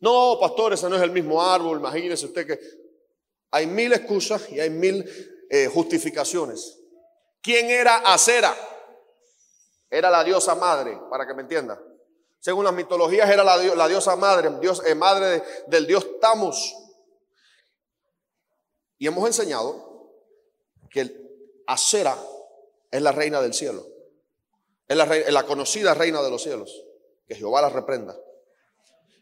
No, 0.00 0.38
pastor, 0.40 0.72
ese 0.72 0.88
no 0.88 0.96
es 0.96 1.02
el 1.02 1.10
mismo 1.10 1.42
árbol. 1.42 1.78
Imagínese 1.78 2.26
usted 2.26 2.46
que 2.46 2.60
hay 3.50 3.66
mil 3.66 3.92
excusas 3.92 4.50
y 4.50 4.60
hay 4.60 4.70
mil 4.70 5.04
eh, 5.50 5.66
justificaciones. 5.66 6.78
¿Quién 7.40 7.70
era 7.70 7.98
Acera? 7.98 8.54
Era 9.90 10.10
la 10.10 10.22
diosa 10.22 10.54
madre, 10.54 10.98
para 11.10 11.26
que 11.26 11.34
me 11.34 11.42
entienda. 11.42 11.80
Según 12.40 12.64
las 12.64 12.74
mitologías 12.74 13.28
era 13.28 13.42
la, 13.42 13.88
diosa 13.88 14.16
madre, 14.16 14.50
eh, 14.84 14.94
madre 14.94 15.42
del 15.66 15.86
dios 15.86 16.20
Tamus. 16.20 16.74
Y 18.98 19.06
hemos 19.06 19.26
enseñado 19.26 20.12
que 20.90 21.26
Acera 21.66 22.16
es 22.90 23.02
la 23.02 23.12
reina 23.12 23.40
del 23.40 23.52
cielo. 23.52 23.86
Es 24.88 24.96
la, 24.96 25.42
conocida 25.44 25.94
reina 25.94 26.22
de 26.22 26.30
los 26.30 26.42
cielos. 26.42 26.84
Que 27.26 27.34
Jehová 27.34 27.60
las 27.60 27.72
reprenda. 27.72 28.16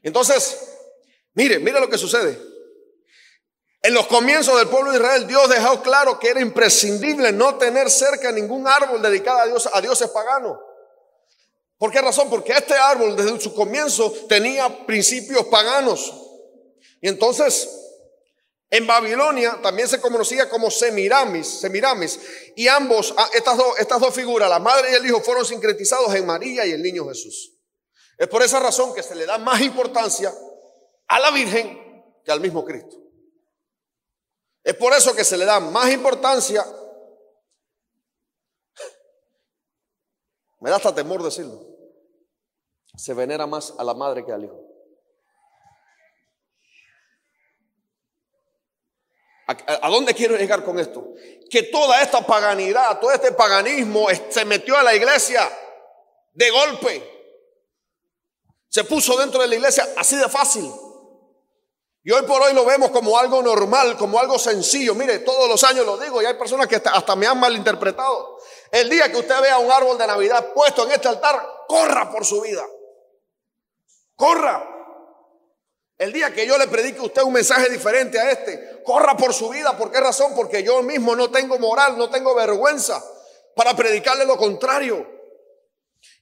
Entonces, 0.03 0.77
mire, 1.33 1.59
mire 1.59 1.81
lo 1.81 1.89
que 1.89 1.97
sucede. 1.97 2.39
En 3.81 3.95
los 3.95 4.07
comienzos 4.07 4.59
del 4.59 4.69
pueblo 4.69 4.93
de 4.93 4.99
Israel, 4.99 5.27
Dios 5.27 5.49
dejó 5.49 5.83
claro 5.83 6.19
que 6.19 6.29
era 6.29 6.41
imprescindible 6.41 7.33
no 7.33 7.57
tener 7.57 7.91
cerca 7.91 8.31
ningún 8.33 8.67
árbol 8.69 9.01
dedicado 9.01 9.39
a 9.73 9.81
dioses 9.81 10.11
paganos. 10.11 10.59
¿Por 11.85 11.93
qué 11.93 12.01
razón? 12.01 12.31
Porque 12.31 12.53
este 12.53 12.73
árbol 12.73 13.15
desde 13.15 13.39
su 13.39 13.53
comienzo 13.53 14.11
tenía 14.27 14.87
principios 14.87 15.45
paganos. 15.49 16.15
Y 17.03 17.09
entonces, 17.09 17.69
en 18.71 18.87
Babilonia 18.87 19.61
también 19.61 19.87
se 19.87 20.01
conocía 20.01 20.49
como 20.49 20.71
Semiramis, 20.71 21.47
Semiramis. 21.47 22.19
Y 22.57 22.69
ambos, 22.69 23.13
ah, 23.19 23.29
estas 23.35 23.59
dos, 23.59 23.79
estas 23.79 24.01
dos 24.01 24.15
figuras, 24.15 24.49
la 24.49 24.61
madre 24.61 24.93
y 24.93 24.95
el 24.95 25.05
hijo, 25.05 25.21
fueron 25.21 25.45
sincretizados 25.45 26.15
en 26.15 26.25
María 26.25 26.65
y 26.65 26.71
el 26.71 26.83
niño 26.83 27.07
Jesús. 27.07 27.53
Es 28.17 28.29
por 28.29 28.43
esa 28.43 28.61
razón 28.61 28.95
que 28.95 29.03
se 29.03 29.15
le 29.15 29.27
da 29.27 29.37
más 29.37 29.61
importancia 29.61 30.33
a 31.07 31.21
la 31.21 31.33
Virgen 31.33 32.03
que 32.25 32.33
al 32.33 32.41
mismo 32.41 32.65
Cristo. 32.65 32.97
Es 34.63 34.75
por 34.75 34.95
eso 34.95 35.15
que 35.15 35.25
se 35.25 35.37
le 35.37 35.45
da 35.45 35.61
más 35.61 35.93
importancia. 35.93 36.65
Me 40.61 40.71
da 40.71 40.77
hasta 40.77 40.95
temor 40.95 41.23
decirlo. 41.23 41.74
Se 42.97 43.15
venera 43.15 43.47
más 43.47 43.75
a 43.79 43.85
la 43.85 43.95
madre 43.95 44.25
que 44.25 44.33
al 44.33 44.45
hijo. 44.45 44.61
¿A, 49.47 49.91
dónde 49.91 50.15
quiero 50.15 50.37
llegar 50.37 50.65
con 50.65 50.79
esto? 50.79 51.13
Que 51.51 51.65
toda 51.65 52.01
esta 52.01 52.27
paganidad, 52.27 52.99
todo 52.99 53.13
este 53.13 53.33
paganismo 53.33 54.07
se 54.31 54.45
metió 54.45 54.77
a 54.77 54.83
la 54.83 54.95
iglesia 54.95 55.47
de 56.33 56.51
golpe. 56.51 57.11
Se 58.69 58.85
puso 58.85 59.17
dentro 59.19 59.43
de 59.43 59.49
la 59.49 59.55
iglesia 59.55 59.87
así 59.97 60.17
de 60.17 60.29
fácil. 60.29 60.73
Y 62.03 62.11
hoy 62.11 62.23
por 62.23 62.41
hoy 62.43 62.55
lo 62.55 62.65
vemos 62.65 62.91
como 62.91 63.19
algo 63.19 63.43
normal, 63.43 63.97
como 63.97 64.19
algo 64.19 64.39
sencillo. 64.39 64.95
Mire, 64.95 65.21
todos 65.21 65.49
los 65.49 65.63
años 65.65 65.85
lo 65.87 65.97
digo 65.99 66.21
y 66.23 66.27
hay 66.27 66.35
personas 66.35 66.67
que 66.67 66.77
hasta 66.77 67.17
me 67.17 67.27
han 67.27 67.39
malinterpretado. 67.39 68.39
El 68.71 68.89
día 68.89 69.11
que 69.11 69.19
usted 69.19 69.41
vea 69.41 69.59
un 69.59 69.71
árbol 69.71 69.97
de 69.99 70.07
Navidad 70.07 70.53
puesto 70.55 70.85
en 70.85 70.93
este 70.93 71.09
altar, 71.09 71.65
corra 71.69 72.11
por 72.11 72.25
su 72.25 72.41
vida. 72.41 72.65
Corra. 74.17 74.71
El 75.97 76.13
día 76.13 76.33
que 76.35 76.47
yo 76.47 76.59
le 76.59 76.67
predique 76.67 76.99
a 76.99 77.05
usted 77.05 77.23
un 77.23 77.33
mensaje 77.33 77.71
diferente 77.71 78.19
a 78.19 78.31
este, 78.31 78.83
corra 78.85 79.17
por 79.17 79.33
su 79.33 79.49
vida. 79.49 79.77
¿Por 79.77 79.91
qué 79.91 80.01
razón? 80.01 80.33
Porque 80.35 80.63
yo 80.63 80.83
mismo 80.83 81.15
no 81.15 81.31
tengo 81.31 81.59
moral, 81.59 81.97
no 81.97 82.11
tengo 82.11 82.35
vergüenza 82.35 83.03
para 83.55 83.75
predicarle 83.75 84.25
lo 84.25 84.37
contrario. 84.37 85.07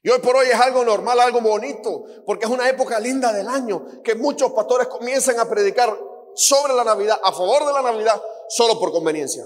Y 0.02 0.10
hoy 0.10 0.18
por 0.18 0.36
hoy 0.36 0.48
es 0.48 0.60
algo 0.60 0.84
normal, 0.84 1.18
algo 1.20 1.40
bonito, 1.40 2.04
porque 2.26 2.44
es 2.44 2.50
una 2.50 2.68
época 2.68 3.00
linda 3.00 3.32
del 3.32 3.48
año 3.48 4.02
que 4.02 4.14
muchos 4.14 4.52
pastores 4.52 4.88
comienzan 4.88 5.38
a 5.40 5.48
predicar 5.48 5.96
sobre 6.34 6.74
la 6.74 6.84
Navidad, 6.84 7.18
a 7.22 7.32
favor 7.32 7.66
de 7.66 7.72
la 7.72 7.82
Navidad, 7.82 8.20
solo 8.48 8.78
por 8.78 8.92
conveniencia. 8.92 9.44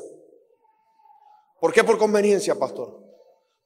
¿Por 1.61 1.73
qué 1.73 1.85
por 1.85 1.99
conveniencia, 1.99 2.55
pastor? 2.55 3.06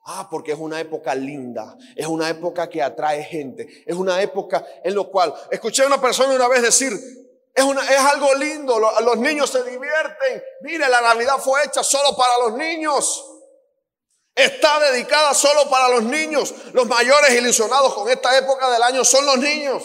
Ah, 0.05 0.29
porque 0.31 0.53
es 0.53 0.59
una 0.59 0.81
época 0.81 1.15
linda, 1.15 1.77
es 1.95 2.07
una 2.07 2.31
época 2.31 2.69
que 2.69 2.83
atrae 2.83 3.23
gente, 3.23 3.85
es 3.87 3.95
una 3.95 4.21
época 4.23 4.67
en 4.83 4.95
lo 4.95 5.11
cual, 5.11 5.35
escuché 5.51 5.83
a 5.83 5.87
una 5.87 6.01
persona 6.01 6.35
una 6.35 6.49
vez 6.49 6.63
decir, 6.63 6.93
es, 7.55 7.65
una, 7.65 7.83
es 7.83 7.99
algo 7.99 8.35
lindo, 8.35 8.81
los 8.81 9.19
niños 9.19 9.51
se 9.51 9.63
divierten, 9.63 10.43
mire, 10.63 10.89
la 10.89 11.03
Navidad 11.03 11.37
fue 11.39 11.65
hecha 11.65 11.83
solo 11.83 12.17
para 12.17 12.39
los 12.39 12.57
niños. 12.57 13.27
Está 14.35 14.79
dedicada 14.91 15.35
solo 15.35 15.69
para 15.69 15.89
los 15.89 16.05
niños. 16.05 16.55
Los 16.73 16.87
mayores 16.87 17.33
ilusionados 17.33 17.93
con 17.93 18.09
esta 18.09 18.39
época 18.39 18.71
del 18.71 18.83
año 18.83 19.05
son 19.05 19.27
los 19.27 19.37
niños. 19.39 19.83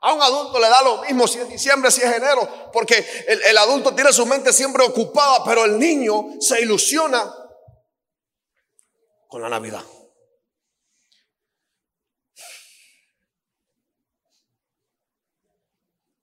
A 0.00 0.14
un 0.14 0.20
adulto 0.20 0.58
le 0.58 0.68
da 0.68 0.82
lo 0.82 1.02
mismo 1.02 1.28
si 1.28 1.38
es 1.38 1.48
diciembre, 1.48 1.92
si 1.92 2.00
es 2.00 2.12
enero, 2.12 2.48
porque 2.72 3.06
el, 3.28 3.40
el 3.44 3.58
adulto 3.58 3.94
tiene 3.94 4.12
su 4.12 4.26
mente 4.26 4.52
siempre 4.52 4.82
ocupada, 4.82 5.44
pero 5.44 5.64
el 5.64 5.78
niño 5.78 6.30
se 6.40 6.60
ilusiona 6.60 7.41
con 9.32 9.40
la 9.40 9.48
Navidad. 9.48 9.82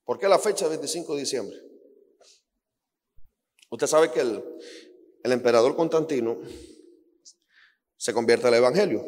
¿Por 0.04 0.20
qué 0.20 0.28
la 0.28 0.38
fecha 0.38 0.68
25 0.68 1.16
de 1.16 1.20
diciembre? 1.20 1.58
Usted 3.72 3.88
sabe 3.88 4.12
que 4.12 4.20
el, 4.20 4.44
emperador 5.24 5.76
Constantino 5.76 6.40
se 7.98 8.14
convierte 8.14 8.46
al 8.46 8.54
Evangelio. 8.54 9.04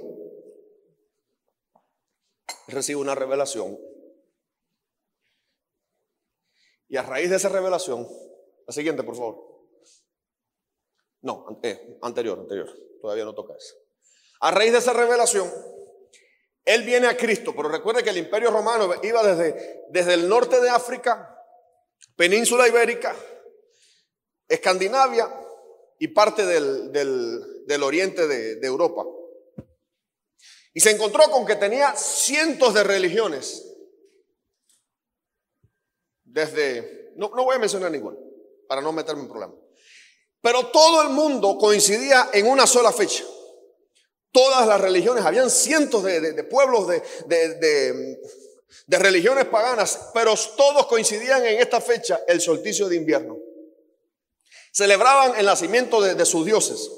Recibe 2.70 3.02
una 3.02 3.14
revelación. 3.14 3.78
Y 6.88 6.98
a 6.98 7.04
raíz 7.04 7.30
de 7.30 7.36
esa 7.36 7.50
revelación, 7.50 8.08
la 8.66 8.74
siguiente, 8.74 9.04
por 9.04 9.16
favor. 9.16 9.68
No, 11.22 11.60
eh, 11.62 12.00
anterior, 12.02 12.40
anterior. 12.40 12.68
Todavía 13.00 13.26
no 13.26 13.36
toca 13.36 13.56
eso. 13.56 13.81
A 14.42 14.52
raíz 14.52 14.72
de 14.72 14.80
esa 14.80 14.94
revelación, 14.94 15.52
él 16.66 16.84
viene 16.84 17.08
a 17.08 17.16
Cristo, 17.16 17.54
pero 17.56 17.70
recuerde 17.70 18.04
que 18.04 18.10
el 18.10 18.18
imperio 18.18 18.50
romano 18.52 18.92
iba 19.04 19.24
desde, 19.24 19.86
desde 19.90 20.16
el 20.16 20.28
norte 20.28 20.60
de 20.60 20.70
África, 20.70 21.36
península 22.16 22.68
ibérica, 22.68 23.16
Escandinavia 24.48 25.34
y 26.00 26.10
parte 26.10 26.46
del, 26.46 26.92
del 26.92 27.84
oriente 27.84 28.28
de, 28.28 28.66
Europa. 28.66 29.06
Y 30.74 30.80
se 30.80 30.92
encontró 30.92 31.30
con 31.30 31.46
que 31.46 31.56
tenía 31.56 31.96
cientos 31.96 32.74
de 32.74 32.84
religiones. 32.84 33.66
Desde, 36.24 37.14
no, 37.16 37.30
no 37.36 37.44
voy 37.44 37.56
a 37.56 37.60
mencionar 37.60 37.92
ninguna, 37.92 38.18
para 38.68 38.82
no 38.82 38.92
meterme 38.92 39.22
en 39.22 39.30
problemas. 39.30 39.58
Pero 40.42 40.68
todo 40.68 41.04
el 41.04 41.10
mundo 41.10 41.58
coincidía 41.58 42.30
en 42.34 42.48
una 42.48 42.66
sola 42.66 42.92
fecha. 42.92 43.24
Todas 44.32 44.66
las 44.66 44.80
religiones, 44.80 45.26
habían 45.26 45.50
cientos 45.50 46.04
de, 46.04 46.44
pueblos 46.46 46.88
de, 46.88 48.20
religiones 48.88 49.46
paganas, 49.46 50.10
pero 50.14 50.34
todos 50.56 50.88
coincidían 50.88 51.46
en 51.46 51.60
esta 51.60 51.82
fecha, 51.82 52.22
el 52.28 52.40
solsticio 52.40 52.88
de 52.88 52.96
invierno. 52.96 53.38
Celebraban 54.72 55.38
el 55.38 55.46
nacimiento 55.46 56.02
de, 56.02 56.26
sus 56.26 56.46
dioses. 56.46 56.90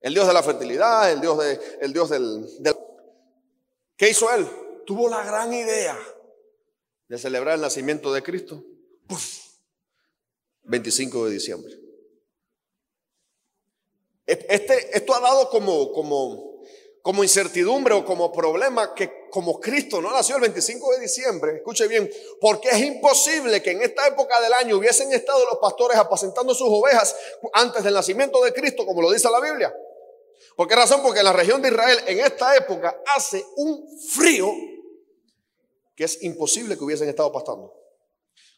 El 0.00 0.14
Dios 0.14 0.26
de 0.26 0.32
la 0.32 0.42
fertilidad, 0.42 1.10
el 1.12 1.20
Dios, 1.20 1.38
de, 1.38 1.60
el 1.82 1.92
Dios 1.92 2.08
del, 2.08 2.48
¿Qué 3.96 4.08
hizo 4.08 4.32
él? 4.34 4.48
Tuvo 4.86 5.10
la 5.10 5.22
gran 5.22 5.52
idea 5.52 5.98
de 7.06 7.18
celebrar 7.18 7.56
el 7.56 7.60
nacimiento 7.60 8.10
de 8.14 8.22
Cristo. 8.22 8.64
25 10.62 11.26
de 11.26 11.32
diciembre. 11.32 11.79
Este, 14.30 14.96
esto 14.96 15.14
ha 15.14 15.20
dado 15.20 15.50
como, 15.50 15.92
como, 17.02 17.24
incertidumbre 17.24 17.94
o 17.94 18.04
como 18.04 18.30
problema 18.30 18.94
que 18.94 19.28
como 19.28 19.58
Cristo 19.58 20.00
no 20.00 20.12
nació 20.12 20.36
el 20.36 20.42
25 20.42 20.92
de 20.92 21.00
diciembre, 21.00 21.56
escuche 21.56 21.88
bien, 21.88 22.08
porque 22.40 22.68
es 22.68 22.80
imposible 22.80 23.60
que 23.60 23.72
en 23.72 23.82
esta 23.82 24.06
época 24.06 24.40
del 24.40 24.52
año 24.52 24.76
hubiesen 24.76 25.12
estado 25.12 25.44
los 25.46 25.58
pastores 25.58 25.98
apacentando 25.98 26.54
sus 26.54 26.68
ovejas 26.70 27.16
antes 27.52 27.82
del 27.82 27.94
nacimiento 27.94 28.42
de 28.44 28.52
Cristo, 28.52 28.86
como 28.86 29.02
lo 29.02 29.10
dice 29.10 29.28
la 29.30 29.40
Biblia. 29.40 29.74
¿Por 30.54 30.68
qué 30.68 30.76
razón? 30.76 31.02
Porque 31.02 31.20
en 31.20 31.24
la 31.24 31.32
región 31.32 31.60
de 31.62 31.68
Israel 31.68 31.98
en 32.06 32.20
esta 32.20 32.54
época 32.54 33.02
hace 33.16 33.44
un 33.56 33.88
frío 33.98 34.48
que 35.96 36.04
es 36.04 36.22
imposible 36.22 36.76
que 36.76 36.84
hubiesen 36.84 37.08
estado 37.08 37.32
pastando. 37.32 37.79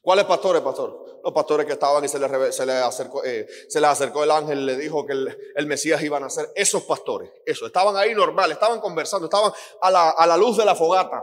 ¿Cuáles 0.02 0.24
pastores, 0.24 0.60
pastor? 0.62 1.20
Los 1.22 1.32
pastores 1.32 1.64
que 1.64 1.74
estaban 1.74 2.04
y 2.04 2.08
se 2.08 2.18
les, 2.18 2.56
se 2.56 2.62
acercó, 2.64 3.24
eh, 3.24 3.46
se 3.68 3.80
les 3.80 3.88
acercó 3.88 4.24
el 4.24 4.32
ángel 4.32 4.58
y 4.58 4.64
le 4.64 4.76
dijo 4.76 5.06
que 5.06 5.12
el, 5.12 5.66
Mesías 5.68 6.02
iban 6.02 6.24
a 6.24 6.28
ser 6.28 6.50
esos 6.56 6.82
pastores. 6.82 7.30
Eso, 7.46 7.66
estaban 7.66 7.96
ahí 7.96 8.12
normal, 8.12 8.50
estaban 8.50 8.80
conversando, 8.80 9.26
estaban 9.26 9.52
a 9.80 9.90
la, 9.92 10.10
a 10.10 10.26
la 10.26 10.36
luz 10.36 10.56
de 10.56 10.64
la 10.64 10.74
fogata. 10.74 11.22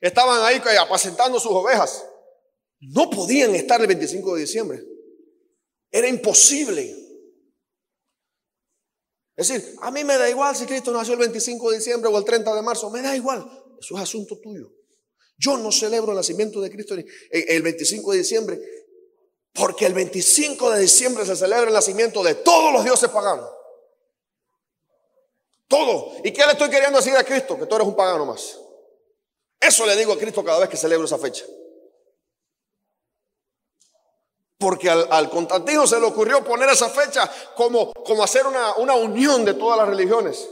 Estaban 0.00 0.42
ahí 0.42 0.62
apacentando 0.80 1.40
sus 1.40 1.50
ovejas. 1.50 2.08
No 2.78 3.10
podían 3.10 3.52
estar 3.56 3.80
el 3.80 3.88
25 3.88 4.34
de 4.36 4.40
diciembre. 4.40 4.84
Era 5.90 6.06
imposible. 6.06 6.94
Es 9.36 9.48
decir, 9.48 9.74
a 9.80 9.90
mí 9.90 10.04
me 10.04 10.16
da 10.16 10.30
igual 10.30 10.54
si 10.54 10.66
Cristo 10.66 10.92
nació 10.92 11.14
el 11.14 11.20
25 11.20 11.70
de 11.70 11.78
diciembre 11.78 12.08
o 12.12 12.16
el 12.16 12.24
30 12.24 12.54
de 12.54 12.62
marzo, 12.62 12.90
me 12.90 13.02
da 13.02 13.16
igual. 13.16 13.44
Eso 13.80 13.96
es 13.96 14.02
asunto 14.02 14.38
tuyo. 14.40 14.70
Yo 15.36 15.56
no 15.56 15.72
celebro 15.72 16.12
el 16.12 16.16
nacimiento 16.16 16.60
de 16.60 16.70
Cristo 16.70 16.94
el 16.94 17.62
25 17.62 18.12
de 18.12 18.18
diciembre, 18.18 18.60
porque 19.52 19.86
el 19.86 19.94
25 19.94 20.70
de 20.70 20.80
diciembre 20.80 21.26
se 21.26 21.36
celebra 21.36 21.68
el 21.68 21.74
nacimiento 21.74 22.22
de 22.22 22.36
todos 22.36 22.72
los 22.72 22.84
dioses 22.84 23.10
paganos. 23.10 23.48
Todo. 25.66 26.12
¿Y 26.22 26.32
qué 26.32 26.44
le 26.44 26.52
estoy 26.52 26.70
queriendo 26.70 26.98
decir 26.98 27.16
a 27.16 27.24
Cristo? 27.24 27.58
Que 27.58 27.66
tú 27.66 27.74
eres 27.74 27.86
un 27.86 27.96
pagano 27.96 28.26
más. 28.26 28.58
Eso 29.60 29.86
le 29.86 29.96
digo 29.96 30.12
a 30.12 30.18
Cristo 30.18 30.44
cada 30.44 30.60
vez 30.60 30.68
que 30.68 30.76
celebro 30.76 31.06
esa 31.06 31.18
fecha. 31.18 31.44
Porque 34.58 34.88
al, 34.88 35.30
Constantino 35.30 35.86
se 35.86 35.98
le 35.98 36.06
ocurrió 36.06 36.44
poner 36.44 36.68
esa 36.68 36.88
fecha 36.88 37.30
como, 37.56 37.92
como 37.92 38.22
hacer 38.22 38.46
una, 38.46 38.74
una 38.76 38.94
unión 38.94 39.44
de 39.44 39.54
todas 39.54 39.78
las 39.78 39.88
religiones. 39.88 40.48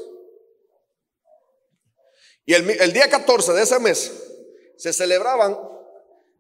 Y 2.45 2.55
el 2.55 2.93
día 2.93 3.09
14 3.09 3.53
de 3.53 3.63
ese 3.63 3.79
mes 3.79 4.32
se 4.77 4.93
celebraban 4.93 5.59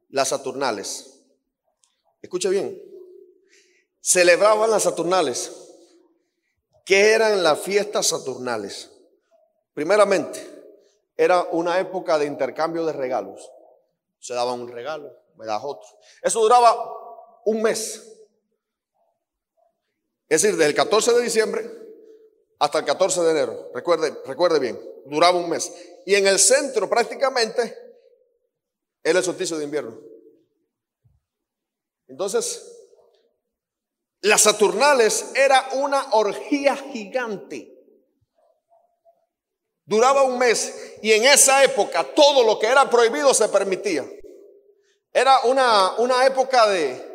las 0.08 0.28
Saturnales. 0.28 1.20
Escuche 2.20 2.48
bien. 2.48 2.80
Celebraban 4.00 4.70
las 4.70 4.84
Saturnales. 4.84 5.52
¿Qué 6.84 7.12
eran 7.12 7.42
las 7.42 7.60
fiestas 7.60 8.08
Saturnales? 8.08 8.90
Primeramente, 9.74 10.46
era 11.16 11.42
una 11.52 11.78
época 11.78 12.18
de 12.18 12.26
intercambio 12.26 12.84
de 12.84 12.92
regalos. 12.92 13.50
Se 14.18 14.34
daban 14.34 14.60
un 14.60 14.68
regalo, 14.68 15.16
me 15.36 15.46
das 15.46 15.62
otro. 15.64 15.88
Eso 16.22 16.40
duraba 16.40 16.74
un 17.44 17.62
mes. 17.62 18.08
Es 20.28 20.42
decir, 20.42 20.56
desde 20.56 20.70
el 20.70 20.74
14 20.74 21.12
de 21.12 21.22
diciembre 21.22 21.70
hasta 22.58 22.78
el 22.78 22.84
14 22.84 23.22
de 23.22 23.30
enero. 23.30 23.70
Recuerde, 23.74 24.16
recuerde 24.24 24.58
bien, 24.58 24.80
duraba 25.06 25.38
un 25.38 25.50
mes. 25.50 25.72
Y 26.06 26.14
en 26.14 26.26
el 26.26 26.38
centro 26.38 26.88
prácticamente 26.88 27.91
era 29.02 29.18
el 29.18 29.24
solsticio 29.24 29.58
de 29.58 29.64
invierno. 29.64 29.98
Entonces, 32.06 32.72
las 34.20 34.42
Saturnales 34.42 35.32
era 35.34 35.68
una 35.72 36.12
orgía 36.12 36.76
gigante. 36.76 37.68
Duraba 39.84 40.22
un 40.22 40.38
mes 40.38 40.98
y 41.02 41.12
en 41.12 41.24
esa 41.24 41.64
época 41.64 42.04
todo 42.14 42.44
lo 42.44 42.58
que 42.58 42.66
era 42.66 42.88
prohibido 42.88 43.34
se 43.34 43.48
permitía. 43.48 44.08
Era 45.12 45.40
una, 45.44 45.96
una 45.96 46.24
época 46.24 46.68
de, 46.68 47.12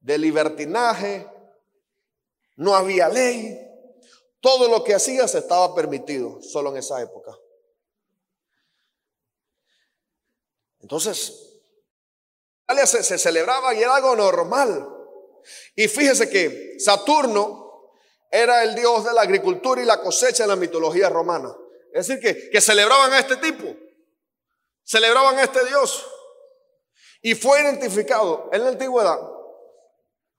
de 0.00 0.18
libertinaje, 0.18 1.26
no 2.56 2.74
había 2.74 3.08
ley, 3.08 3.58
todo 4.40 4.68
lo 4.68 4.84
que 4.84 4.94
hacías 4.94 5.34
estaba 5.34 5.74
permitido 5.74 6.40
solo 6.42 6.70
en 6.70 6.76
esa 6.76 7.00
época. 7.02 7.36
Entonces, 10.90 11.62
se, 12.84 13.02
se 13.04 13.16
celebraba 13.16 13.72
y 13.74 13.78
era 13.80 13.94
algo 13.94 14.16
normal. 14.16 14.88
Y 15.76 15.86
fíjese 15.86 16.28
que 16.28 16.80
Saturno 16.80 17.92
era 18.28 18.64
el 18.64 18.74
dios 18.74 19.04
de 19.04 19.12
la 19.12 19.22
agricultura 19.22 19.80
y 19.80 19.84
la 19.84 20.00
cosecha 20.00 20.42
en 20.42 20.48
la 20.48 20.56
mitología 20.56 21.08
romana. 21.08 21.56
Es 21.92 22.08
decir, 22.08 22.20
que, 22.20 22.50
que 22.50 22.60
celebraban 22.60 23.12
a 23.12 23.20
este 23.20 23.36
tipo, 23.36 23.72
celebraban 24.82 25.38
a 25.38 25.44
este 25.44 25.64
dios. 25.64 26.04
Y 27.22 27.36
fue 27.36 27.60
identificado 27.60 28.48
en 28.52 28.64
la 28.64 28.70
antigüedad 28.70 29.20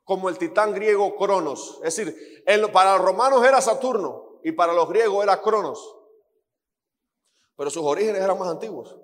como 0.03 0.27
el 0.27 0.37
titán 0.37 0.73
griego 0.73 1.15
Cronos. 1.15 1.79
Es 1.85 1.95
decir, 1.95 2.43
para 2.73 2.97
los 2.97 3.05
romanos 3.05 3.45
era 3.45 3.61
Saturno 3.61 4.41
y 4.43 4.51
para 4.51 4.73
los 4.73 4.89
griegos 4.89 5.23
era 5.23 5.41
Cronos. 5.41 5.95
Pero 7.55 7.69
sus 7.69 7.83
orígenes 7.85 8.21
eran 8.21 8.37
más 8.37 8.49
antiguos. 8.49 8.97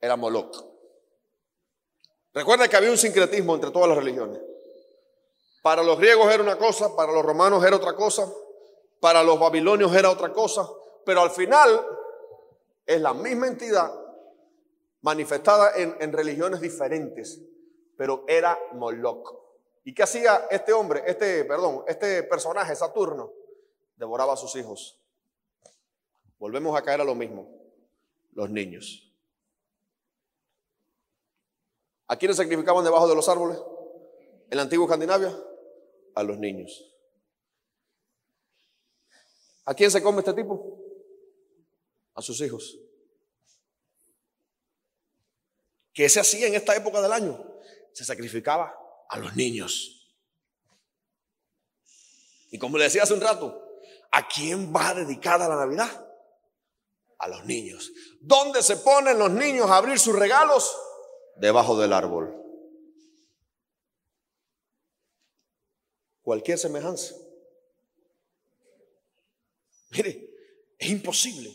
Era 0.00 0.16
Moloch. 0.16 0.64
Recuerda 2.32 2.68
que 2.68 2.76
había 2.76 2.90
un 2.90 2.98
sincretismo 2.98 3.54
entre 3.54 3.70
todas 3.70 3.88
las 3.88 3.98
religiones. 3.98 4.40
Para 5.62 5.82
los 5.82 5.98
griegos 5.98 6.32
era 6.32 6.42
una 6.42 6.58
cosa, 6.58 6.94
para 6.94 7.12
los 7.12 7.24
romanos 7.24 7.64
era 7.64 7.76
otra 7.76 7.94
cosa, 7.94 8.30
para 9.00 9.22
los 9.22 9.40
babilonios 9.40 9.94
era 9.94 10.10
otra 10.10 10.32
cosa, 10.32 10.68
pero 11.04 11.22
al 11.22 11.30
final 11.30 11.84
es 12.84 13.00
la 13.00 13.14
misma 13.14 13.48
entidad 13.48 13.92
manifestada 15.00 15.76
en, 15.76 15.96
en 15.98 16.12
religiones 16.12 16.60
diferentes, 16.60 17.40
pero 17.96 18.24
era 18.28 18.58
Moloch. 18.74 19.46
¿Y 19.84 19.94
qué 19.94 20.02
hacía 20.02 20.46
este 20.50 20.72
hombre, 20.72 21.04
este, 21.06 21.44
perdón, 21.44 21.84
este 21.86 22.24
personaje, 22.24 22.74
Saturno? 22.74 23.32
Devoraba 23.96 24.34
a 24.34 24.36
sus 24.36 24.54
hijos. 24.56 25.00
Volvemos 26.38 26.76
a 26.76 26.82
caer 26.82 27.00
a 27.00 27.04
lo 27.04 27.14
mismo, 27.14 27.48
los 28.32 28.50
niños. 28.50 29.05
¿A 32.08 32.16
quiénes 32.16 32.36
sacrificaban 32.36 32.84
debajo 32.84 33.08
de 33.08 33.14
los 33.14 33.28
árboles? 33.28 33.58
En 34.50 34.56
la 34.56 34.62
antigua 34.62 34.86
Escandinavia, 34.86 35.36
a 36.14 36.22
los 36.22 36.38
niños. 36.38 36.92
¿A 39.64 39.74
quién 39.74 39.90
se 39.90 40.02
come 40.02 40.20
este 40.20 40.32
tipo? 40.32 40.78
A 42.14 42.22
sus 42.22 42.40
hijos. 42.40 42.78
¿Qué 45.92 46.08
se 46.08 46.20
hacía 46.20 46.46
en 46.46 46.54
esta 46.54 46.76
época 46.76 47.00
del 47.02 47.12
año? 47.12 47.42
Se 47.92 48.04
sacrificaba 48.04 48.72
a 49.08 49.18
los 49.18 49.34
niños. 49.34 50.14
Y 52.50 52.58
como 52.58 52.78
le 52.78 52.84
decía 52.84 53.02
hace 53.02 53.14
un 53.14 53.20
rato, 53.20 53.80
¿a 54.12 54.28
quién 54.28 54.72
va 54.74 54.94
dedicada 54.94 55.48
la 55.48 55.56
Navidad? 55.56 56.06
A 57.18 57.28
los 57.28 57.44
niños. 57.44 57.90
¿Dónde 58.20 58.62
se 58.62 58.76
ponen 58.76 59.18
los 59.18 59.30
niños 59.30 59.68
a 59.68 59.78
abrir 59.78 59.98
sus 59.98 60.16
regalos? 60.16 60.72
Debajo 61.36 61.78
del 61.78 61.92
árbol. 61.92 62.34
Cualquier 66.22 66.58
semejanza. 66.58 67.14
Mire, 69.90 70.30
es 70.78 70.90
imposible. 70.90 71.54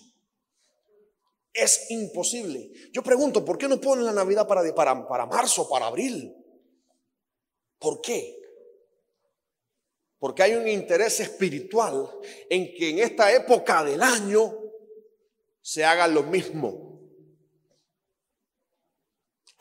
Es 1.54 1.92
imposible. 1.92 2.72
Yo 2.94 3.04
pregunto, 3.04 3.44
¿por 3.44 3.58
qué 3.58 3.68
no 3.68 3.82
ponen 3.82 4.06
la 4.06 4.14
Navidad 4.14 4.48
para, 4.48 4.74
para, 4.74 5.08
para 5.08 5.26
marzo, 5.26 5.68
para 5.70 5.88
abril? 5.88 6.34
¿Por 7.78 8.00
qué? 8.00 8.38
Porque 10.20 10.44
hay 10.44 10.54
un 10.54 10.68
interés 10.68 11.20
espiritual 11.20 12.08
en 12.50 12.74
que 12.76 12.92
en 12.92 13.00
esta 13.00 13.34
época 13.34 13.84
del 13.84 14.02
año 14.04 14.56
se 15.62 15.84
haga 15.84 16.08
lo 16.08 16.24
mismo. 16.24 16.91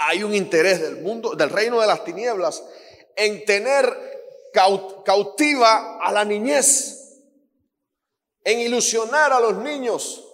Hay 0.03 0.23
un 0.23 0.35
interés 0.35 0.81
del 0.81 1.03
mundo, 1.03 1.35
del 1.35 1.51
reino 1.51 1.79
de 1.79 1.87
las 1.87 2.03
tinieblas, 2.05 2.65
en 3.17 3.45
tener 3.45 3.85
cautiva 5.05 5.99
a 5.99 6.11
la 6.11 6.25
niñez, 6.25 7.21
en 8.43 8.61
ilusionar 8.61 9.31
a 9.31 9.41
los 9.41 9.57
niños. 9.59 10.27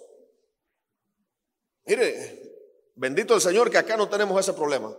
Mire, 1.85 2.91
bendito 2.95 3.35
el 3.35 3.41
Señor 3.41 3.69
que 3.69 3.77
acá 3.77 3.97
no 3.97 4.07
tenemos 4.07 4.39
ese 4.39 4.53
problema. 4.53 4.95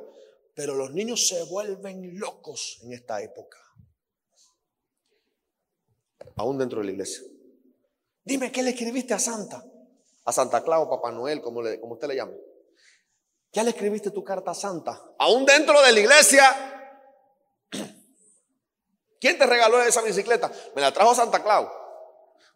Pero 0.55 0.75
los 0.75 0.93
niños 0.93 1.27
se 1.27 1.45
vuelven 1.45 2.19
locos 2.19 2.81
en 2.83 2.93
esta 2.93 3.23
época. 3.23 3.59
Aún 6.37 6.59
dentro 6.59 6.81
de 6.81 6.87
la 6.87 6.93
iglesia. 6.93 7.23
Dime, 8.23 8.53
¿qué 8.53 8.62
le 8.62 8.71
escribiste 8.71 9.14
a 9.14 9.19
Santa? 9.19 9.64
A 10.25 10.33
Santa 10.33 10.62
Claus, 10.62 10.89
Papá 10.89 11.11
Noel, 11.11 11.41
como, 11.41 11.62
le, 11.62 11.81
como 11.81 11.95
usted 11.95 12.09
le 12.09 12.16
llama. 12.16 12.33
¿Ya 13.53 13.63
le 13.63 13.71
escribiste 13.71 14.11
tu 14.11 14.23
carta 14.23 14.55
Santa? 14.55 15.03
Aún 15.19 15.45
dentro 15.47 15.81
de 15.83 15.93
la 15.93 16.01
iglesia. 16.01 16.95
¿Quién 19.21 19.39
te 19.39 19.47
regaló 19.47 19.83
esa 19.83 20.03
bicicleta? 20.03 20.51
Me 20.75 20.83
la 20.83 20.93
trajo 20.93 21.15
Santa 21.15 21.43
Claus. 21.43 21.69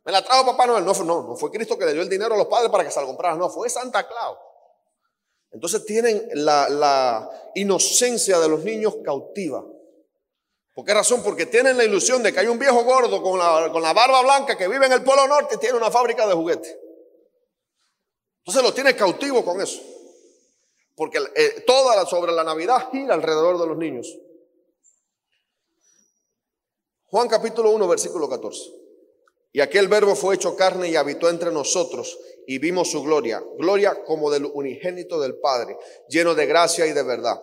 Me 0.05 0.13
la 0.13 0.23
trajo 0.23 0.47
Papá 0.47 0.67
Noel. 0.67 0.85
No, 0.85 0.93
no, 1.05 1.37
fue 1.37 1.51
Cristo 1.51 1.79
que 1.79 1.87
le 1.87 1.93
dio 1.93 2.03
el 2.03 2.09
dinero 2.09 2.35
a 2.35 2.39
los 2.39 2.47
padres 2.47 2.71
para 2.71 2.85
que 2.85 2.91
se 2.91 3.01
la 3.01 3.07
compraran. 3.07 3.39
No, 3.39 3.49
fue 3.49 3.69
Santa 3.69 4.07
Claus. 4.07 4.39
Entonces 5.51 5.85
tienen 5.85 6.29
la, 6.35 7.29
inocencia 7.55 8.39
de 8.39 8.49
los 8.49 8.65
niños 8.65 8.97
cautiva. 9.05 9.65
¿Por 10.75 10.85
qué 10.87 10.95
razón? 10.95 11.23
Porque 11.23 11.45
tienen 11.45 11.77
la 11.77 11.85
ilusión 11.85 12.23
de 12.23 12.33
que 12.33 12.41
hay 12.41 12.47
un 12.47 12.59
viejo 12.59 12.83
gordo 12.85 13.23
con 13.23 13.39
la, 13.39 13.93
barba 13.93 14.23
blanca 14.23 14.57
que 14.57 14.69
vive 14.69 14.87
en 14.87 14.93
el 14.93 15.03
Polo 15.03 15.29
Norte 15.29 15.57
y 15.57 15.59
tiene 15.59 15.77
una 15.77 15.91
fábrica 15.91 16.27
de 16.27 16.33
juguetes. 16.33 16.75
Entonces 18.39 18.63
los 18.63 18.75
tiene 18.75 18.97
cautivos 18.97 19.45
con 19.45 19.61
eso. 19.61 19.81
Porque 20.95 21.19
eh, 21.35 21.65
toda 21.67 21.97
la, 21.97 22.07
sobre 22.07 22.33
la 22.33 22.45
Navidad 22.45 22.91
gira 22.91 23.15
alrededor 23.15 23.59
de 23.59 23.67
los 23.67 23.77
niños. 23.77 24.19
Juan 27.07 27.29
capítulo 27.29 27.71
1, 27.71 27.89
versículo 27.89 28.29
14. 28.29 28.83
Y 29.53 29.61
aquel 29.61 29.89
verbo 29.89 30.15
fue 30.15 30.35
hecho 30.35 30.57
carne 30.57 30.89
y 30.89 30.97
habitó 30.97 31.29
entre 31.29 31.53
nosotros 31.53 32.19
y 32.47 32.59
vimos 32.59 32.91
su 32.91 33.03
gloria, 33.03 33.43
gloria 33.59 34.03
como 34.05 34.31
del 34.31 34.47
unigénito 34.47 35.21
del 35.21 35.37
Padre, 35.37 35.77
lleno 36.09 36.35
de 36.35 36.47
gracia 36.47 36.87
y 36.87 36.93
de 36.93 37.03
verdad. 37.03 37.43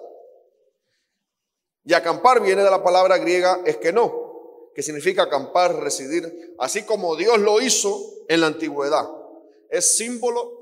Y 1.86 1.94
acampar 1.94 2.42
viene 2.42 2.64
de 2.64 2.72
la 2.72 2.84
palabra 2.84 3.20
griega 3.20 3.62
es 3.66 3.78
que 3.78 3.94
no, 3.94 4.72
que 4.74 4.82
significa 4.82 5.24
acampar, 5.24 5.76
residir, 5.76 6.56
así 6.58 6.84
como 6.84 7.16
Dios 7.16 7.38
lo 7.40 7.62
hizo 7.62 8.00
en 8.28 8.42
la 8.42 8.48
antigüedad. 8.48 9.08
Es 9.70 9.98
símbolo 9.98 10.59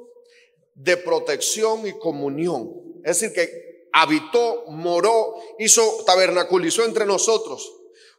de 0.77 0.95
protección 0.97 1.85
y 1.85 1.99
comunión. 1.99 2.71
Es 3.03 3.19
decir, 3.19 3.33
que 3.33 3.89
habitó, 3.91 4.65
moró, 4.67 5.35
hizo, 5.59 6.03
tabernaculizó 6.05 6.85
entre 6.85 7.05
nosotros 7.05 7.73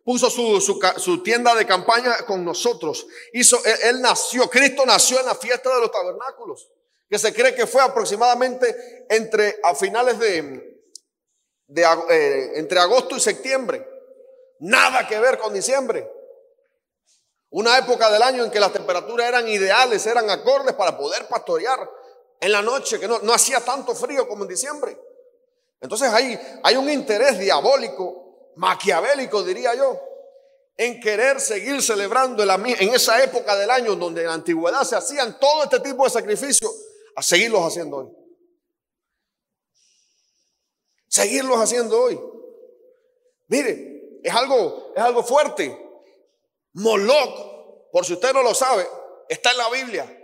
puso 0.08 0.30
su, 0.30 1.22
tienda 1.22 1.54
de 1.54 1.66
campaña 1.66 2.24
con 2.24 2.42
nosotros. 2.42 3.06
Hizo, 3.34 3.58
él, 3.82 4.00
nació, 4.00 4.48
Cristo 4.48 4.86
nació 4.86 5.20
en 5.20 5.26
la 5.26 5.34
fiesta 5.34 5.68
de 5.74 5.82
los 5.82 5.90
tabernáculos, 5.90 6.66
que 7.10 7.18
se 7.18 7.34
cree 7.34 7.54
que 7.54 7.66
fue 7.66 7.82
aproximadamente 7.82 9.04
entre 9.10 9.60
a 9.62 9.74
finales 9.74 10.18
de, 10.18 10.82
de 11.66 11.82
eh, 12.08 12.52
entre 12.54 12.80
agosto 12.80 13.18
y 13.18 13.20
septiembre. 13.20 13.86
Nada 14.60 15.06
que 15.06 15.18
ver 15.20 15.36
con 15.36 15.52
diciembre. 15.52 16.10
Una 17.50 17.76
época 17.76 18.10
del 18.10 18.22
año 18.22 18.46
en 18.46 18.50
que 18.50 18.60
las 18.60 18.72
temperaturas 18.72 19.28
eran 19.28 19.46
ideales, 19.46 20.06
eran 20.06 20.30
acordes 20.30 20.74
para 20.74 20.96
poder 20.96 21.28
pastorear 21.28 21.86
en 22.40 22.52
la 22.52 22.62
noche, 22.62 23.00
que 23.00 23.08
no, 23.08 23.18
no 23.20 23.32
hacía 23.32 23.60
tanto 23.60 23.94
frío 23.94 24.28
como 24.28 24.44
en 24.44 24.48
diciembre. 24.48 24.98
Entonces 25.80 26.12
hay, 26.12 26.38
hay 26.62 26.76
un 26.76 26.90
interés 26.90 27.38
diabólico, 27.38 28.52
maquiavélico 28.56 29.42
diría 29.42 29.74
yo, 29.74 30.00
en 30.76 31.00
querer 31.00 31.40
seguir 31.40 31.82
celebrando 31.82 32.42
en 32.44 32.94
esa 32.94 33.22
época 33.22 33.56
del 33.56 33.70
año 33.70 33.96
donde 33.96 34.20
en 34.20 34.28
la 34.28 34.34
antigüedad 34.34 34.84
se 34.84 34.94
hacían 34.94 35.38
todo 35.40 35.64
este 35.64 35.80
tipo 35.80 36.04
de 36.04 36.10
sacrificios, 36.10 36.72
a 37.16 37.22
seguirlos 37.22 37.62
haciendo 37.66 37.96
hoy. 37.96 38.08
Seguirlos 41.08 41.58
haciendo 41.58 42.00
hoy. 42.00 42.20
Mire, 43.48 44.20
es 44.22 44.32
algo, 44.32 44.92
es 44.94 45.02
algo 45.02 45.24
fuerte. 45.24 45.76
Moloch, 46.74 47.90
por 47.90 48.04
si 48.04 48.12
usted 48.12 48.32
no 48.32 48.42
lo 48.42 48.54
sabe, 48.54 48.86
está 49.28 49.50
en 49.50 49.58
la 49.58 49.70
Biblia. 49.70 50.17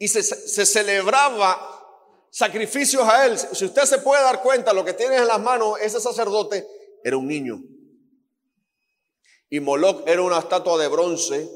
Y 0.00 0.08
se, 0.08 0.22
celebraba 0.66 2.26
sacrificios 2.28 3.04
a 3.04 3.26
él. 3.26 3.38
Si 3.38 3.64
usted 3.64 3.84
se 3.84 3.98
puede 3.98 4.20
dar 4.24 4.42
cuenta, 4.42 4.72
lo 4.72 4.84
que 4.84 4.94
tiene 4.94 5.16
en 5.16 5.28
las 5.28 5.38
manos 5.38 5.78
ese 5.80 6.00
sacerdote 6.00 6.66
era 7.04 7.16
un 7.16 7.28
niño. 7.28 7.60
Y 9.48 9.60
Moloch 9.60 10.02
era 10.08 10.22
una 10.22 10.40
estatua 10.40 10.76
de 10.78 10.88
bronce 10.88 11.48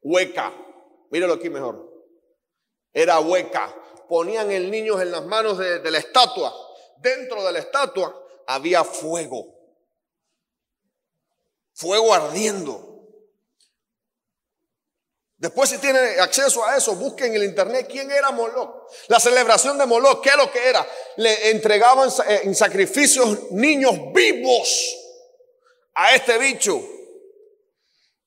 hueca. 0.00 0.54
Mírelo 1.10 1.34
aquí 1.34 1.50
mejor. 1.50 1.86
Era 2.94 3.20
hueca. 3.20 3.76
Ponían 4.08 4.50
el 4.50 4.70
niño 4.70 4.98
en 4.98 5.10
las 5.10 5.26
manos 5.26 5.58
de 5.58 5.90
la 5.90 5.98
estatua. 5.98 6.54
Dentro 7.02 7.44
de 7.44 7.52
la 7.52 7.58
estatua 7.58 8.16
había 8.46 8.84
fuego 8.84 9.60
fuego 11.80 12.12
ardiendo. 12.12 12.99
Después 15.40 15.70
si 15.70 15.78
tienen 15.78 16.20
acceso 16.20 16.62
a 16.66 16.76
eso, 16.76 16.94
busquen 16.96 17.28
en 17.28 17.36
el 17.36 17.44
internet 17.44 17.88
quién 17.90 18.10
era 18.10 18.30
Moloch. 18.30 18.90
La 19.08 19.18
celebración 19.18 19.78
de 19.78 19.86
Moloch, 19.86 20.20
¿qué 20.20 20.28
es 20.28 20.36
lo 20.36 20.52
que 20.52 20.68
era? 20.68 20.86
Le 21.16 21.50
entregaban 21.50 22.10
eh, 22.28 22.40
en 22.44 22.54
sacrificios 22.54 23.50
niños 23.50 23.94
vivos 24.12 24.96
a 25.94 26.14
este 26.14 26.36
bicho. 26.36 26.78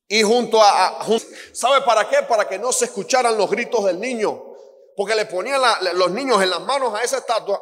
Y 0.08 0.24
junto 0.24 0.60
a, 0.60 1.06
¿sabe 1.52 1.86
para 1.86 2.10
qué? 2.10 2.24
Para 2.28 2.50
que 2.50 2.58
no 2.58 2.74
se 2.74 2.86
escucharan 2.86 3.38
los 3.38 3.48
gritos 3.48 3.86
del 3.86 4.00
niño. 4.00 4.56
Porque 4.98 5.14
le 5.14 5.28
ponían 5.28 5.62
los 5.94 6.10
niños 6.10 6.42
en 6.42 6.50
las 6.50 6.62
manos 6.62 6.96
a 6.96 7.04
esa 7.04 7.20
estatua 7.20 7.62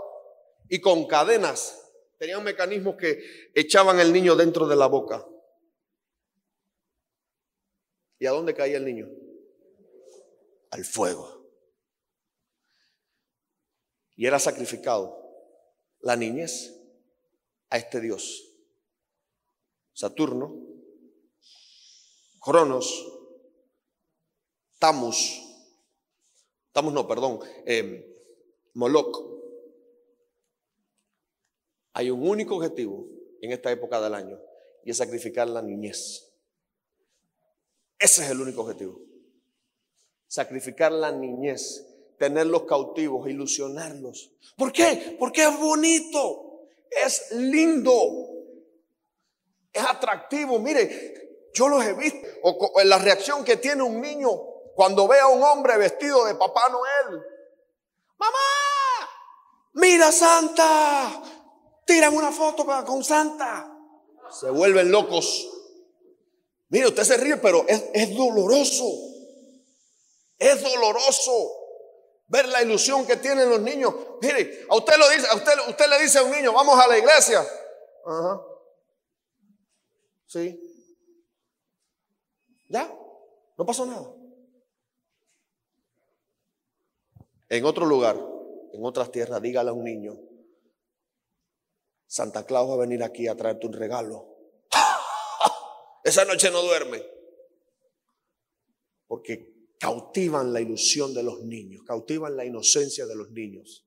y 0.70 0.80
con 0.80 1.06
cadenas 1.08 1.78
tenían 2.18 2.42
mecanismos 2.42 2.96
que 2.96 3.22
echaban 3.54 4.00
el 4.00 4.14
niño 4.14 4.34
dentro 4.34 4.66
de 4.66 4.78
la 4.78 4.88
boca. 4.88 5.26
¿Y 8.18 8.28
a 8.28 8.32
dónde 8.32 8.54
caía 8.54 8.78
el 8.78 8.86
niño? 8.86 9.10
Al 10.72 10.84
fuego. 10.84 11.42
Y 14.16 14.26
era 14.26 14.40
sacrificado 14.40 15.18
la 16.00 16.16
niñez 16.16 16.76
a 17.70 17.78
este 17.78 18.02
Dios. 18.02 18.48
Saturno, 19.94 20.56
Cronos, 22.40 23.08
Tamus, 24.80 25.40
Tamus 26.72 26.94
no, 26.94 27.08
perdón, 27.08 27.40
eh, 27.66 28.08
Moloch. 28.74 29.30
Hay 31.94 32.10
un 32.10 32.28
único 32.28 32.56
objetivo 32.56 33.06
en 33.42 33.52
esta 33.52 33.72
época 33.72 34.00
del 34.02 34.16
año 34.16 34.40
y 34.84 34.92
es 34.92 34.98
sacrificar 34.98 35.50
la 35.50 35.62
niñez. 35.62 36.34
Ese 38.00 38.24
es 38.24 38.32
el 38.32 38.42
único 38.42 38.62
objetivo. 38.62 39.11
Sacrificar 40.32 40.94
la 40.94 41.12
niñez, 41.12 41.86
tenerlos 42.18 42.64
cautivos, 42.64 43.28
ilusionarlos. 43.28 44.32
¿Por 44.56 44.72
qué? 44.72 45.18
Porque 45.20 45.44
es 45.44 45.60
bonito, 45.60 46.70
es 46.90 47.34
lindo, 47.34 48.30
es 49.74 49.84
atractivo. 49.84 50.58
Mire, 50.58 51.50
yo 51.54 51.68
los 51.68 51.84
he 51.84 51.92
visto. 51.92 52.26
O, 52.44 52.82
la 52.82 52.98
reacción 52.98 53.44
que 53.44 53.58
tiene 53.58 53.84
un 53.84 54.00
niño 54.00 54.30
cuando 54.74 55.06
ve 55.06 55.20
a 55.20 55.28
un 55.28 55.44
hombre 55.44 55.78
vestido 55.78 56.24
de 56.24 56.36
Papá 56.36 56.70
Noel. 56.70 57.22
Mamá, 58.18 59.10
mira 59.74 60.14
Santa, 60.14 61.24
tiran 61.86 62.16
una 62.16 62.32
foto 62.32 62.66
con 62.86 63.04
Santa. 63.04 63.70
Se 64.30 64.50
vuelven 64.50 64.94
locos. 64.94 65.50
Mire, 66.70 66.88
usted 66.88 67.04
se 67.04 67.18
ríe, 67.18 67.36
pero 67.36 67.66
es, 67.68 68.16
doloroso. 68.16 69.11
Es 70.42 70.64
doloroso 70.64 71.52
ver 72.26 72.48
la 72.48 72.64
ilusión 72.64 73.06
que 73.06 73.18
tienen 73.18 73.48
los 73.48 73.62
niños. 73.62 73.94
Mire, 74.24 74.66
a 74.68 74.76
usted 74.76 74.98
lo 74.98 75.08
dice, 75.10 75.28
a 75.30 75.36
usted, 75.36 75.54
usted 75.70 75.88
le 75.88 76.00
dice 76.02 76.18
a 76.18 76.24
un 76.24 76.32
niño, 76.32 76.52
vamos 76.52 76.80
a 76.80 76.88
la 76.88 76.98
iglesia. 76.98 77.46
Ajá. 78.04 78.42
Sí. 80.26 80.60
Ya, 82.70 82.92
no 83.56 83.66
pasó 83.68 83.86
nada. 83.86 84.12
En 87.48 87.64
otro 87.64 87.86
lugar, 87.86 88.18
en 88.74 88.84
otras 88.84 89.12
tierras, 89.12 89.44
dígale 89.44 89.70
a 89.70 89.74
un 89.74 89.84
niño, 89.84 90.18
Santa 92.08 92.48
Claus 92.48 92.68
va 92.68 92.74
a 92.74 92.78
venir 92.78 93.04
aquí 93.04 93.28
a 93.28 93.36
traerte 93.36 93.68
un 93.68 93.74
regalo. 93.74 94.26
Esa 96.04 96.26
noche 96.26 96.50
no 96.50 96.64
duerme. 96.64 97.06
Porque 99.06 99.51
cautivan 99.82 100.54
la 100.54 100.62
ilusión 100.62 101.12
de 101.12 101.24
los 101.24 101.42
niños, 101.42 101.82
cautivan 101.88 102.38
la 102.38 102.46
inocencia 102.46 103.08
de 103.08 103.16
los 103.16 103.32
niños. 103.32 103.84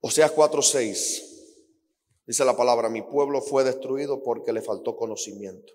Oseas 0.00 0.32
4:6 0.32 1.28
dice 2.26 2.44
la 2.46 2.56
palabra, 2.56 2.88
mi 2.88 3.02
pueblo 3.02 3.42
fue 3.42 3.62
destruido 3.62 4.22
porque 4.22 4.54
le 4.54 4.62
faltó 4.62 4.96
conocimiento. 4.96 5.74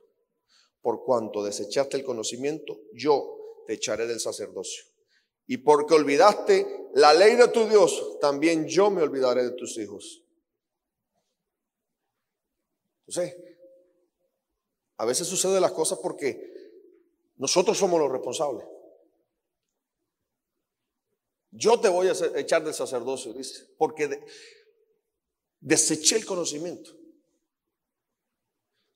Por 0.81 1.03
cuanto 1.03 1.43
desechaste 1.43 1.97
el 1.97 2.03
conocimiento, 2.03 2.79
yo 2.93 3.63
te 3.67 3.73
echaré 3.73 4.07
del 4.07 4.19
sacerdocio. 4.19 4.83
Y 5.45 5.57
porque 5.57 5.93
olvidaste 5.93 6.89
la 6.95 7.13
ley 7.13 7.35
de 7.35 7.49
tu 7.49 7.69
Dios, 7.69 8.17
también 8.19 8.67
yo 8.67 8.89
me 8.89 9.03
olvidaré 9.03 9.43
de 9.43 9.51
tus 9.51 9.77
hijos. 9.77 10.23
Entonces, 13.05 13.37
a 14.97 15.05
veces 15.05 15.27
suceden 15.27 15.61
las 15.61 15.73
cosas 15.73 15.99
porque 15.99 16.56
nosotros 17.37 17.77
somos 17.77 17.99
los 17.99 18.11
responsables. 18.11 18.65
Yo 21.51 21.79
te 21.79 21.89
voy 21.89 22.07
a 22.07 22.13
echar 22.35 22.63
del 22.63 22.73
sacerdocio, 22.73 23.33
dice, 23.33 23.67
porque 23.77 24.23
deseché 25.59 26.17
el 26.17 26.25
conocimiento. 26.25 26.91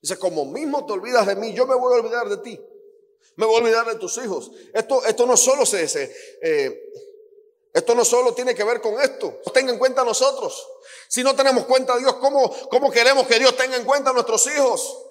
Dice, 0.00 0.18
como 0.18 0.44
mismo 0.44 0.84
te 0.84 0.92
olvidas 0.92 1.26
de 1.26 1.36
mí, 1.36 1.54
yo 1.54 1.66
me 1.66 1.74
voy 1.74 1.94
a 1.94 2.00
olvidar 2.00 2.28
de 2.28 2.36
ti. 2.38 2.60
Me 3.36 3.46
voy 3.46 3.56
a 3.56 3.58
olvidar 3.58 3.86
de 3.86 3.94
tus 3.96 4.18
hijos. 4.18 4.50
Esto, 4.74 5.04
esto 5.04 5.26
no 5.26 5.36
solo 5.36 5.64
se, 5.64 6.12
eh, 6.42 6.92
esto 7.72 7.94
no 7.94 8.04
solo 8.04 8.34
tiene 8.34 8.54
que 8.54 8.64
ver 8.64 8.80
con 8.80 9.00
esto. 9.00 9.40
Tenga 9.54 9.72
en 9.72 9.78
cuenta 9.78 10.02
a 10.02 10.04
nosotros. 10.04 10.68
Si 11.08 11.22
no 11.22 11.34
tenemos 11.34 11.64
cuenta 11.64 11.94
a 11.94 11.98
Dios, 11.98 12.14
¿cómo, 12.16 12.52
¿cómo 12.68 12.90
queremos 12.90 13.26
que 13.26 13.38
Dios 13.38 13.56
tenga 13.56 13.76
en 13.76 13.84
cuenta 13.84 14.10
a 14.10 14.12
nuestros 14.12 14.46
hijos? 14.48 15.06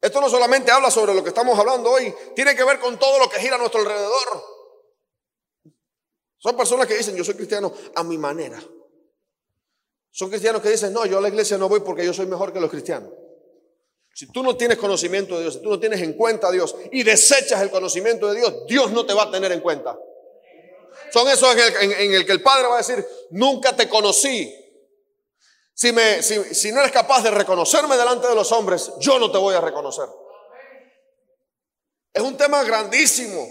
Esto 0.00 0.20
no 0.20 0.28
solamente 0.28 0.70
habla 0.70 0.90
sobre 0.90 1.14
lo 1.14 1.22
que 1.22 1.30
estamos 1.30 1.58
hablando 1.58 1.90
hoy, 1.90 2.14
tiene 2.34 2.54
que 2.54 2.64
ver 2.64 2.78
con 2.78 2.98
todo 2.98 3.18
lo 3.18 3.28
que 3.28 3.40
gira 3.40 3.56
a 3.56 3.58
nuestro 3.58 3.80
alrededor. 3.80 4.44
Son 6.38 6.56
personas 6.56 6.86
que 6.86 6.96
dicen, 6.96 7.16
yo 7.16 7.24
soy 7.24 7.34
cristiano 7.34 7.72
a 7.94 8.04
mi 8.04 8.18
manera. 8.18 8.62
Son 10.10 10.30
cristianos 10.30 10.62
que 10.62 10.70
dicen, 10.70 10.92
no, 10.92 11.04
yo 11.06 11.18
a 11.18 11.20
la 11.20 11.28
iglesia 11.28 11.58
no 11.58 11.68
voy 11.68 11.80
porque 11.80 12.04
yo 12.04 12.12
soy 12.12 12.26
mejor 12.26 12.52
que 12.52 12.60
los 12.60 12.70
cristianos. 12.70 13.10
Si 14.14 14.32
tú 14.32 14.42
no 14.42 14.56
tienes 14.56 14.78
conocimiento 14.78 15.36
de 15.36 15.42
Dios, 15.42 15.54
si 15.54 15.62
tú 15.62 15.68
no 15.68 15.78
tienes 15.78 16.00
en 16.00 16.14
cuenta 16.14 16.48
a 16.48 16.50
Dios 16.50 16.74
y 16.90 17.02
desechas 17.02 17.60
el 17.60 17.70
conocimiento 17.70 18.28
de 18.28 18.38
Dios, 18.40 18.66
Dios 18.66 18.90
no 18.90 19.04
te 19.04 19.12
va 19.12 19.24
a 19.24 19.30
tener 19.30 19.52
en 19.52 19.60
cuenta. 19.60 19.98
Son 21.12 21.28
esos 21.28 21.54
en 21.82 22.14
el, 22.14 22.24
que 22.24 22.32
el 22.32 22.42
Padre 22.42 22.66
va 22.66 22.76
a 22.76 22.78
decir, 22.78 23.04
nunca 23.30 23.76
te 23.76 23.88
conocí. 23.88 24.54
Si, 25.76 25.92
me, 25.92 26.22
si, 26.22 26.72
no 26.72 26.80
eres 26.80 26.90
capaz 26.90 27.22
de 27.22 27.30
reconocerme 27.30 27.98
delante 27.98 28.26
de 28.26 28.34
los 28.34 28.50
hombres, 28.50 28.92
yo 28.98 29.18
no 29.18 29.30
te 29.30 29.36
voy 29.36 29.54
a 29.54 29.60
reconocer. 29.60 30.08
Es 32.14 32.22
un 32.22 32.34
tema 32.34 32.64
grandísimo, 32.64 33.46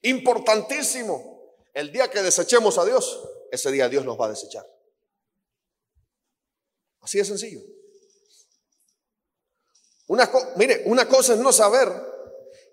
importantísimo. 0.00 1.58
El 1.74 1.92
día 1.92 2.10
que 2.10 2.22
desechemos 2.22 2.78
a 2.78 2.86
Dios, 2.86 3.28
ese 3.50 3.70
día 3.70 3.90
Dios 3.90 4.02
nos 4.06 4.18
va 4.18 4.26
a 4.26 4.30
desechar. 4.30 4.66
Así 7.02 7.18
de 7.18 7.26
sencillo. 7.26 7.60
Mire, 10.56 10.84
una 10.86 11.06
cosa 11.06 11.34
es 11.34 11.38
no 11.38 11.52
saber 11.52 11.92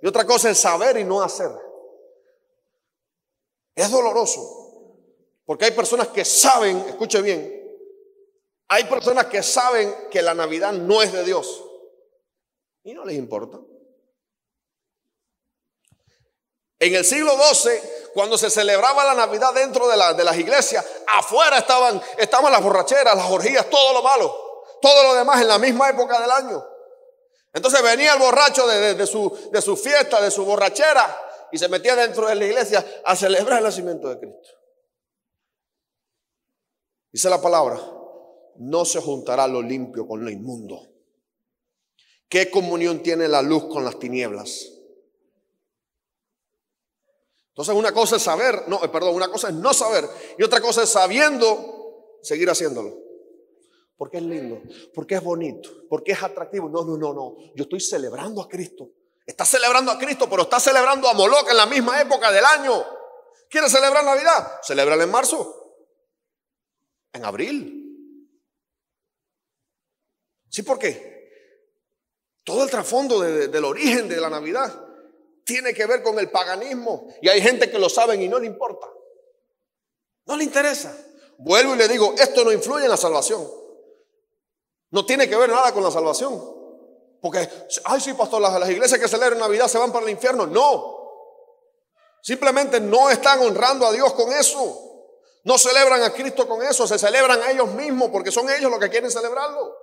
y 0.01 0.07
otra 0.07 0.25
cosa 0.25 0.51
es 0.51 0.57
saber 0.57 0.95
y 0.95 1.03
no 1.03 1.21
hacer. 1.21 1.51
Es 3.75 3.91
doloroso. 3.91 4.55
Porque 5.45 5.65
hay 5.65 5.71
personas 5.71 6.07
que 6.07 6.23
saben, 6.23 6.77
escuche 6.87 7.21
bien, 7.21 7.58
Hay 8.69 8.83
personas 8.85 9.25
que 9.25 9.41
saben 9.41 10.07
que 10.11 10.21
la 10.21 10.33
Navidad 10.33 10.71
no 10.71 11.01
es 11.01 11.11
de 11.11 11.23
Dios 11.23 11.63
y 12.83 12.93
no 12.93 13.03
les 13.03 13.17
importa. 13.17 13.59
En 16.81 16.95
el 16.95 17.03
siglo 17.03 17.33
XII, 17.35 17.71
cuando 18.13 18.37
se 18.37 18.49
celebraba 18.49 19.03
la 19.03 19.15
Navidad 19.15 19.53
dentro 19.53 19.87
de, 19.87 19.97
la, 19.97 20.13
de 20.13 20.23
las 20.23 20.37
iglesias, 20.37 20.85
afuera 21.07 21.57
estaban, 21.57 22.01
estaban 22.17 22.51
las 22.51 22.63
borracheras, 22.63 23.15
las 23.15 23.29
orgías, 23.29 23.69
todo 23.69 23.93
lo 23.93 24.03
malo, 24.03 24.63
todo 24.81 25.03
lo 25.03 25.15
demás 25.15 25.41
en 25.41 25.47
la 25.47 25.57
misma 25.57 25.89
época 25.89 26.21
del 26.21 26.31
año. 26.31 26.65
Entonces 27.51 27.81
venía 27.81 28.13
el 28.13 28.19
borracho 28.19 28.65
de 28.67 29.07
su 29.61 29.77
fiesta, 29.77 30.21
de 30.21 30.31
su 30.31 30.45
borrachera, 30.45 31.25
y 31.51 31.57
se 31.57 31.67
metía 31.67 31.95
dentro 31.95 32.27
de 32.27 32.35
la 32.35 32.45
iglesia 32.45 32.85
a 33.03 33.15
celebrar 33.15 33.57
el 33.57 33.65
nacimiento 33.65 34.07
de 34.09 34.19
Cristo. 34.19 34.49
Dice 37.11 37.29
la 37.29 37.41
palabra, 37.41 37.79
no 38.59 38.85
se 38.85 39.01
juntará 39.01 39.47
lo 39.47 39.61
limpio 39.61 40.07
con 40.07 40.23
lo 40.23 40.29
inmundo. 40.29 40.87
¿Qué 42.27 42.51
comunión 42.51 43.01
tiene 43.01 43.27
la 43.27 43.41
luz 43.41 43.65
con 43.65 43.83
las 43.83 43.97
tinieblas? 43.97 44.71
Entonces 47.49 47.75
una 47.75 47.91
cosa 47.91 48.17
es 48.17 48.21
saber, 48.21 48.67
no, 48.67 48.83
eh, 48.83 48.89
perdón, 48.89 49.15
una 49.15 49.29
cosa 49.29 49.49
es 49.49 49.55
no 49.55 49.73
saber 49.73 50.05
y 50.37 50.43
otra 50.43 50.61
cosa 50.61 50.83
es 50.83 50.89
sabiendo 50.89 52.19
seguir 52.21 52.49
haciéndolo. 52.49 52.97
Porque 53.97 54.17
es 54.17 54.23
lindo, 54.23 54.61
porque 54.93 55.15
es 55.15 55.23
bonito, 55.23 55.69
porque 55.89 56.13
es 56.13 56.23
atractivo. 56.23 56.69
No, 56.69 56.85
no, 56.85 56.97
no, 56.97 57.13
no. 57.13 57.35
Yo 57.55 57.63
estoy 57.63 57.81
celebrando 57.81 58.41
a 58.41 58.47
Cristo. 58.47 58.91
Está 59.25 59.43
celebrando 59.43 59.91
a 59.91 59.97
Cristo, 59.99 60.29
pero 60.29 60.43
está 60.43 60.59
celebrando 60.59 61.09
a 61.09 61.13
Moloch 61.13 61.49
en 61.49 61.57
la 61.57 61.65
misma 61.65 61.99
época 61.99 62.31
del 62.31 62.45
año. 62.45 62.81
¿Quiere 63.49 63.67
celebrar 63.67 64.05
Navidad? 64.05 64.59
Celébrala 64.63 65.03
en 65.03 65.11
marzo. 65.11 65.75
En 67.11 67.25
abril. 67.25 67.78
¿Sí 70.49 70.63
por 70.63 70.79
qué? 70.79 71.19
Todo 72.43 72.63
el 72.63 72.69
trasfondo 72.69 73.19
del 73.19 73.65
origen 73.65 74.07
de 74.09 74.19
la 74.19 74.29
Navidad 74.29 74.73
tiene 75.43 75.73
que 75.73 75.85
ver 75.85 76.03
con 76.03 76.17
el 76.19 76.29
paganismo. 76.29 77.07
Y 77.21 77.29
hay 77.29 77.41
gente 77.41 77.69
que 77.69 77.79
lo 77.79 77.89
saben 77.89 78.21
y 78.21 78.27
no 78.27 78.39
le 78.39 78.47
importa. 78.47 78.87
No 80.25 80.35
le 80.35 80.43
interesa. 80.43 80.95
Vuelvo 81.37 81.75
y 81.75 81.77
le 81.77 81.87
digo, 81.87 82.13
esto 82.17 82.43
no 82.43 82.51
influye 82.51 82.85
en 82.85 82.91
la 82.91 82.97
salvación. 82.97 83.47
No 84.91 85.05
tiene 85.05 85.29
que 85.29 85.35
ver 85.35 85.49
nada 85.49 85.71
con 85.73 85.83
la 85.83 85.91
salvación. 85.91 86.57
Porque, 87.21 87.47
ay, 87.85 88.01
sí, 88.01 88.13
pastor, 88.13 88.41
las, 88.41 88.59
las 88.59 88.69
iglesias 88.69 88.99
que 88.99 89.07
celebran 89.07 89.39
Navidad 89.39 89.67
se 89.67 89.77
van 89.77 89.91
para 89.91 90.05
el 90.05 90.11
infierno. 90.11 90.47
No. 90.47 90.97
Simplemente 92.21 92.79
no 92.79 93.09
están 93.09 93.39
honrando 93.41 93.85
a 93.85 93.91
Dios 93.91 94.13
con 94.13 94.31
eso. 94.33 94.89
No 95.43 95.57
celebran 95.57 96.03
a 96.03 96.11
Cristo 96.11 96.47
con 96.47 96.61
eso, 96.61 96.85
se 96.85 96.99
celebran 96.99 97.41
a 97.41 97.51
ellos 97.51 97.71
mismos 97.73 98.09
porque 98.11 98.31
son 98.31 98.49
ellos 98.49 98.69
los 98.69 98.79
que 98.79 98.89
quieren 98.89 99.09
celebrarlo. 99.09 99.73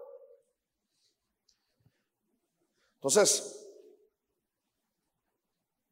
Entonces, 2.96 3.56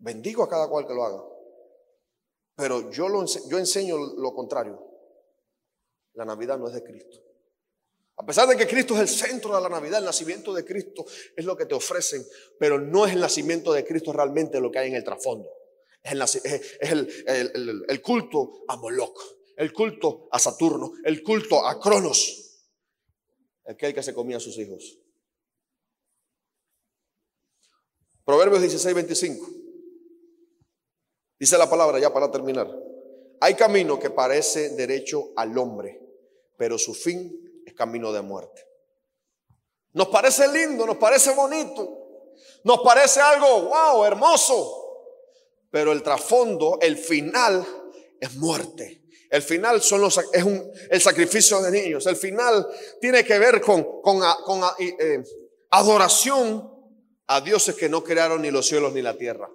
Bendigo 0.05 0.42
a 0.42 0.48
cada 0.48 0.68
cual 0.68 0.86
que 0.86 0.92
lo 0.92 1.02
haga. 1.02 1.24
Pero 2.57 2.90
yo, 2.90 3.09
lo, 3.09 3.24
yo 3.24 3.59
enseño 3.59 3.96
lo 3.96 4.34
contrario. 4.34 4.78
La 6.12 6.26
Navidad 6.26 6.59
no 6.59 6.68
es 6.68 6.74
de 6.74 6.84
Cristo. 6.84 7.22
A 8.16 8.26
pesar 8.26 8.46
de 8.46 8.55
que 8.55 8.66
Cristo 8.66 8.94
es 8.94 9.00
el 9.00 9.09
centro 9.09 9.57
de 9.57 9.62
la 9.62 9.70
Navidad, 9.70 10.00
el 10.00 10.05
nacimiento 10.05 10.52
de 10.52 10.62
Cristo 10.62 11.07
es 11.34 11.44
lo 11.44 11.57
que 11.57 11.64
te 11.64 11.74
ofrecen, 11.74 12.24
pero 12.59 12.78
no 12.78 13.07
es 13.07 13.14
el 13.14 13.20
nacimiento 13.20 13.72
de 13.72 13.84
Cristo 13.84 14.12
realmente 14.12 14.61
lo 14.61 14.70
que 14.70 14.78
hay 14.78 14.90
en 14.90 14.96
el 14.96 15.05
trasfondo. 15.05 15.50
Es 16.02 16.12
el, 16.80 17.84
el 17.88 18.02
culto 18.02 18.64
a 18.68 18.76
Moloch, 18.76 19.18
el 19.57 19.72
culto 19.72 20.28
a 20.30 20.38
Saturno, 20.38 20.92
el 21.02 21.22
culto 21.22 21.66
a 21.66 21.80
Cronos, 21.80 22.61
aquel 23.64 23.94
que 23.94 24.02
se 24.02 24.12
comía 24.12 24.36
a 24.36 24.40
sus 24.40 24.59
hijos. 24.59 24.98
Proverbios 28.25 28.62
16, 28.62 28.95
25. 28.95 29.47
Dice 31.39 31.59
la 31.59 31.68
palabra 31.68 31.99
ya 31.99 32.12
para 32.12 32.31
terminar. 32.31 32.70
Hay 33.41 33.55
camino 33.55 33.99
que 33.99 34.11
parece 34.11 34.70
derecho 34.70 35.33
al 35.37 35.57
hombre, 35.59 36.01
pero 36.57 36.79
su 36.79 36.95
fin 36.95 37.62
es 37.66 37.75
camino 37.75 38.12
de 38.12 38.22
muerte. 38.22 38.66
Nos 39.93 40.09
parece 40.09 40.49
lindo, 40.49 40.87
nos 40.87 40.97
parece 40.97 41.35
bonito, 41.35 42.33
nos 42.64 42.81
parece 42.81 43.20
algo, 43.20 43.68
wow, 43.68 44.05
hermoso, 44.05 44.85
pero 45.70 45.93
el 45.93 46.03
trasfondo, 46.03 46.79
el 46.81 46.97
final 46.97 47.64
es 48.18 48.35
muerte. 48.37 49.03
El 49.31 49.43
final 49.43 49.83
son 49.83 50.01
los, 50.01 50.18
es 50.33 50.45
un, 50.45 50.72
el 50.91 51.01
sacrificio 51.01 51.61
de 51.61 51.70
niños. 51.70 52.07
El 52.07 52.16
final 52.16 52.66
tiene 53.01 53.25
que 53.25 53.39
ver 53.39 53.61
con, 53.61 54.01
con, 54.01 54.20
con 54.45 54.62
eh, 54.79 55.22
adoración 55.70 56.74
a 57.27 57.41
dioses 57.41 57.75
que 57.75 57.89
no 57.89 58.05
crearon 58.05 58.43
ni 58.43 58.51
los 58.51 58.66
cielos 58.66 58.93
ni 58.93 59.03
la 59.03 59.16
tierra 59.16 59.49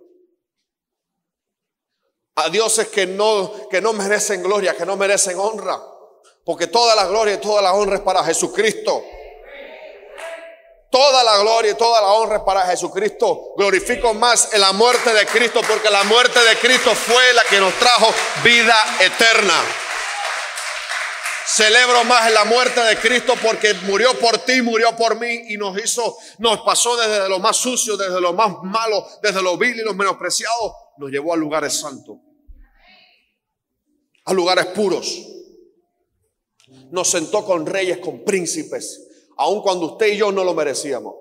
a 2.40 2.50
dioses 2.50 2.88
que 2.88 3.06
no, 3.06 3.68
que 3.70 3.82
no 3.82 3.94
merecen 3.94 4.42
gloria, 4.42 4.76
que 4.76 4.86
no 4.86 4.96
merecen 4.96 5.38
honra. 5.38 5.80
Porque 6.46 6.68
toda 6.68 6.96
la 6.96 7.06
gloria 7.06 7.36
y 7.36 7.38
toda 7.38 7.62
la 7.62 7.74
honra 7.74 7.98
es 7.98 8.02
para 8.02 8.24
Jesucristo. 8.24 9.04
Toda 10.90 11.24
la 11.24 11.38
gloria 11.40 11.72
y 11.72 11.76
toda 11.76 12.02
la 12.02 12.08
honra 12.14 12.38
es 12.38 12.44
para 12.44 12.66
Jesucristo. 12.66 13.54
Glorifico 13.58 14.14
más 14.14 14.54
en 14.54 14.62
la 14.62 14.72
muerte 14.72 15.14
de 15.14 15.26
Cristo 15.28 15.62
porque 15.68 15.90
la 15.90 16.04
muerte 16.04 16.40
de 16.40 16.58
Cristo 16.58 16.96
fue 16.96 17.34
la 17.34 17.44
que 17.44 17.60
nos 17.60 17.74
trajo 17.74 18.08
vida 18.44 18.76
eterna. 19.02 19.89
Celebro 21.56 22.04
más 22.06 22.32
la 22.32 22.46
muerte 22.46 22.80
de 22.80 22.98
Cristo 22.98 23.34
porque 23.42 23.74
murió 23.86 24.14
por 24.20 24.38
ti, 24.40 24.62
murió 24.62 24.96
por 24.96 25.20
mí 25.20 25.46
y 25.50 25.58
nos 25.58 25.78
hizo, 25.84 26.16
nos 26.38 26.62
pasó 26.62 26.96
desde 26.96 27.28
lo 27.28 27.40
más 27.40 27.58
sucio, 27.58 27.98
desde 27.98 28.22
lo 28.22 28.34
más 28.34 28.62
malo, 28.64 29.06
desde 29.22 29.42
lo 29.42 29.58
vil 29.58 29.76
y 29.80 29.84
lo 29.84 29.94
menospreciado, 29.94 30.76
nos 30.98 31.10
llevó 31.10 31.34
a 31.34 31.38
lugares 31.38 31.74
santos 31.74 32.18
a 34.30 34.34
lugares 34.34 34.68
puros. 34.68 35.28
Nos 36.92 37.10
sentó 37.10 37.44
con 37.44 37.66
reyes, 37.66 37.98
con 37.98 38.24
príncipes, 38.24 39.08
aun 39.38 39.62
cuando 39.62 39.94
usted 39.94 40.14
y 40.14 40.18
yo 40.18 40.32
no 40.32 40.44
lo 40.44 40.54
merecíamos. 40.54 41.16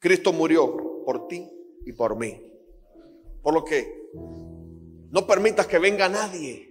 Cristo 0.00 0.32
murió 0.32 1.04
por 1.04 1.28
ti 1.28 1.48
y 1.86 1.92
por 1.92 2.16
mí. 2.16 2.42
Por 3.40 3.54
lo 3.54 3.64
que 3.64 4.10
no 5.10 5.26
permitas 5.28 5.68
que 5.68 5.78
venga 5.78 6.08
nadie 6.08 6.69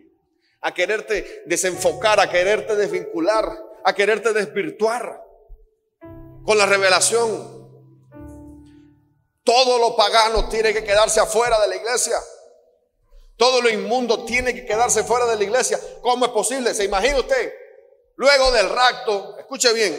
a 0.61 0.73
quererte 0.73 1.43
desenfocar, 1.45 2.19
a 2.19 2.29
quererte 2.29 2.75
desvincular, 2.75 3.45
a 3.83 3.93
quererte 3.93 4.33
desvirtuar 4.33 5.23
con 6.43 6.57
la 6.57 6.65
revelación. 6.65 7.57
Todo 9.43 9.79
lo 9.79 9.95
pagano 9.95 10.49
tiene 10.49 10.73
que 10.73 10.83
quedarse 10.83 11.19
afuera 11.19 11.59
de 11.61 11.67
la 11.67 11.75
iglesia. 11.75 12.17
Todo 13.37 13.61
lo 13.61 13.69
inmundo 13.69 14.25
tiene 14.25 14.53
que 14.53 14.65
quedarse 14.65 15.03
fuera 15.03 15.25
de 15.25 15.37
la 15.37 15.43
iglesia. 15.43 15.79
¿Cómo 16.01 16.25
es 16.25 16.31
posible? 16.31 16.73
¿Se 16.73 16.83
imagina 16.83 17.19
usted? 17.19 17.53
Luego 18.15 18.51
del 18.51 18.69
rapto, 18.69 19.37
escuche 19.39 19.71
bien, 19.71 19.95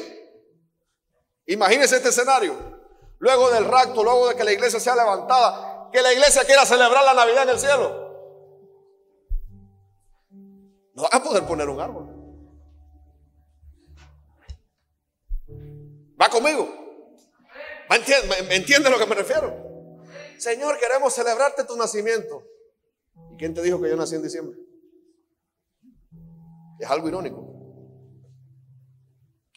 imagínese 1.47 1.97
este 1.97 2.11
escenario. 2.11 2.55
Luego 3.19 3.51
del 3.51 3.65
rapto, 3.65 4.03
luego 4.05 4.29
de 4.29 4.37
que 4.37 4.45
la 4.45 4.53
iglesia 4.53 4.79
sea 4.79 4.95
levantada, 4.95 5.89
que 5.91 6.03
la 6.03 6.13
iglesia 6.13 6.45
quiera 6.45 6.67
celebrar 6.67 7.03
la 7.05 7.15
Navidad 7.15 7.45
en 7.45 7.49
el 7.49 7.59
cielo. 7.59 8.00
No 11.01 11.09
van 11.09 11.21
a 11.21 11.25
poder 11.25 11.47
poner 11.47 11.69
un 11.69 11.81
árbol. 11.81 12.07
¿Va 16.21 16.29
conmigo? 16.29 16.69
¿Me 17.89 17.97
entiende, 18.57 18.91
lo 18.91 18.99
que 18.99 19.07
me 19.07 19.15
refiero? 19.15 19.97
Señor, 20.37 20.79
queremos 20.79 21.15
celebrarte 21.15 21.65
tu 21.65 21.75
nacimiento. 21.77 22.45
¿Quién 23.39 23.55
te 23.55 23.63
dijo 23.63 23.81
que 23.81 23.89
yo 23.89 23.97
nací 23.97 24.15
en 24.17 24.23
diciembre? 24.23 24.59
Es 26.79 26.91
algo 26.91 27.09
irónico. 27.09 27.47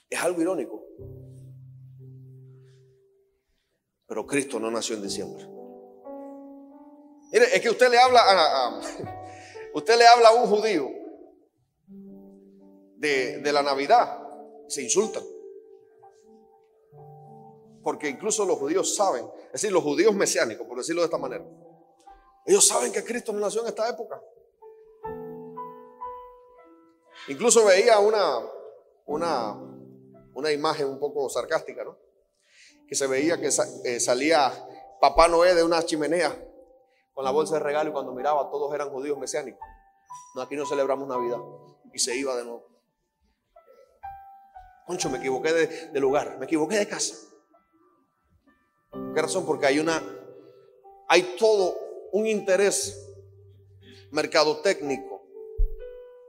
Es 0.09 0.21
algo 0.21 0.41
irónico. 0.41 0.81
Pero 4.07 4.25
Cristo 4.25 4.59
no 4.61 4.71
nació 4.71 4.95
en 4.95 5.01
diciembre. 5.01 5.45
Mire, 7.33 7.53
es 7.53 7.61
que 7.61 7.69
usted 7.69 7.89
le 7.89 7.99
habla 7.99 8.21
a, 8.21 8.79
usted 9.73 9.97
le 9.97 10.07
habla 10.07 10.29
a 10.29 10.33
un 10.35 10.47
judío 10.47 11.02
de, 13.03 13.51
la 13.51 13.61
Navidad, 13.61 14.19
se 14.67 14.81
insultan. 14.81 15.23
Porque 17.83 18.07
incluso 18.07 18.45
los 18.45 18.57
judíos 18.57 18.95
saben, 18.95 19.25
es 19.47 19.53
decir, 19.53 19.71
los 19.71 19.83
judíos 19.83 20.15
mesiánicos, 20.15 20.65
por 20.65 20.77
decirlo 20.77 21.01
de 21.01 21.05
esta 21.05 21.17
manera, 21.17 21.45
ellos 22.45 22.65
saben 22.65 22.91
que 22.91 23.03
Cristo 23.03 23.33
no 23.33 23.39
nació 23.39 23.61
en 23.61 23.67
esta 23.67 23.89
época. 23.89 24.21
Incluso 27.27 27.65
veía 27.65 27.99
una, 27.99 28.39
una, 29.05 29.53
una 30.33 30.51
imagen 30.51 30.87
un 30.87 30.99
poco 30.99 31.29
sarcástica, 31.29 31.83
¿no? 31.83 31.97
Que 32.87 32.95
se 32.95 33.07
veía 33.07 33.39
que 33.39 33.47
eh, 33.47 33.99
salía 33.99 34.51
Papá 34.99 35.27
Noé 35.27 35.55
de 35.55 35.63
una 35.63 35.83
chimenea 35.83 36.33
con 37.13 37.23
la 37.23 37.31
bolsa 37.31 37.55
de 37.55 37.59
regalo 37.61 37.89
y 37.89 37.93
cuando 37.93 38.13
miraba 38.13 38.49
todos 38.49 38.73
eran 38.73 38.89
judíos 38.89 39.17
mesiánicos. 39.17 39.61
No, 40.35 40.41
aquí 40.41 40.55
no 40.55 40.65
celebramos 40.65 41.07
Navidad. 41.07 41.39
Y 41.93 41.99
se 41.99 42.15
iba 42.15 42.35
de 42.35 42.43
nuevo. 42.43 42.72
Concho, 44.85 45.09
me 45.09 45.17
equivoqué 45.17 45.53
de, 45.53 45.99
lugar, 45.99 46.37
me 46.39 46.45
equivoqué 46.45 46.77
de 46.77 46.87
casa. 46.87 47.15
¿Qué 49.13 49.21
razón? 49.21 49.45
Porque 49.45 49.65
hay 49.65 49.79
una, 49.79 50.01
hay 51.07 51.35
todo 51.39 51.75
un 52.11 52.27
interés 52.27 52.99
mercadotécnico 54.11 55.23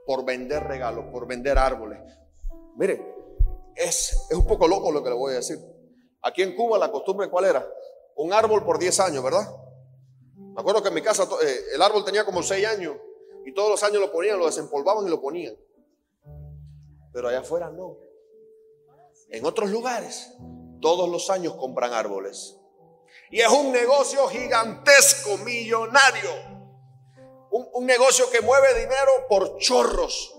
por 0.05 0.23
vender 0.23 0.63
regalos, 0.63 1.05
por 1.11 1.27
vender 1.27 1.57
árboles. 1.57 1.99
Mire, 2.75 3.15
es, 3.75 4.27
es 4.29 4.37
un 4.37 4.47
poco 4.47 4.67
loco 4.67 4.91
lo 4.91 5.03
que 5.03 5.09
le 5.09 5.15
voy 5.15 5.33
a 5.33 5.37
decir. 5.37 5.59
Aquí 6.21 6.41
en 6.41 6.55
Cuba 6.55 6.77
la 6.77 6.91
costumbre 6.91 7.29
cuál 7.29 7.45
era? 7.45 7.67
Un 8.15 8.31
árbol 8.33 8.63
por 8.63 8.79
10 8.79 8.99
años, 9.01 9.23
¿verdad? 9.23 9.47
Me 10.37 10.61
acuerdo 10.61 10.81
que 10.81 10.87
en 10.87 10.95
mi 10.95 11.01
casa 11.01 11.27
eh, 11.43 11.59
el 11.73 11.81
árbol 11.81 12.05
tenía 12.05 12.25
como 12.25 12.41
6 12.41 12.65
años 12.65 12.95
y 13.45 13.53
todos 13.53 13.69
los 13.69 13.83
años 13.83 14.01
lo 14.01 14.11
ponían, 14.11 14.39
lo 14.39 14.45
desempolvaban 14.45 15.05
y 15.05 15.09
lo 15.09 15.21
ponían. 15.21 15.55
Pero 17.11 17.27
allá 17.27 17.39
afuera 17.39 17.69
no. 17.69 18.04
En 19.29 19.45
otros 19.45 19.69
lugares, 19.69 20.31
todos 20.81 21.09
los 21.09 21.29
años 21.29 21.55
compran 21.55 21.93
árboles. 21.93 22.57
Y 23.31 23.41
es 23.41 23.49
un 23.49 23.71
negocio 23.71 24.27
gigantesco, 24.27 25.37
millonario. 25.39 26.31
Un, 27.51 27.67
un, 27.73 27.85
negocio 27.85 28.29
que 28.29 28.41
mueve 28.41 28.73
dinero 28.79 29.11
por 29.27 29.57
chorros. 29.57 30.35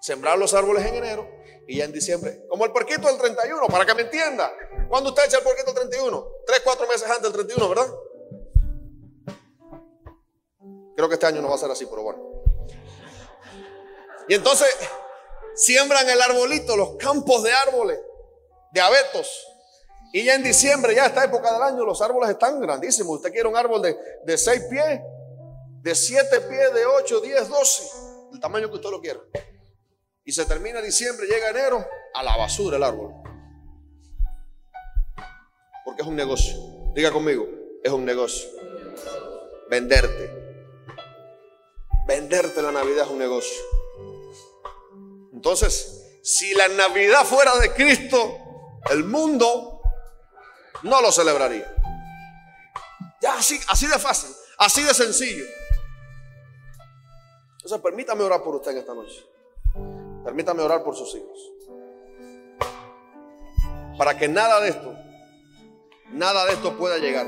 Sembrar 0.00 0.38
los 0.38 0.54
árboles 0.54 0.84
en 0.86 0.94
enero 0.94 1.36
y 1.66 1.78
ya 1.78 1.84
en 1.84 1.92
diciembre, 1.92 2.46
como 2.48 2.64
el 2.64 2.72
porquito 2.72 3.08
del 3.08 3.18
31, 3.18 3.66
para 3.66 3.84
que 3.84 3.94
me 3.94 4.02
entienda. 4.02 4.52
¿Cuándo 4.88 5.10
usted 5.10 5.24
echa 5.24 5.38
el 5.38 5.44
porquito 5.44 5.72
del 5.72 5.88
31? 5.88 6.28
Tres, 6.46 6.60
cuatro 6.62 6.86
meses 6.86 7.04
antes 7.04 7.22
del 7.22 7.32
31, 7.32 7.68
¿verdad? 7.68 7.92
Creo 10.94 11.08
que 11.08 11.14
este 11.14 11.26
año 11.26 11.42
no 11.42 11.48
va 11.48 11.56
a 11.56 11.58
ser 11.58 11.70
así, 11.70 11.86
pero 11.86 12.02
bueno. 12.02 12.36
Y 14.28 14.34
entonces 14.34 14.68
siembran 15.56 16.08
el 16.08 16.20
arbolito, 16.20 16.76
los 16.76 16.96
campos 16.96 17.42
de 17.42 17.52
árboles, 17.52 17.98
de 18.72 18.80
abetos. 18.80 19.28
Y 20.12 20.24
ya 20.24 20.34
en 20.34 20.42
diciembre, 20.42 20.94
ya 20.94 21.06
esta 21.06 21.24
época 21.24 21.52
del 21.52 21.62
año, 21.62 21.84
los 21.84 22.00
árboles 22.00 22.30
están 22.30 22.60
grandísimos. 22.60 23.16
Usted 23.16 23.32
quiere 23.32 23.48
un 23.48 23.56
árbol 23.56 23.82
de, 23.82 23.96
de 24.24 24.38
6 24.38 24.62
pies, 24.70 25.00
de 25.82 25.94
7 25.94 26.40
pies, 26.42 26.74
de 26.74 26.86
8, 26.86 27.20
10, 27.20 27.48
12, 27.48 27.82
el 28.34 28.40
tamaño 28.40 28.68
que 28.68 28.76
usted 28.76 28.90
lo 28.90 29.00
quiera. 29.00 29.20
Y 30.24 30.32
se 30.32 30.44
termina 30.44 30.80
diciembre, 30.80 31.26
llega 31.26 31.50
enero, 31.50 31.84
a 32.14 32.22
la 32.22 32.36
basura 32.36 32.76
el 32.76 32.82
árbol. 32.82 33.12
Porque 35.84 36.02
es 36.02 36.08
un 36.08 36.16
negocio. 36.16 36.56
Diga 36.94 37.12
conmigo, 37.12 37.46
es 37.82 37.92
un 37.92 38.04
negocio. 38.04 38.48
Venderte. 39.68 40.30
Venderte 42.06 42.62
la 42.62 42.72
Navidad 42.72 43.04
es 43.04 43.10
un 43.10 43.18
negocio. 43.18 43.62
Entonces, 45.46 46.18
si 46.24 46.52
la 46.54 46.66
Navidad 46.66 47.24
fuera 47.24 47.56
de 47.58 47.72
Cristo, 47.72 48.36
el 48.90 49.04
mundo 49.04 49.80
no 50.82 51.00
lo 51.00 51.12
celebraría. 51.12 51.72
Ya 53.20 53.34
así, 53.34 53.56
así 53.68 53.86
de 53.86 53.96
fácil, 53.96 54.34
así 54.58 54.82
de 54.82 54.92
sencillo. 54.92 55.44
Entonces, 57.58 57.80
permítame 57.80 58.24
orar 58.24 58.42
por 58.42 58.56
usted 58.56 58.72
en 58.72 58.78
esta 58.78 58.92
noche. 58.92 59.24
Permítame 60.24 60.62
orar 60.62 60.82
por 60.82 60.96
sus 60.96 61.14
hijos. 61.14 61.38
Para 63.96 64.18
que 64.18 64.26
nada 64.26 64.60
de 64.62 64.70
esto, 64.70 64.96
nada 66.08 66.44
de 66.46 66.54
esto 66.54 66.76
pueda 66.76 66.98
llegar. 66.98 67.24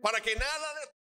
Para 0.00 0.22
que 0.22 0.34
nada 0.34 0.74
de 0.76 0.99